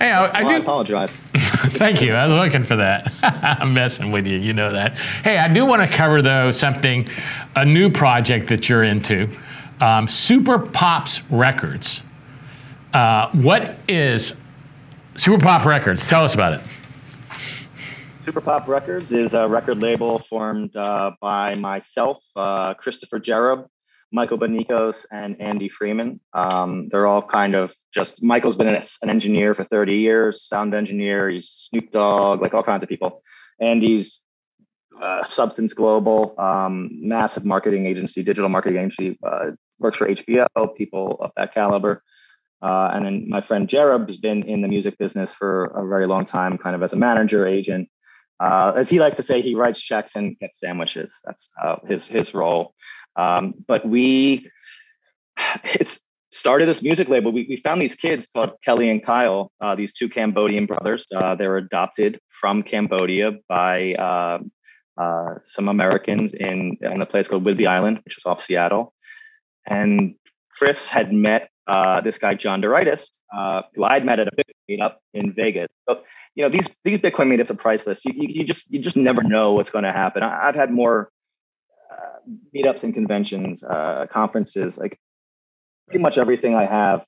Hey, 0.00 0.10
I, 0.10 0.26
I 0.26 0.42
well, 0.42 0.50
do 0.50 0.54
I 0.56 0.58
apologize. 0.58 1.10
Thank 1.76 2.02
you. 2.02 2.14
I 2.14 2.26
was 2.26 2.34
looking 2.34 2.64
for 2.64 2.76
that. 2.76 3.12
I'm 3.60 3.72
messing 3.72 4.10
with 4.10 4.26
you. 4.26 4.38
You 4.38 4.52
know 4.52 4.72
that. 4.72 4.98
Hey, 4.98 5.36
I 5.36 5.48
do 5.48 5.64
want 5.64 5.88
to 5.88 5.96
cover 5.96 6.20
though 6.20 6.50
something, 6.50 7.08
a 7.56 7.64
new 7.64 7.88
project 7.88 8.48
that 8.48 8.68
you're 8.68 8.82
into, 8.82 9.34
um, 9.80 10.08
Super 10.08 10.58
Pops 10.58 11.22
Records. 11.30 12.02
Uh, 12.94 13.28
what 13.32 13.74
is 13.88 14.34
Super 15.16 15.42
Pop 15.42 15.64
Records? 15.64 16.06
Tell 16.06 16.24
us 16.24 16.32
about 16.32 16.52
it. 16.52 16.60
Super 18.24 18.40
Pop 18.40 18.68
Records 18.68 19.10
is 19.10 19.34
a 19.34 19.48
record 19.48 19.80
label 19.80 20.20
formed 20.20 20.76
uh, 20.76 21.10
by 21.20 21.56
myself, 21.56 22.22
uh, 22.36 22.74
Christopher 22.74 23.18
Jerob, 23.18 23.66
Michael 24.12 24.38
Benikos 24.38 25.04
and 25.10 25.40
Andy 25.40 25.68
Freeman. 25.68 26.20
Um, 26.34 26.88
they're 26.88 27.08
all 27.08 27.20
kind 27.20 27.56
of 27.56 27.74
just 27.92 28.22
Michael's 28.22 28.54
been 28.54 28.68
an, 28.68 28.80
an, 29.02 29.10
engineer 29.10 29.56
for 29.56 29.64
30 29.64 29.96
years, 29.96 30.44
sound 30.44 30.72
engineer, 30.72 31.28
he's 31.28 31.48
Snoop 31.50 31.90
Dogg, 31.90 32.40
like 32.40 32.54
all 32.54 32.62
kinds 32.62 32.84
of 32.84 32.88
people. 32.88 33.22
Andy's 33.60 34.20
uh, 35.02 35.24
Substance 35.24 35.74
Global, 35.74 36.36
um, 36.38 36.90
massive 36.92 37.44
marketing 37.44 37.86
agency, 37.86 38.22
digital 38.22 38.48
marketing 38.48 38.78
agency, 38.78 39.18
uh, 39.24 39.46
works 39.80 39.98
for 39.98 40.08
HBO, 40.08 40.46
people 40.76 41.16
of 41.18 41.32
that 41.36 41.52
caliber. 41.52 42.04
Uh, 42.64 42.90
and 42.94 43.04
then 43.04 43.28
my 43.28 43.42
friend 43.42 43.68
Jerob 43.68 44.06
has 44.06 44.16
been 44.16 44.42
in 44.44 44.62
the 44.62 44.68
music 44.68 44.96
business 44.96 45.34
for 45.34 45.66
a 45.66 45.86
very 45.86 46.06
long 46.06 46.24
time, 46.24 46.56
kind 46.56 46.74
of 46.74 46.82
as 46.82 46.94
a 46.94 46.96
manager, 46.96 47.46
agent. 47.46 47.90
Uh, 48.40 48.72
as 48.74 48.88
he 48.88 48.98
likes 48.98 49.16
to 49.16 49.22
say, 49.22 49.42
he 49.42 49.54
writes 49.54 49.78
checks 49.80 50.16
and 50.16 50.38
gets 50.38 50.60
sandwiches. 50.60 51.20
That's 51.26 51.50
uh, 51.62 51.76
his 51.86 52.08
his 52.08 52.32
role. 52.32 52.74
Um, 53.16 53.52
but 53.68 53.86
we, 53.86 54.50
it's 55.64 56.00
started 56.32 56.66
this 56.66 56.80
music 56.80 57.10
label. 57.10 57.32
We, 57.32 57.44
we 57.48 57.56
found 57.56 57.82
these 57.82 57.96
kids 57.96 58.28
called 58.34 58.52
Kelly 58.64 58.88
and 58.88 59.04
Kyle, 59.04 59.52
uh, 59.60 59.74
these 59.74 59.92
two 59.92 60.08
Cambodian 60.08 60.64
brothers. 60.64 61.06
Uh, 61.14 61.34
they 61.34 61.46
were 61.46 61.58
adopted 61.58 62.18
from 62.40 62.62
Cambodia 62.62 63.32
by 63.46 63.92
uh, 63.94 64.38
some 65.44 65.68
Americans 65.68 66.32
in, 66.32 66.78
in 66.80 67.02
a 67.02 67.06
place 67.06 67.28
called 67.28 67.44
Whidbey 67.44 67.68
Island, 67.68 68.00
which 68.06 68.16
is 68.16 68.24
off 68.24 68.42
Seattle. 68.42 68.94
And 69.66 70.14
Chris 70.56 70.88
had 70.88 71.12
met 71.12 71.50
uh, 71.66 72.00
this 72.00 72.18
guy 72.18 72.34
John 72.34 72.60
Doritis, 72.60 73.10
uh, 73.36 73.62
who 73.74 73.84
I'd 73.84 74.04
met 74.04 74.20
at 74.20 74.28
a 74.28 74.30
Bitcoin 74.30 74.78
meetup 74.78 74.94
in 75.12 75.32
Vegas. 75.32 75.68
So, 75.88 76.02
you 76.34 76.44
know, 76.44 76.50
these 76.50 76.68
these 76.84 76.98
Bitcoin 76.98 77.28
meetups 77.28 77.50
are 77.50 77.54
priceless. 77.54 78.04
You, 78.04 78.12
you, 78.14 78.28
you 78.28 78.44
just 78.44 78.70
you 78.70 78.80
just 78.80 78.96
never 78.96 79.22
know 79.22 79.54
what's 79.54 79.70
going 79.70 79.84
to 79.84 79.92
happen. 79.92 80.22
I, 80.22 80.46
have 80.46 80.54
had 80.54 80.70
more 80.70 81.10
meetups 82.54 82.84
and 82.84 82.94
conventions, 82.94 83.62
uh, 83.62 84.06
conferences, 84.10 84.78
like 84.78 84.98
pretty 85.86 86.02
much 86.02 86.18
everything 86.18 86.54
I 86.54 86.64
have 86.64 87.04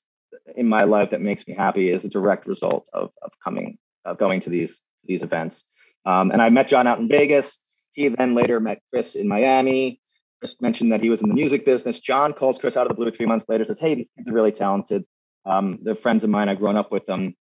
in 0.56 0.68
my 0.68 0.84
life 0.84 1.10
that 1.10 1.20
makes 1.20 1.46
me 1.46 1.54
happy 1.54 1.90
is 1.90 2.04
a 2.04 2.08
direct 2.08 2.46
result 2.46 2.88
of, 2.92 3.10
of 3.22 3.32
coming, 3.42 3.78
of 4.04 4.18
going 4.18 4.40
to 4.40 4.50
these, 4.50 4.80
these 5.04 5.22
events. 5.22 5.64
Um, 6.04 6.30
and 6.30 6.40
I 6.40 6.50
met 6.50 6.68
John 6.68 6.86
out 6.86 6.98
in 6.98 7.08
Vegas. 7.08 7.58
He 7.92 8.08
then 8.08 8.34
later 8.34 8.60
met 8.60 8.80
Chris 8.92 9.14
in 9.14 9.26
Miami. 9.26 10.00
Chris 10.40 10.60
mentioned 10.60 10.92
that 10.92 11.02
he 11.02 11.10
was 11.10 11.22
in 11.22 11.28
the 11.28 11.34
music 11.34 11.64
business. 11.64 12.00
John 12.00 12.32
calls 12.32 12.58
Chris 12.58 12.76
out 12.76 12.86
of 12.86 12.88
the 12.88 12.94
blue 12.94 13.10
three 13.10 13.26
months 13.26 13.46
later, 13.48 13.64
says, 13.64 13.78
Hey, 13.78 13.94
these 13.94 14.08
kids 14.16 14.28
are 14.28 14.32
really 14.32 14.52
talented. 14.52 15.04
Um, 15.44 15.78
they're 15.82 15.94
friends 15.94 16.24
of 16.24 16.30
mine. 16.30 16.48
I've 16.48 16.58
grown 16.58 16.76
up 16.76 16.90
with 16.90 17.06
them. 17.06 17.34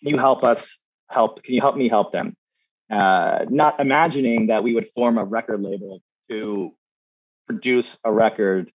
Can 0.00 0.10
you 0.10 0.18
help 0.18 0.44
us 0.44 0.78
help? 1.08 1.42
Can 1.42 1.54
you 1.54 1.60
help 1.60 1.76
me 1.76 1.88
help 1.88 2.12
them? 2.12 2.36
Uh, 2.90 3.44
not 3.48 3.80
imagining 3.80 4.46
that 4.46 4.62
we 4.62 4.74
would 4.74 4.88
form 4.94 5.18
a 5.18 5.24
record 5.24 5.62
label 5.62 6.00
to 6.30 6.74
produce 7.46 7.98
a 8.04 8.12
record 8.12 8.70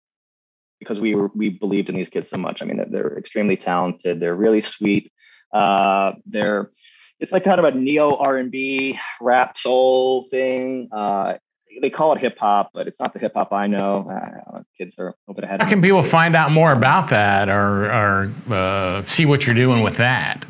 because 0.80 1.00
we 1.00 1.16
were, 1.16 1.32
we 1.34 1.50
believed 1.50 1.90
in 1.90 1.96
these 1.96 2.10
kids 2.10 2.30
so 2.30 2.38
much. 2.38 2.62
I 2.62 2.66
mean, 2.66 2.84
they're, 2.90 3.18
extremely 3.18 3.56
talented. 3.56 4.20
They're 4.20 4.36
really 4.36 4.62
sweet. 4.62 5.12
Uh, 5.54 6.14
they're 6.26 6.72
it's 7.20 7.32
like 7.32 7.46
kind 7.46 7.60
of 7.60 7.66
a 7.66 7.78
neo 7.78 8.16
R 8.18 8.38
and 8.38 8.52
B 8.52 9.00
rap 9.22 9.56
soul 9.56 10.24
thing. 10.24 10.90
Uh, 10.92 11.38
they 11.82 11.90
call 11.90 12.14
it 12.14 12.20
hip 12.20 12.38
hop, 12.38 12.72
but 12.74 12.88
it's 12.88 13.00
not 13.00 13.14
the 13.14 13.20
hip 13.20 13.34
hop 13.34 13.52
I 13.52 13.68
know. 13.68 14.10
Uh, 14.10 14.62
kids 14.78 14.96
are 15.00 15.08
a 15.08 15.14
little 15.28 15.36
bit 15.36 15.44
ahead. 15.44 15.62
How 15.62 15.68
can 15.68 15.82
people 15.82 16.04
find 16.04 16.36
out 16.36 16.52
more 16.52 16.72
about 16.72 17.10
that 17.10 17.50
or, 17.50 17.86
or 17.92 18.34
uh, 18.54 19.04
see 19.04 19.26
what 19.26 19.46
you're 19.46 19.56
doing 19.56 19.84
with 19.84 19.98
that? 19.98 20.46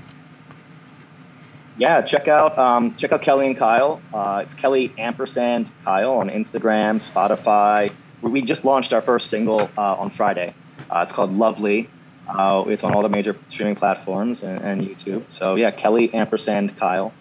yeah, 1.77 2.01
check 2.01 2.27
out 2.27 2.57
um, 2.57 2.95
check 2.95 3.11
out 3.11 3.21
Kelly 3.21 3.47
and 3.47 3.57
Kyle. 3.57 4.01
Uh, 4.13 4.43
it's 4.45 4.53
Kelly 4.53 4.93
ampersand 4.97 5.69
Kyle 5.83 6.13
on 6.13 6.29
Instagram, 6.29 7.01
Spotify. 7.01 7.91
We 8.21 8.41
just 8.41 8.63
launched 8.63 8.93
our 8.93 9.01
first 9.01 9.29
single 9.29 9.69
uh, 9.77 9.95
on 9.95 10.09
Friday. 10.11 10.53
Uh, 10.89 10.99
it's 10.99 11.11
called 11.11 11.35
Lovely. 11.35 11.89
Uh, 12.27 12.63
it's 12.67 12.83
on 12.83 12.93
all 12.93 13.01
the 13.01 13.09
major 13.09 13.37
streaming 13.49 13.75
platforms 13.75 14.43
and, 14.43 14.61
and 14.61 14.81
YouTube. 14.81 15.23
So 15.29 15.55
yeah, 15.55 15.71
Kelly 15.71 16.13
ampersand 16.13 16.77
Kyle. 16.77 17.13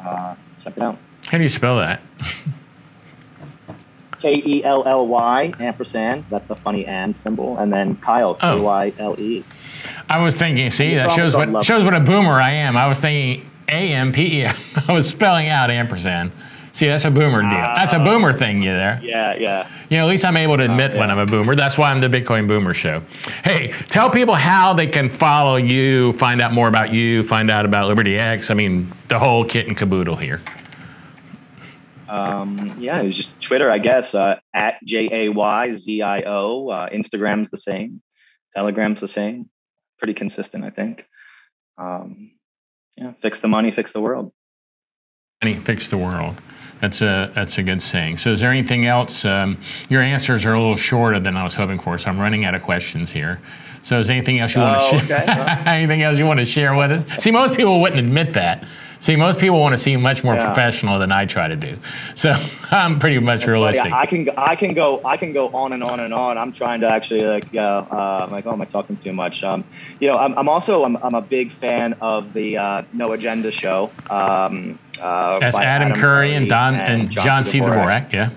Uh, 0.00 0.36
check 0.62 0.76
it 0.76 0.82
out. 0.82 0.98
How 1.26 1.38
do 1.38 1.42
you 1.42 1.48
spell 1.48 1.78
that? 1.78 2.00
K 4.24 4.42
E 4.46 4.64
L 4.64 4.82
L 4.86 5.06
Y 5.06 5.52
ampersand. 5.60 6.24
That's 6.30 6.46
the 6.46 6.56
funny 6.56 6.86
and 6.86 7.14
symbol, 7.14 7.58
and 7.58 7.70
then 7.70 7.96
Kyle 7.96 8.38
Oh. 8.40 8.56
K 8.56 8.62
Y 8.62 8.92
L 8.98 9.20
E. 9.20 9.44
I 10.08 10.18
was 10.20 10.34
thinking, 10.34 10.70
see, 10.70 10.94
that 10.94 11.10
shows 11.10 11.36
what 11.36 11.62
shows 11.62 11.84
what 11.84 11.92
a 11.92 12.00
boomer 12.00 12.40
I 12.40 12.52
am. 12.52 12.74
I 12.74 12.86
was 12.86 12.98
thinking 12.98 13.46
A 13.68 13.92
M 13.92 14.12
P 14.12 14.42
E. 14.42 14.46
I 14.88 14.92
was 14.92 15.10
spelling 15.10 15.48
out 15.48 15.70
ampersand. 15.70 16.32
See, 16.72 16.86
that's 16.86 17.04
a 17.04 17.10
boomer 17.10 17.42
deal. 17.42 17.52
Ah. 17.52 17.76
That's 17.78 17.92
a 17.92 18.00
boomer 18.00 18.32
thing, 18.32 18.62
you 18.62 18.72
there. 18.72 18.98
Yeah, 19.00 19.34
yeah. 19.34 19.68
You 19.90 19.98
know, 19.98 20.06
at 20.06 20.08
least 20.08 20.24
I'm 20.24 20.36
able 20.36 20.56
to 20.56 20.64
admit 20.64 20.92
when 20.92 21.08
yeah. 21.08 21.12
I'm 21.12 21.18
a 21.18 21.26
boomer. 21.26 21.54
That's 21.54 21.78
why 21.78 21.90
I'm 21.90 22.00
the 22.00 22.08
Bitcoin 22.08 22.48
Boomer 22.48 22.74
Show. 22.74 23.00
Hey, 23.44 23.72
tell 23.90 24.10
people 24.10 24.34
how 24.34 24.72
they 24.72 24.88
can 24.88 25.08
follow 25.08 25.54
you, 25.54 26.14
find 26.14 26.40
out 26.40 26.52
more 26.52 26.66
about 26.66 26.92
you, 26.92 27.22
find 27.22 27.48
out 27.48 27.64
about 27.64 27.86
Liberty 27.86 28.18
X. 28.18 28.50
I 28.50 28.54
mean, 28.54 28.90
the 29.06 29.20
whole 29.20 29.44
kit 29.44 29.68
and 29.68 29.76
caboodle 29.76 30.16
here. 30.16 30.40
Um, 32.14 32.76
yeah, 32.78 33.00
it 33.00 33.06
was 33.06 33.16
just 33.16 33.40
Twitter, 33.40 33.70
I 33.70 33.78
guess, 33.78 34.14
uh, 34.14 34.36
at 34.52 34.76
J 34.84 35.08
A 35.26 35.28
Y 35.32 35.72
Z 35.76 36.02
I 36.02 36.22
O. 36.22 36.68
Uh, 36.68 36.88
Instagram's 36.90 37.50
the 37.50 37.56
same. 37.58 38.02
Telegram's 38.56 39.00
the 39.00 39.08
same. 39.08 39.48
Pretty 39.98 40.14
consistent, 40.14 40.64
I 40.64 40.70
think. 40.70 41.06
Um, 41.78 42.32
yeah, 42.96 43.12
fix 43.20 43.40
the 43.40 43.48
money, 43.48 43.70
fix 43.72 43.92
the 43.92 44.00
world. 44.00 44.32
Money 45.42 45.54
fix 45.54 45.88
the 45.88 45.98
world. 45.98 46.36
That's 46.80 47.02
a 47.02 47.32
that's 47.34 47.58
a 47.58 47.62
good 47.62 47.82
saying. 47.82 48.18
So, 48.18 48.30
is 48.30 48.40
there 48.40 48.50
anything 48.50 48.86
else? 48.86 49.24
Um, 49.24 49.58
your 49.88 50.02
answers 50.02 50.44
are 50.44 50.52
a 50.52 50.58
little 50.58 50.76
shorter 50.76 51.18
than 51.18 51.36
I 51.36 51.42
was 51.42 51.54
hoping 51.54 51.78
for, 51.78 51.96
so 51.98 52.10
I'm 52.10 52.18
running 52.18 52.44
out 52.44 52.54
of 52.54 52.62
questions 52.62 53.10
here. 53.10 53.40
So, 53.82 53.98
is 53.98 54.06
there 54.06 54.16
anything 54.16 54.38
else 54.38 54.54
you 54.54 54.60
want 54.60 54.80
Oh, 54.80 54.90
to 54.98 55.06
share? 55.06 55.18
okay. 55.22 55.38
Well. 55.38 55.48
anything 55.66 56.02
else 56.02 56.18
you 56.18 56.26
want 56.26 56.40
to 56.40 56.44
share 56.46 56.74
with 56.74 56.90
us? 56.92 57.22
See, 57.24 57.30
most 57.30 57.54
people 57.54 57.80
wouldn't 57.80 57.98
admit 57.98 58.34
that. 58.34 58.64
See, 59.04 59.16
most 59.16 59.38
people 59.38 59.60
want 59.60 59.74
to 59.74 59.76
seem 59.76 60.00
much 60.00 60.24
more 60.24 60.34
Yeah. 60.34 60.46
professional 60.46 60.98
than 60.98 61.12
I 61.12 61.26
try 61.26 61.46
to 61.46 61.56
do. 61.56 61.76
So, 62.14 62.32
I'm 62.70 62.98
pretty 62.98 63.18
much 63.18 63.40
Funny, 63.40 63.52
realistic. 63.52 63.92
I 63.92 64.06
can 64.06 64.30
I 64.34 64.56
can 64.56 64.72
go 64.72 65.02
I 65.04 65.18
can 65.18 65.34
go 65.34 65.48
on 65.50 65.74
and 65.74 65.84
on 65.84 66.00
and 66.00 66.14
on. 66.14 66.38
I'm 66.38 66.52
trying 66.52 66.80
to 66.80 66.88
actually 66.88 67.20
like 67.20 67.44
uh, 67.54 67.58
uh, 67.58 68.24
I'm 68.24 68.32
like 68.32 68.46
oh 68.46 68.52
am 68.54 68.62
I 68.62 68.64
talking 68.64 68.96
too 68.96 69.12
much? 69.12 69.44
Um, 69.44 69.62
you 70.00 70.08
know 70.08 70.16
I'm, 70.16 70.32
I'm 70.38 70.48
also 70.48 70.84
I'm, 70.84 70.96
I'm 70.96 71.12
a 71.14 71.20
big 71.20 71.52
fan 71.52 71.92
of 72.00 72.32
the 72.32 72.56
uh, 72.56 72.82
No 72.94 73.12
Agenda 73.12 73.52
show. 73.52 73.90
Um, 74.08 74.78
uh, 74.98 75.38
That's 75.38 75.54
by 75.54 75.64
Adam, 75.66 75.92
Curry 75.92 76.32
and 76.32 76.48
Don 76.48 76.74
and, 76.74 77.10
John 77.10 77.44
C. 77.44 77.60
Dvorak. 77.60 78.08
Dvorak. 78.08 78.12
Yeah. 78.14 78.30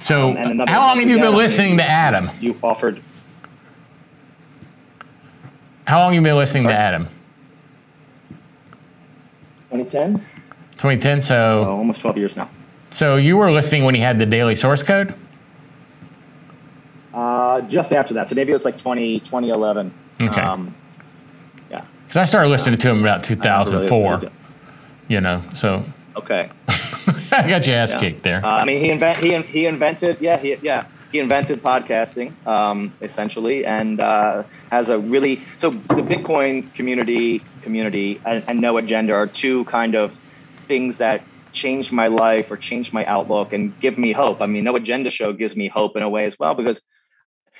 So, 0.00 0.36
Um, 0.36 0.58
how 0.66 0.84
long 0.88 0.98
have 0.98 1.08
you 1.08 1.20
been 1.20 1.36
listening 1.36 1.76
to 1.76 1.84
Adam? 1.84 2.30
You 2.40 2.56
offered 2.64 3.00
How 5.86 5.98
long 5.98 6.06
have 6.08 6.14
you 6.14 6.22
been 6.22 6.36
listening 6.36 6.64
Sorry? 6.64 6.74
to 6.74 6.80
Adam? 6.80 7.08
2010, 9.70 10.14
2010. 10.78 11.18
oh, 11.18 11.20
So, 11.20 11.64
almost 11.70 12.00
12 12.00 12.16
years 12.18 12.36
now. 12.36 12.48
so 12.90 13.16
you 13.16 13.36
were 13.36 13.50
listening 13.50 13.84
when 13.84 13.94
he 13.94 14.00
had 14.00 14.18
the 14.18 14.26
daily 14.26 14.54
source 14.54 14.82
code. 14.82 15.14
Uh, 17.14 17.60
just 17.62 17.92
after 17.92 18.14
that, 18.14 18.28
so 18.28 18.34
maybe 18.34 18.50
it 18.50 18.54
was 18.54 18.64
like 18.64 18.78
20, 18.78 19.20
2011. 19.20 19.92
Okay. 20.20 20.40
Um, 20.40 20.74
yeah. 21.70 21.84
Because 22.04 22.16
I 22.16 22.24
started 22.24 22.48
listening 22.48 22.78
to 22.80 22.88
him 22.90 23.00
about 23.00 23.28
I 23.28 23.30
remember 23.30 23.72
really 23.72 23.88
2004. 23.88 24.30
You 25.08 25.20
know, 25.20 25.42
so 25.54 25.84
Okay. 26.16 26.50
I 26.68 27.48
got 27.48 27.66
your 27.66 27.76
ass 27.76 27.92
Yeah. 27.92 27.98
kicked 28.00 28.22
there. 28.22 28.44
Uh, 28.44 28.48
I 28.58 28.64
mean, 28.64 28.78
he 28.80 28.90
invent 28.90 29.18
he 29.22 29.36
he 29.42 29.66
invented 29.66 30.18
yeah 30.20 30.36
he 30.36 30.56
yeah 30.62 30.84
he 31.12 31.18
invented 31.18 31.62
podcasting 31.62 32.34
um, 32.46 32.92
essentially 33.00 33.64
and 33.64 34.00
uh, 34.00 34.42
has 34.70 34.88
a 34.88 34.98
really 34.98 35.42
so 35.58 35.70
the 35.70 36.02
Bitcoin 36.02 36.72
community 36.74 37.42
community 37.62 38.20
and, 38.24 38.44
and 38.46 38.60
no 38.60 38.76
agenda 38.76 39.12
are 39.12 39.26
two 39.26 39.64
kind 39.64 39.94
of 39.94 40.18
things 40.66 40.98
that 40.98 41.22
changed 41.52 41.92
my 41.92 42.08
life 42.08 42.50
or 42.50 42.56
changed 42.56 42.92
my 42.92 43.04
outlook 43.06 43.52
and 43.52 43.78
give 43.80 43.98
me 43.98 44.12
hope. 44.12 44.40
I 44.40 44.46
mean, 44.46 44.64
no 44.64 44.76
agenda 44.76 45.10
show 45.10 45.32
gives 45.32 45.56
me 45.56 45.68
hope 45.68 45.96
in 45.96 46.02
a 46.02 46.08
way 46.08 46.24
as 46.26 46.38
well 46.38 46.54
because 46.54 46.80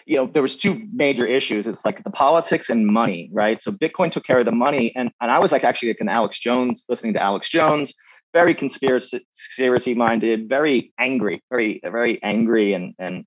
you 0.08 0.16
know 0.16 0.26
there 0.26 0.42
was 0.42 0.56
two 0.56 0.82
major 0.92 1.26
issues 1.26 1.66
it's 1.66 1.84
like 1.84 2.02
the 2.02 2.10
politics 2.10 2.70
and 2.70 2.86
money 2.86 3.28
right 3.30 3.60
so 3.60 3.70
bitcoin 3.70 4.10
took 4.10 4.24
care 4.24 4.38
of 4.38 4.46
the 4.46 4.52
money 4.52 4.90
and 4.96 5.10
and 5.20 5.30
i 5.30 5.38
was 5.38 5.52
like 5.52 5.64
actually 5.64 5.90
like 5.90 6.00
an 6.00 6.08
alex 6.08 6.38
jones 6.38 6.82
listening 6.88 7.12
to 7.12 7.22
alex 7.22 7.46
jones 7.50 7.92
very 8.32 8.54
conspiracy 8.54 9.94
minded 9.94 10.48
very 10.48 10.92
angry 10.98 11.42
very 11.50 11.78
very 11.84 12.22
angry 12.22 12.72
and 12.72 12.94
and 12.98 13.26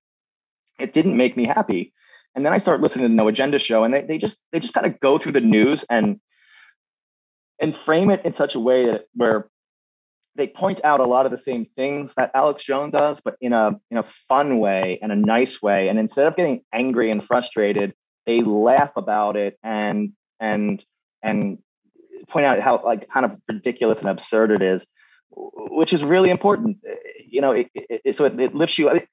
it 0.82 0.92
didn't 0.92 1.16
make 1.16 1.36
me 1.36 1.44
happy 1.44 1.92
and 2.34 2.44
then 2.44 2.52
i 2.52 2.58
started 2.58 2.82
listening 2.82 3.04
to 3.04 3.08
the 3.08 3.14
no 3.14 3.28
agenda 3.28 3.58
show 3.58 3.84
and 3.84 3.94
they, 3.94 4.02
they 4.02 4.18
just 4.18 4.38
they 4.52 4.60
just 4.60 4.74
kind 4.74 4.86
of 4.86 4.98
go 5.00 5.18
through 5.18 5.32
the 5.32 5.40
news 5.40 5.84
and 5.88 6.20
and 7.60 7.76
frame 7.76 8.10
it 8.10 8.24
in 8.24 8.32
such 8.32 8.54
a 8.54 8.60
way 8.60 8.86
that 8.86 9.06
where 9.14 9.48
they 10.34 10.46
point 10.46 10.80
out 10.84 11.00
a 11.00 11.04
lot 11.04 11.26
of 11.26 11.32
the 11.32 11.38
same 11.38 11.66
things 11.76 12.14
that 12.16 12.30
Alex 12.34 12.64
Jones 12.64 12.94
does, 12.96 13.20
but 13.20 13.36
in 13.40 13.52
a 13.52 13.78
in 13.90 13.98
a 13.98 14.02
fun 14.02 14.58
way 14.58 14.98
and 15.02 15.12
a 15.12 15.16
nice 15.16 15.60
way. 15.60 15.88
And 15.88 15.98
instead 15.98 16.26
of 16.26 16.36
getting 16.36 16.62
angry 16.72 17.10
and 17.10 17.24
frustrated, 17.24 17.94
they 18.26 18.40
laugh 18.40 18.92
about 18.96 19.36
it 19.36 19.58
and 19.62 20.12
and 20.40 20.82
and 21.22 21.58
point 22.28 22.46
out 22.46 22.60
how 22.60 22.82
like 22.84 23.08
kind 23.08 23.26
of 23.26 23.38
ridiculous 23.48 24.00
and 24.00 24.08
absurd 24.08 24.50
it 24.50 24.62
is, 24.62 24.86
which 25.30 25.92
is 25.92 26.02
really 26.02 26.30
important. 26.30 26.78
You 27.26 27.40
know, 27.40 27.52
it, 27.52 27.70
it, 27.74 28.00
it 28.04 28.16
so 28.16 28.24
it, 28.24 28.40
it 28.40 28.54
lifts 28.54 28.78
you. 28.78 28.88
It, 28.88 29.08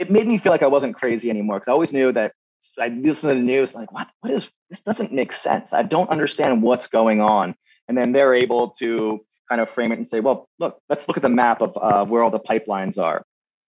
it 0.00 0.10
made 0.10 0.26
me 0.26 0.38
feel 0.38 0.50
like 0.50 0.62
I 0.62 0.66
wasn't 0.66 0.96
crazy 0.96 1.28
anymore 1.28 1.58
because 1.58 1.68
I 1.68 1.72
always 1.72 1.92
knew 1.92 2.10
that 2.12 2.32
I 2.78 2.88
listen 2.88 3.28
to 3.28 3.34
the 3.34 3.40
news 3.40 3.74
like 3.74 3.92
what 3.92 4.08
what 4.20 4.32
is 4.32 4.48
this 4.70 4.80
doesn't 4.80 5.12
make 5.12 5.32
sense. 5.32 5.72
I 5.72 5.82
don't 5.82 6.08
understand 6.08 6.62
what's 6.62 6.86
going 6.86 7.20
on, 7.20 7.54
and 7.86 7.96
then 7.96 8.12
they're 8.12 8.34
able 8.34 8.70
to 8.80 9.20
kind 9.48 9.60
of 9.60 9.68
frame 9.68 9.92
it 9.92 9.96
and 9.96 10.06
say, 10.06 10.20
well, 10.20 10.48
look, 10.58 10.80
let's 10.88 11.06
look 11.06 11.16
at 11.16 11.22
the 11.22 11.28
map 11.28 11.60
of 11.60 11.76
uh, 11.76 12.04
where 12.06 12.22
all 12.22 12.30
the 12.30 12.40
pipelines 12.40 12.96
are. 12.98 13.22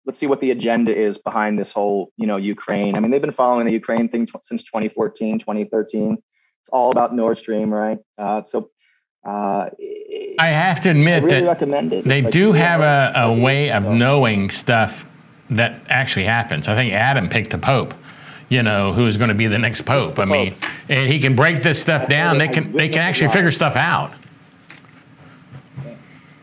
Let's 0.06 0.18
see 0.18 0.26
what 0.26 0.40
the 0.40 0.50
agenda 0.50 0.94
is 0.96 1.18
behind 1.18 1.58
this 1.58 1.72
whole, 1.72 2.12
you 2.16 2.26
know, 2.26 2.36
Ukraine. 2.36 2.96
I 2.96 3.00
mean, 3.00 3.10
they've 3.10 3.20
been 3.20 3.32
following 3.32 3.66
the 3.66 3.72
Ukraine 3.72 4.08
thing 4.08 4.26
t- 4.26 4.32
since 4.42 4.62
2014, 4.62 5.38
2013. 5.38 6.18
It's 6.60 6.68
all 6.70 6.90
about 6.90 7.14
Nord 7.14 7.38
Stream, 7.38 7.72
right? 7.72 7.98
Uh, 8.18 8.42
so 8.42 8.70
uh, 9.26 9.70
I 10.38 10.48
have 10.48 10.82
to 10.82 10.90
I 10.90 10.92
admit 10.92 11.24
really 11.24 11.42
that 11.42 12.04
they 12.04 12.22
Like, 12.22 12.32
do 12.32 12.52
have 12.52 12.80
a, 12.82 13.12
a 13.16 13.38
way 13.38 13.70
of 13.70 13.86
knowing 13.86 14.50
stuff 14.50 15.06
that 15.50 15.80
actually 15.88 16.24
happens. 16.24 16.68
I 16.68 16.74
think 16.74 16.92
Adam 16.92 17.28
picked 17.28 17.50
the 17.50 17.58
Pope. 17.58 17.94
You 18.50 18.64
know 18.64 18.92
who 18.92 19.06
is 19.06 19.16
going 19.16 19.28
to 19.28 19.34
be 19.34 19.46
the 19.46 19.58
next 19.58 19.82
pope? 19.82 20.18
I 20.18 20.24
mean, 20.24 20.56
and 20.88 21.08
he 21.08 21.20
can 21.20 21.36
break 21.36 21.62
this 21.62 21.80
stuff 21.80 22.08
down. 22.08 22.38
They 22.38 22.48
can 22.48 22.72
they 22.72 22.88
can 22.88 22.98
actually 22.98 23.28
figure 23.28 23.52
stuff 23.52 23.76
out. 23.76 24.12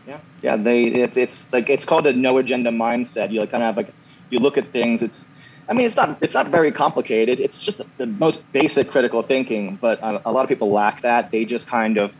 Yeah, 0.06 0.18
yeah. 0.40 0.56
They 0.56 0.86
it, 0.86 1.18
it's 1.18 1.46
like 1.52 1.68
it's 1.68 1.84
called 1.84 2.06
a 2.06 2.14
no 2.14 2.38
agenda 2.38 2.70
mindset. 2.70 3.30
You 3.30 3.40
like 3.40 3.50
kind 3.50 3.62
of 3.62 3.66
have 3.66 3.76
like 3.76 3.94
you 4.30 4.38
look 4.38 4.56
at 4.56 4.72
things. 4.72 5.02
It's 5.02 5.26
I 5.68 5.74
mean 5.74 5.84
it's 5.84 5.96
not 5.96 6.16
it's 6.22 6.32
not 6.32 6.48
very 6.48 6.72
complicated. 6.72 7.40
It's 7.40 7.60
just 7.60 7.76
the, 7.76 7.86
the 7.98 8.06
most 8.06 8.42
basic 8.52 8.90
critical 8.90 9.22
thinking. 9.22 9.76
But 9.76 10.00
a, 10.00 10.30
a 10.30 10.32
lot 10.32 10.44
of 10.44 10.48
people 10.48 10.70
lack 10.70 11.02
that. 11.02 11.30
They 11.30 11.44
just 11.44 11.66
kind 11.66 11.98
of 11.98 12.14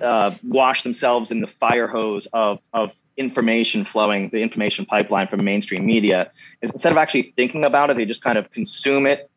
uh, 0.00 0.32
wash 0.42 0.82
themselves 0.82 1.30
in 1.30 1.40
the 1.40 1.46
fire 1.46 1.86
hose 1.86 2.26
of 2.32 2.58
of 2.72 2.90
information 3.16 3.84
flowing, 3.84 4.28
the 4.30 4.42
information 4.42 4.86
pipeline 4.86 5.26
from 5.26 5.44
mainstream 5.44 5.86
media. 5.86 6.30
Is 6.62 6.70
Instead 6.70 6.92
of 6.92 6.98
actually 6.98 7.34
thinking 7.36 7.64
about 7.64 7.90
it, 7.90 7.96
they 7.96 8.04
just 8.04 8.22
kind 8.22 8.38
of 8.38 8.50
consume 8.50 9.06
it, 9.06 9.30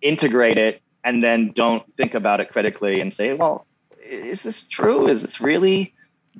integrate 0.00 0.58
it, 0.58 0.82
and 1.04 1.22
then 1.22 1.52
don't 1.52 1.84
think 1.96 2.14
about 2.14 2.40
it 2.40 2.50
critically 2.50 3.00
and 3.00 3.12
say, 3.12 3.34
well, 3.34 3.66
is 4.04 4.42
this 4.42 4.64
true? 4.64 5.08
Is 5.08 5.22
this 5.22 5.40
really 5.40 5.94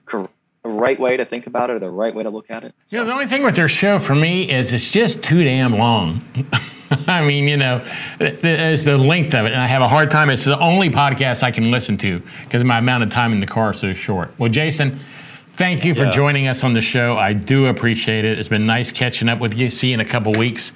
cor- 0.07 0.29
the 0.63 0.69
right 0.69 0.99
way 0.99 1.17
to 1.17 1.25
think 1.25 1.47
about 1.47 1.71
it 1.71 1.75
or 1.75 1.79
the 1.79 1.91
right 1.91 2.15
way 2.15 2.23
to 2.23 2.31
look 2.31 2.51
at 2.51 2.65
it? 2.65 2.75
You 2.89 2.99
know, 2.99 3.07
the 3.07 3.13
only 3.13 3.27
thing 3.27 3.43
with 3.43 3.57
their 3.57 3.69
show 3.69 3.99
for 3.99 4.15
me 4.15 4.51
is 4.51 4.73
it's 4.73 4.91
just 4.91 5.23
too 5.23 5.43
damn 5.45 5.77
long. 5.77 6.23
I 7.07 7.23
mean, 7.25 7.49
you 7.49 7.57
know, 7.57 7.85
it's 8.21 8.83
the 8.85 8.99
length 8.99 9.35
of 9.35 9.47
it, 9.47 9.53
and 9.53 9.61
I 9.61 9.67
have 9.67 9.83
a 9.83 9.89
hard 9.89 10.11
time. 10.11 10.29
It's 10.29 10.45
the 10.45 10.59
only 10.59 10.91
podcast 10.91 11.43
I 11.43 11.51
can 11.51 11.71
listen 11.71 11.97
to 11.99 12.23
because 12.45 12.65
my 12.65 12.79
amount 12.79 13.03
of 13.03 13.11
time 13.11 13.33
in 13.33 13.41
the 13.41 13.47
car 13.47 13.71
is 13.71 13.79
so 13.81 13.95
short. 13.95 14.31
Well, 14.39 14.51
Jason, 14.51 15.01
thank 15.63 15.85
you 15.85 15.95
for 15.95 16.05
Yeah. 16.07 16.11
joining 16.11 16.49
us 16.49 16.65
on 16.65 16.73
the 16.73 16.81
show. 16.81 17.17
I 17.17 17.33
do 17.33 17.67
appreciate 17.67 18.25
it. 18.25 18.37
It's 18.39 18.49
been 18.49 18.67
nice 18.67 18.91
catching 18.91 19.29
up 19.29 19.39
with 19.39 19.55
you. 19.57 19.71
See 19.71 19.89
you 19.89 19.95
in 19.95 20.01
a 20.01 20.05
couple 20.05 20.33
weeks 20.33 20.73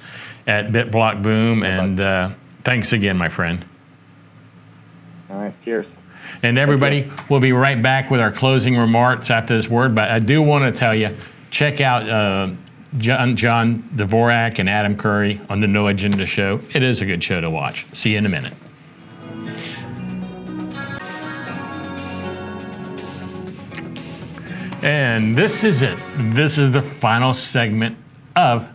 at 0.47 0.70
BitBlock 0.70 1.22
Boom, 1.22 1.64
and 1.64 1.99
uh, 2.01 2.30
thanks 2.62 2.93
again, 2.93 3.16
my 3.16 3.28
friend. 3.28 3.64
All 5.28 5.39
right, 5.39 5.55
cheers. 5.64 5.89
And 6.45 6.57
everybody, 6.57 7.11
we'll 7.28 7.41
be 7.41 7.53
right 7.53 7.80
back 7.82 8.11
with 8.12 8.20
our 8.20 8.30
closing 8.30 8.76
remarks 8.76 9.28
after 9.28 9.57
this 9.57 9.68
word. 9.68 9.93
But 9.95 10.11
I 10.11 10.20
do 10.20 10.41
want 10.41 10.72
to 10.72 10.78
tell 10.78 10.95
you, 10.95 11.11
check 11.51 11.80
out 11.80 12.09
uh, 12.09 12.51
John, 12.99 13.34
John 13.34 13.89
Dvorak 13.97 14.61
and 14.61 14.70
Adam 14.70 14.97
Curry 14.97 15.41
on 15.49 15.61
the 15.61 15.66
No 15.66 15.89
Agenda 15.89 16.26
show. 16.26 16.61
It 16.72 16.84
is 16.84 17.01
a 17.03 17.07
good 17.07 17.24
show 17.24 17.41
to 17.41 17.51
watch. 17.51 17.87
See 17.93 18.12
you 18.12 18.18
in 18.18 18.26
a 18.26 18.28
minute. 18.28 18.53
And 24.87 25.34
this 25.34 25.64
is 25.64 25.82
it. 25.82 25.99
This 26.16 26.59
is 26.59 26.70
the 26.70 26.80
final 26.80 27.34
segment 27.34 27.99
of 28.37 28.68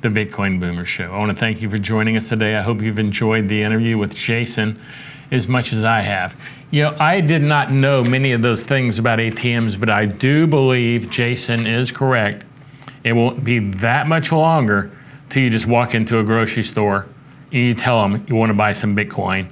the 0.00 0.06
Bitcoin 0.06 0.60
Boomer 0.60 0.84
Show. 0.84 1.12
I 1.12 1.18
want 1.18 1.32
to 1.32 1.36
thank 1.36 1.60
you 1.60 1.68
for 1.68 1.76
joining 1.76 2.16
us 2.16 2.28
today. 2.28 2.54
I 2.54 2.62
hope 2.62 2.80
you've 2.80 3.00
enjoyed 3.00 3.48
the 3.48 3.60
interview 3.64 3.98
with 3.98 4.14
Jason 4.14 4.80
as 5.32 5.48
much 5.48 5.72
as 5.72 5.82
I 5.82 6.02
have. 6.02 6.36
You 6.70 6.84
know, 6.84 6.96
I 7.00 7.20
did 7.20 7.42
not 7.42 7.72
know 7.72 8.04
many 8.04 8.30
of 8.30 8.42
those 8.42 8.62
things 8.62 9.00
about 9.00 9.18
ATMs, 9.18 9.80
but 9.80 9.90
I 9.90 10.06
do 10.06 10.46
believe 10.46 11.10
Jason 11.10 11.66
is 11.66 11.90
correct. 11.90 12.44
It 13.02 13.14
won't 13.14 13.42
be 13.42 13.58
that 13.58 14.06
much 14.06 14.30
longer 14.30 14.92
till 15.30 15.42
you 15.42 15.50
just 15.50 15.66
walk 15.66 15.96
into 15.96 16.20
a 16.20 16.22
grocery 16.22 16.62
store 16.62 17.08
and 17.50 17.60
you 17.60 17.74
tell 17.74 18.00
them 18.02 18.24
you 18.28 18.36
want 18.36 18.50
to 18.50 18.54
buy 18.54 18.70
some 18.70 18.94
Bitcoin 18.94 19.48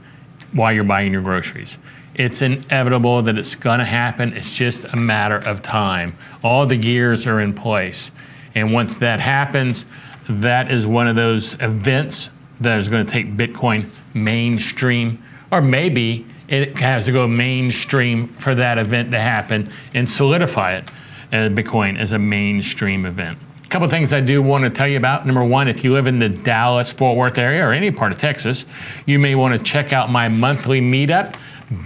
while 0.52 0.72
you're 0.72 0.84
buying 0.84 1.12
your 1.12 1.22
groceries. 1.22 1.80
It's 2.14 2.42
inevitable 2.42 3.22
that 3.22 3.38
it's 3.38 3.54
going 3.56 3.80
to 3.80 3.84
happen. 3.84 4.32
It's 4.34 4.50
just 4.50 4.84
a 4.84 4.96
matter 4.96 5.36
of 5.36 5.62
time. 5.62 6.16
All 6.42 6.66
the 6.66 6.76
gears 6.76 7.26
are 7.26 7.40
in 7.40 7.54
place. 7.54 8.10
And 8.54 8.72
once 8.72 8.96
that 8.96 9.18
happens, 9.18 9.84
that 10.28 10.70
is 10.70 10.86
one 10.86 11.08
of 11.08 11.16
those 11.16 11.54
events 11.54 12.30
that 12.60 12.78
is 12.78 12.88
going 12.88 13.04
to 13.04 13.10
take 13.10 13.36
Bitcoin 13.36 13.88
mainstream, 14.14 15.22
or 15.50 15.60
maybe 15.60 16.24
it 16.48 16.78
has 16.78 17.06
to 17.06 17.12
go 17.12 17.26
mainstream 17.26 18.28
for 18.34 18.54
that 18.54 18.78
event 18.78 19.10
to 19.10 19.18
happen 19.18 19.70
and 19.94 20.08
solidify 20.08 20.76
it 20.76 20.90
as 21.32 21.50
Bitcoin 21.50 21.98
as 21.98 22.12
a 22.12 22.18
mainstream 22.18 23.06
event. 23.06 23.38
A 23.64 23.68
couple 23.68 23.88
things 23.88 24.12
I 24.12 24.20
do 24.20 24.40
want 24.40 24.62
to 24.64 24.70
tell 24.70 24.86
you 24.86 24.98
about. 24.98 25.26
Number 25.26 25.42
one, 25.42 25.66
if 25.66 25.82
you 25.82 25.92
live 25.92 26.06
in 26.06 26.20
the 26.20 26.28
Dallas 26.28 26.92
Fort 26.92 27.16
Worth 27.16 27.38
area 27.38 27.66
or 27.66 27.72
any 27.72 27.90
part 27.90 28.12
of 28.12 28.18
Texas, 28.18 28.66
you 29.04 29.18
may 29.18 29.34
want 29.34 29.58
to 29.58 29.62
check 29.62 29.92
out 29.92 30.10
my 30.10 30.28
monthly 30.28 30.80
meetup 30.80 31.34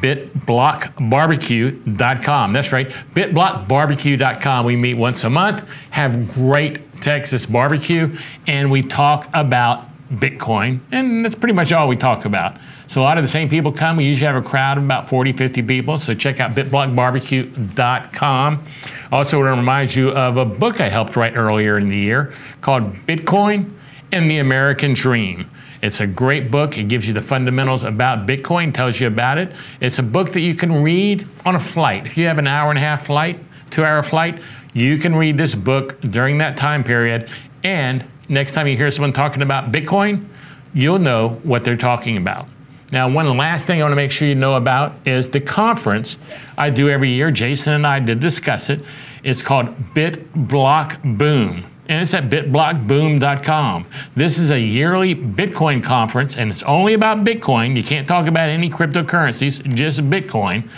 bitblockbarbecue.com. 0.00 2.52
That's 2.52 2.72
right, 2.72 2.88
bitblockbarbecue.com. 3.14 4.66
We 4.66 4.76
meet 4.76 4.94
once 4.94 5.24
a 5.24 5.30
month, 5.30 5.64
have 5.90 6.32
great 6.32 6.88
Texas 7.00 7.46
barbecue, 7.46 8.16
and 8.46 8.70
we 8.70 8.82
talk 8.82 9.28
about 9.34 9.86
Bitcoin, 10.10 10.80
and 10.90 11.24
that's 11.24 11.34
pretty 11.34 11.52
much 11.52 11.70
all 11.72 11.86
we 11.86 11.96
talk 11.96 12.24
about. 12.24 12.56
So 12.86 13.02
a 13.02 13.04
lot 13.04 13.18
of 13.18 13.24
the 13.24 13.28
same 13.28 13.50
people 13.50 13.72
come. 13.72 13.98
We 13.98 14.04
usually 14.04 14.26
have 14.26 14.36
a 14.36 14.42
crowd 14.42 14.78
of 14.78 14.84
about 14.84 15.06
40, 15.08 15.34
50 15.34 15.62
people. 15.62 15.98
So 15.98 16.14
check 16.14 16.40
out 16.40 16.54
bitblockbarbecue.com. 16.54 18.64
Also, 19.12 19.38
want 19.38 19.48
to 19.48 19.50
remind 19.50 19.94
you 19.94 20.08
of 20.10 20.38
a 20.38 20.46
book 20.46 20.80
I 20.80 20.88
helped 20.88 21.14
write 21.14 21.36
earlier 21.36 21.76
in 21.76 21.90
the 21.90 21.98
year 21.98 22.32
called 22.62 22.94
Bitcoin 23.06 23.70
and 24.12 24.30
the 24.30 24.38
American 24.38 24.94
Dream. 24.94 25.50
It's 25.82 26.00
a 26.00 26.06
great 26.06 26.50
book. 26.50 26.76
It 26.76 26.88
gives 26.88 27.06
you 27.06 27.14
the 27.14 27.22
fundamentals 27.22 27.84
about 27.84 28.26
Bitcoin, 28.26 28.74
tells 28.74 28.98
you 28.98 29.06
about 29.06 29.38
it. 29.38 29.52
It's 29.80 29.98
a 29.98 30.02
book 30.02 30.32
that 30.32 30.40
you 30.40 30.54
can 30.54 30.82
read 30.82 31.26
on 31.44 31.54
a 31.54 31.60
flight. 31.60 32.06
If 32.06 32.18
you 32.18 32.26
have 32.26 32.38
an 32.38 32.46
hour 32.46 32.70
and 32.70 32.78
a 32.78 32.82
half 32.82 33.06
flight, 33.06 33.40
two 33.70 33.84
hour 33.84 34.02
flight, 34.02 34.40
you 34.74 34.98
can 34.98 35.14
read 35.14 35.36
this 35.36 35.54
book 35.54 36.00
during 36.00 36.38
that 36.38 36.56
time 36.56 36.82
period. 36.82 37.28
And 37.62 38.04
next 38.28 38.52
time 38.52 38.66
you 38.66 38.76
hear 38.76 38.90
someone 38.90 39.12
talking 39.12 39.42
about 39.42 39.70
Bitcoin, 39.70 40.26
you'll 40.74 40.98
know 40.98 41.40
what 41.44 41.64
they're 41.64 41.76
talking 41.76 42.16
about. 42.16 42.48
Now, 42.90 43.08
one 43.08 43.36
last 43.36 43.66
thing 43.66 43.80
I 43.80 43.84
want 43.84 43.92
to 43.92 43.96
make 43.96 44.10
sure 44.10 44.26
you 44.26 44.34
know 44.34 44.54
about 44.54 44.94
is 45.04 45.28
the 45.28 45.40
conference 45.40 46.18
I 46.56 46.70
do 46.70 46.88
every 46.88 47.10
year. 47.10 47.30
Jason 47.30 47.74
and 47.74 47.86
I 47.86 48.00
did 48.00 48.18
discuss 48.18 48.70
it. 48.70 48.82
It's 49.22 49.42
called 49.42 49.94
Bit 49.94 50.32
Block 50.48 50.98
Boom 51.04 51.66
and 51.88 52.02
it's 52.02 52.12
at 52.12 52.28
bitblockboom.com. 52.28 53.86
This 54.14 54.38
is 54.38 54.50
a 54.50 54.60
yearly 54.60 55.14
Bitcoin 55.14 55.82
conference, 55.82 56.36
and 56.36 56.50
it's 56.50 56.62
only 56.62 56.92
about 56.94 57.24
Bitcoin. 57.24 57.76
You 57.76 57.82
can't 57.82 58.06
talk 58.06 58.26
about 58.26 58.48
any 58.48 58.68
cryptocurrencies, 58.68 59.74
just 59.74 60.00
Bitcoin. 60.00 60.68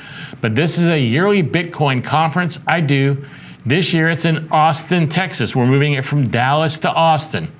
But 0.40 0.54
this 0.54 0.78
is 0.78 0.86
a 0.86 0.98
yearly 0.98 1.42
Bitcoin 1.42 2.02
conference 2.02 2.61
I 2.66 2.80
do. 2.80 3.24
This 3.66 3.92
year 3.92 4.08
it's 4.08 4.24
in 4.24 4.48
Austin, 4.50 5.08
Texas. 5.08 5.54
We're 5.54 5.66
moving 5.66 5.94
it 5.94 6.04
from 6.04 6.28
Dallas 6.28 6.78
to 6.78 6.90
Austin. 6.90 7.50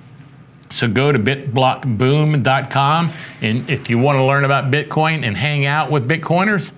So 0.71 0.87
go 0.87 1.11
to 1.11 1.19
bitblockboom.com, 1.19 3.13
and 3.43 3.69
if 3.69 3.91
you 3.91 3.99
want 3.99 4.19
to 4.19 4.25
learn 4.25 4.45
about 4.45 4.71
Bitcoin 4.71 5.27
and 5.27 5.37
hang 5.37 5.67
out 5.67 5.91
with 5.91 6.09
Bitcoiners, 6.09 6.73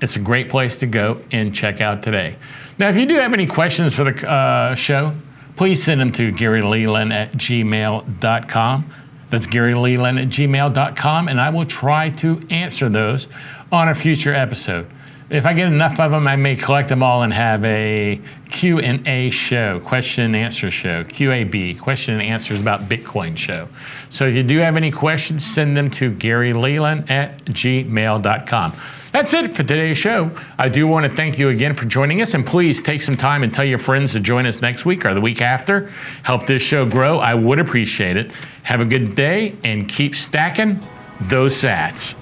it's 0.00 0.16
a 0.16 0.20
great 0.20 0.48
place 0.48 0.76
to 0.76 0.86
go 0.86 1.20
and 1.30 1.54
check 1.54 1.82
out 1.82 2.02
today. 2.02 2.36
Now, 2.78 2.88
if 2.88 2.96
you 2.96 3.04
do 3.04 3.16
have 3.16 3.34
any 3.34 3.46
questions 3.46 3.94
for 3.94 4.04
the 4.04 4.26
uh, 4.26 4.74
show, 4.74 5.14
please 5.60 5.84
send 5.84 6.00
them 6.00 6.10
to 6.10 6.30
Gary 6.30 6.62
Leland 6.62 7.12
at 7.12 7.32
gmail.com. 7.32 8.94
That's 9.28 9.44
Gary 9.44 9.74
Leland 9.74 10.18
at 10.18 10.28
gmail.com, 10.28 11.28
and 11.28 11.38
I 11.38 11.50
will 11.50 11.66
try 11.66 12.08
to 12.08 12.40
answer 12.48 12.88
those 12.88 13.28
on 13.70 13.90
a 13.90 13.94
future 13.94 14.34
episode. 14.34 14.90
If 15.28 15.44
I 15.44 15.52
get 15.52 15.66
enough 15.66 16.00
of 16.00 16.12
them, 16.12 16.26
I 16.26 16.36
may 16.36 16.56
collect 16.56 16.88
them 16.88 17.02
all 17.02 17.24
and 17.24 17.34
have 17.34 17.62
a 17.66 18.22
Q&A 18.48 19.28
show, 19.28 19.80
question 19.80 20.24
and 20.24 20.34
answer 20.34 20.70
show, 20.70 21.04
QAB, 21.04 21.78
question 21.78 22.14
and 22.14 22.22
answers 22.22 22.58
about 22.58 22.88
Bitcoin 22.88 23.36
show. 23.36 23.68
So 24.08 24.26
if 24.26 24.34
you 24.34 24.42
do 24.42 24.60
have 24.60 24.78
any 24.78 24.90
questions, 24.90 25.44
send 25.44 25.76
them 25.76 25.90
to 25.90 26.10
Gary 26.10 26.54
Leland 26.54 27.10
at 27.10 27.44
gmail.com. 27.44 28.72
That's 29.12 29.34
it 29.34 29.56
for 29.56 29.64
today's 29.64 29.98
show. 29.98 30.30
I 30.56 30.68
do 30.68 30.86
want 30.86 31.10
to 31.10 31.16
thank 31.16 31.36
you 31.36 31.48
again 31.48 31.74
for 31.74 31.84
joining 31.84 32.22
us, 32.22 32.34
and 32.34 32.46
please 32.46 32.80
take 32.80 33.02
some 33.02 33.16
time 33.16 33.42
and 33.42 33.52
tell 33.52 33.64
your 33.64 33.80
friends 33.80 34.12
to 34.12 34.20
join 34.20 34.46
us 34.46 34.60
next 34.60 34.84
week 34.84 35.04
or 35.04 35.14
the 35.14 35.20
week 35.20 35.42
after. 35.42 35.90
Help 36.22 36.46
this 36.46 36.62
show 36.62 36.86
grow. 36.86 37.18
I 37.18 37.34
would 37.34 37.58
appreciate 37.58 38.16
it. 38.16 38.30
Have 38.62 38.80
a 38.80 38.84
good 38.84 39.16
day 39.16 39.56
and 39.64 39.88
keep 39.88 40.14
stacking 40.14 40.80
those 41.22 41.54
sats. 41.54 42.14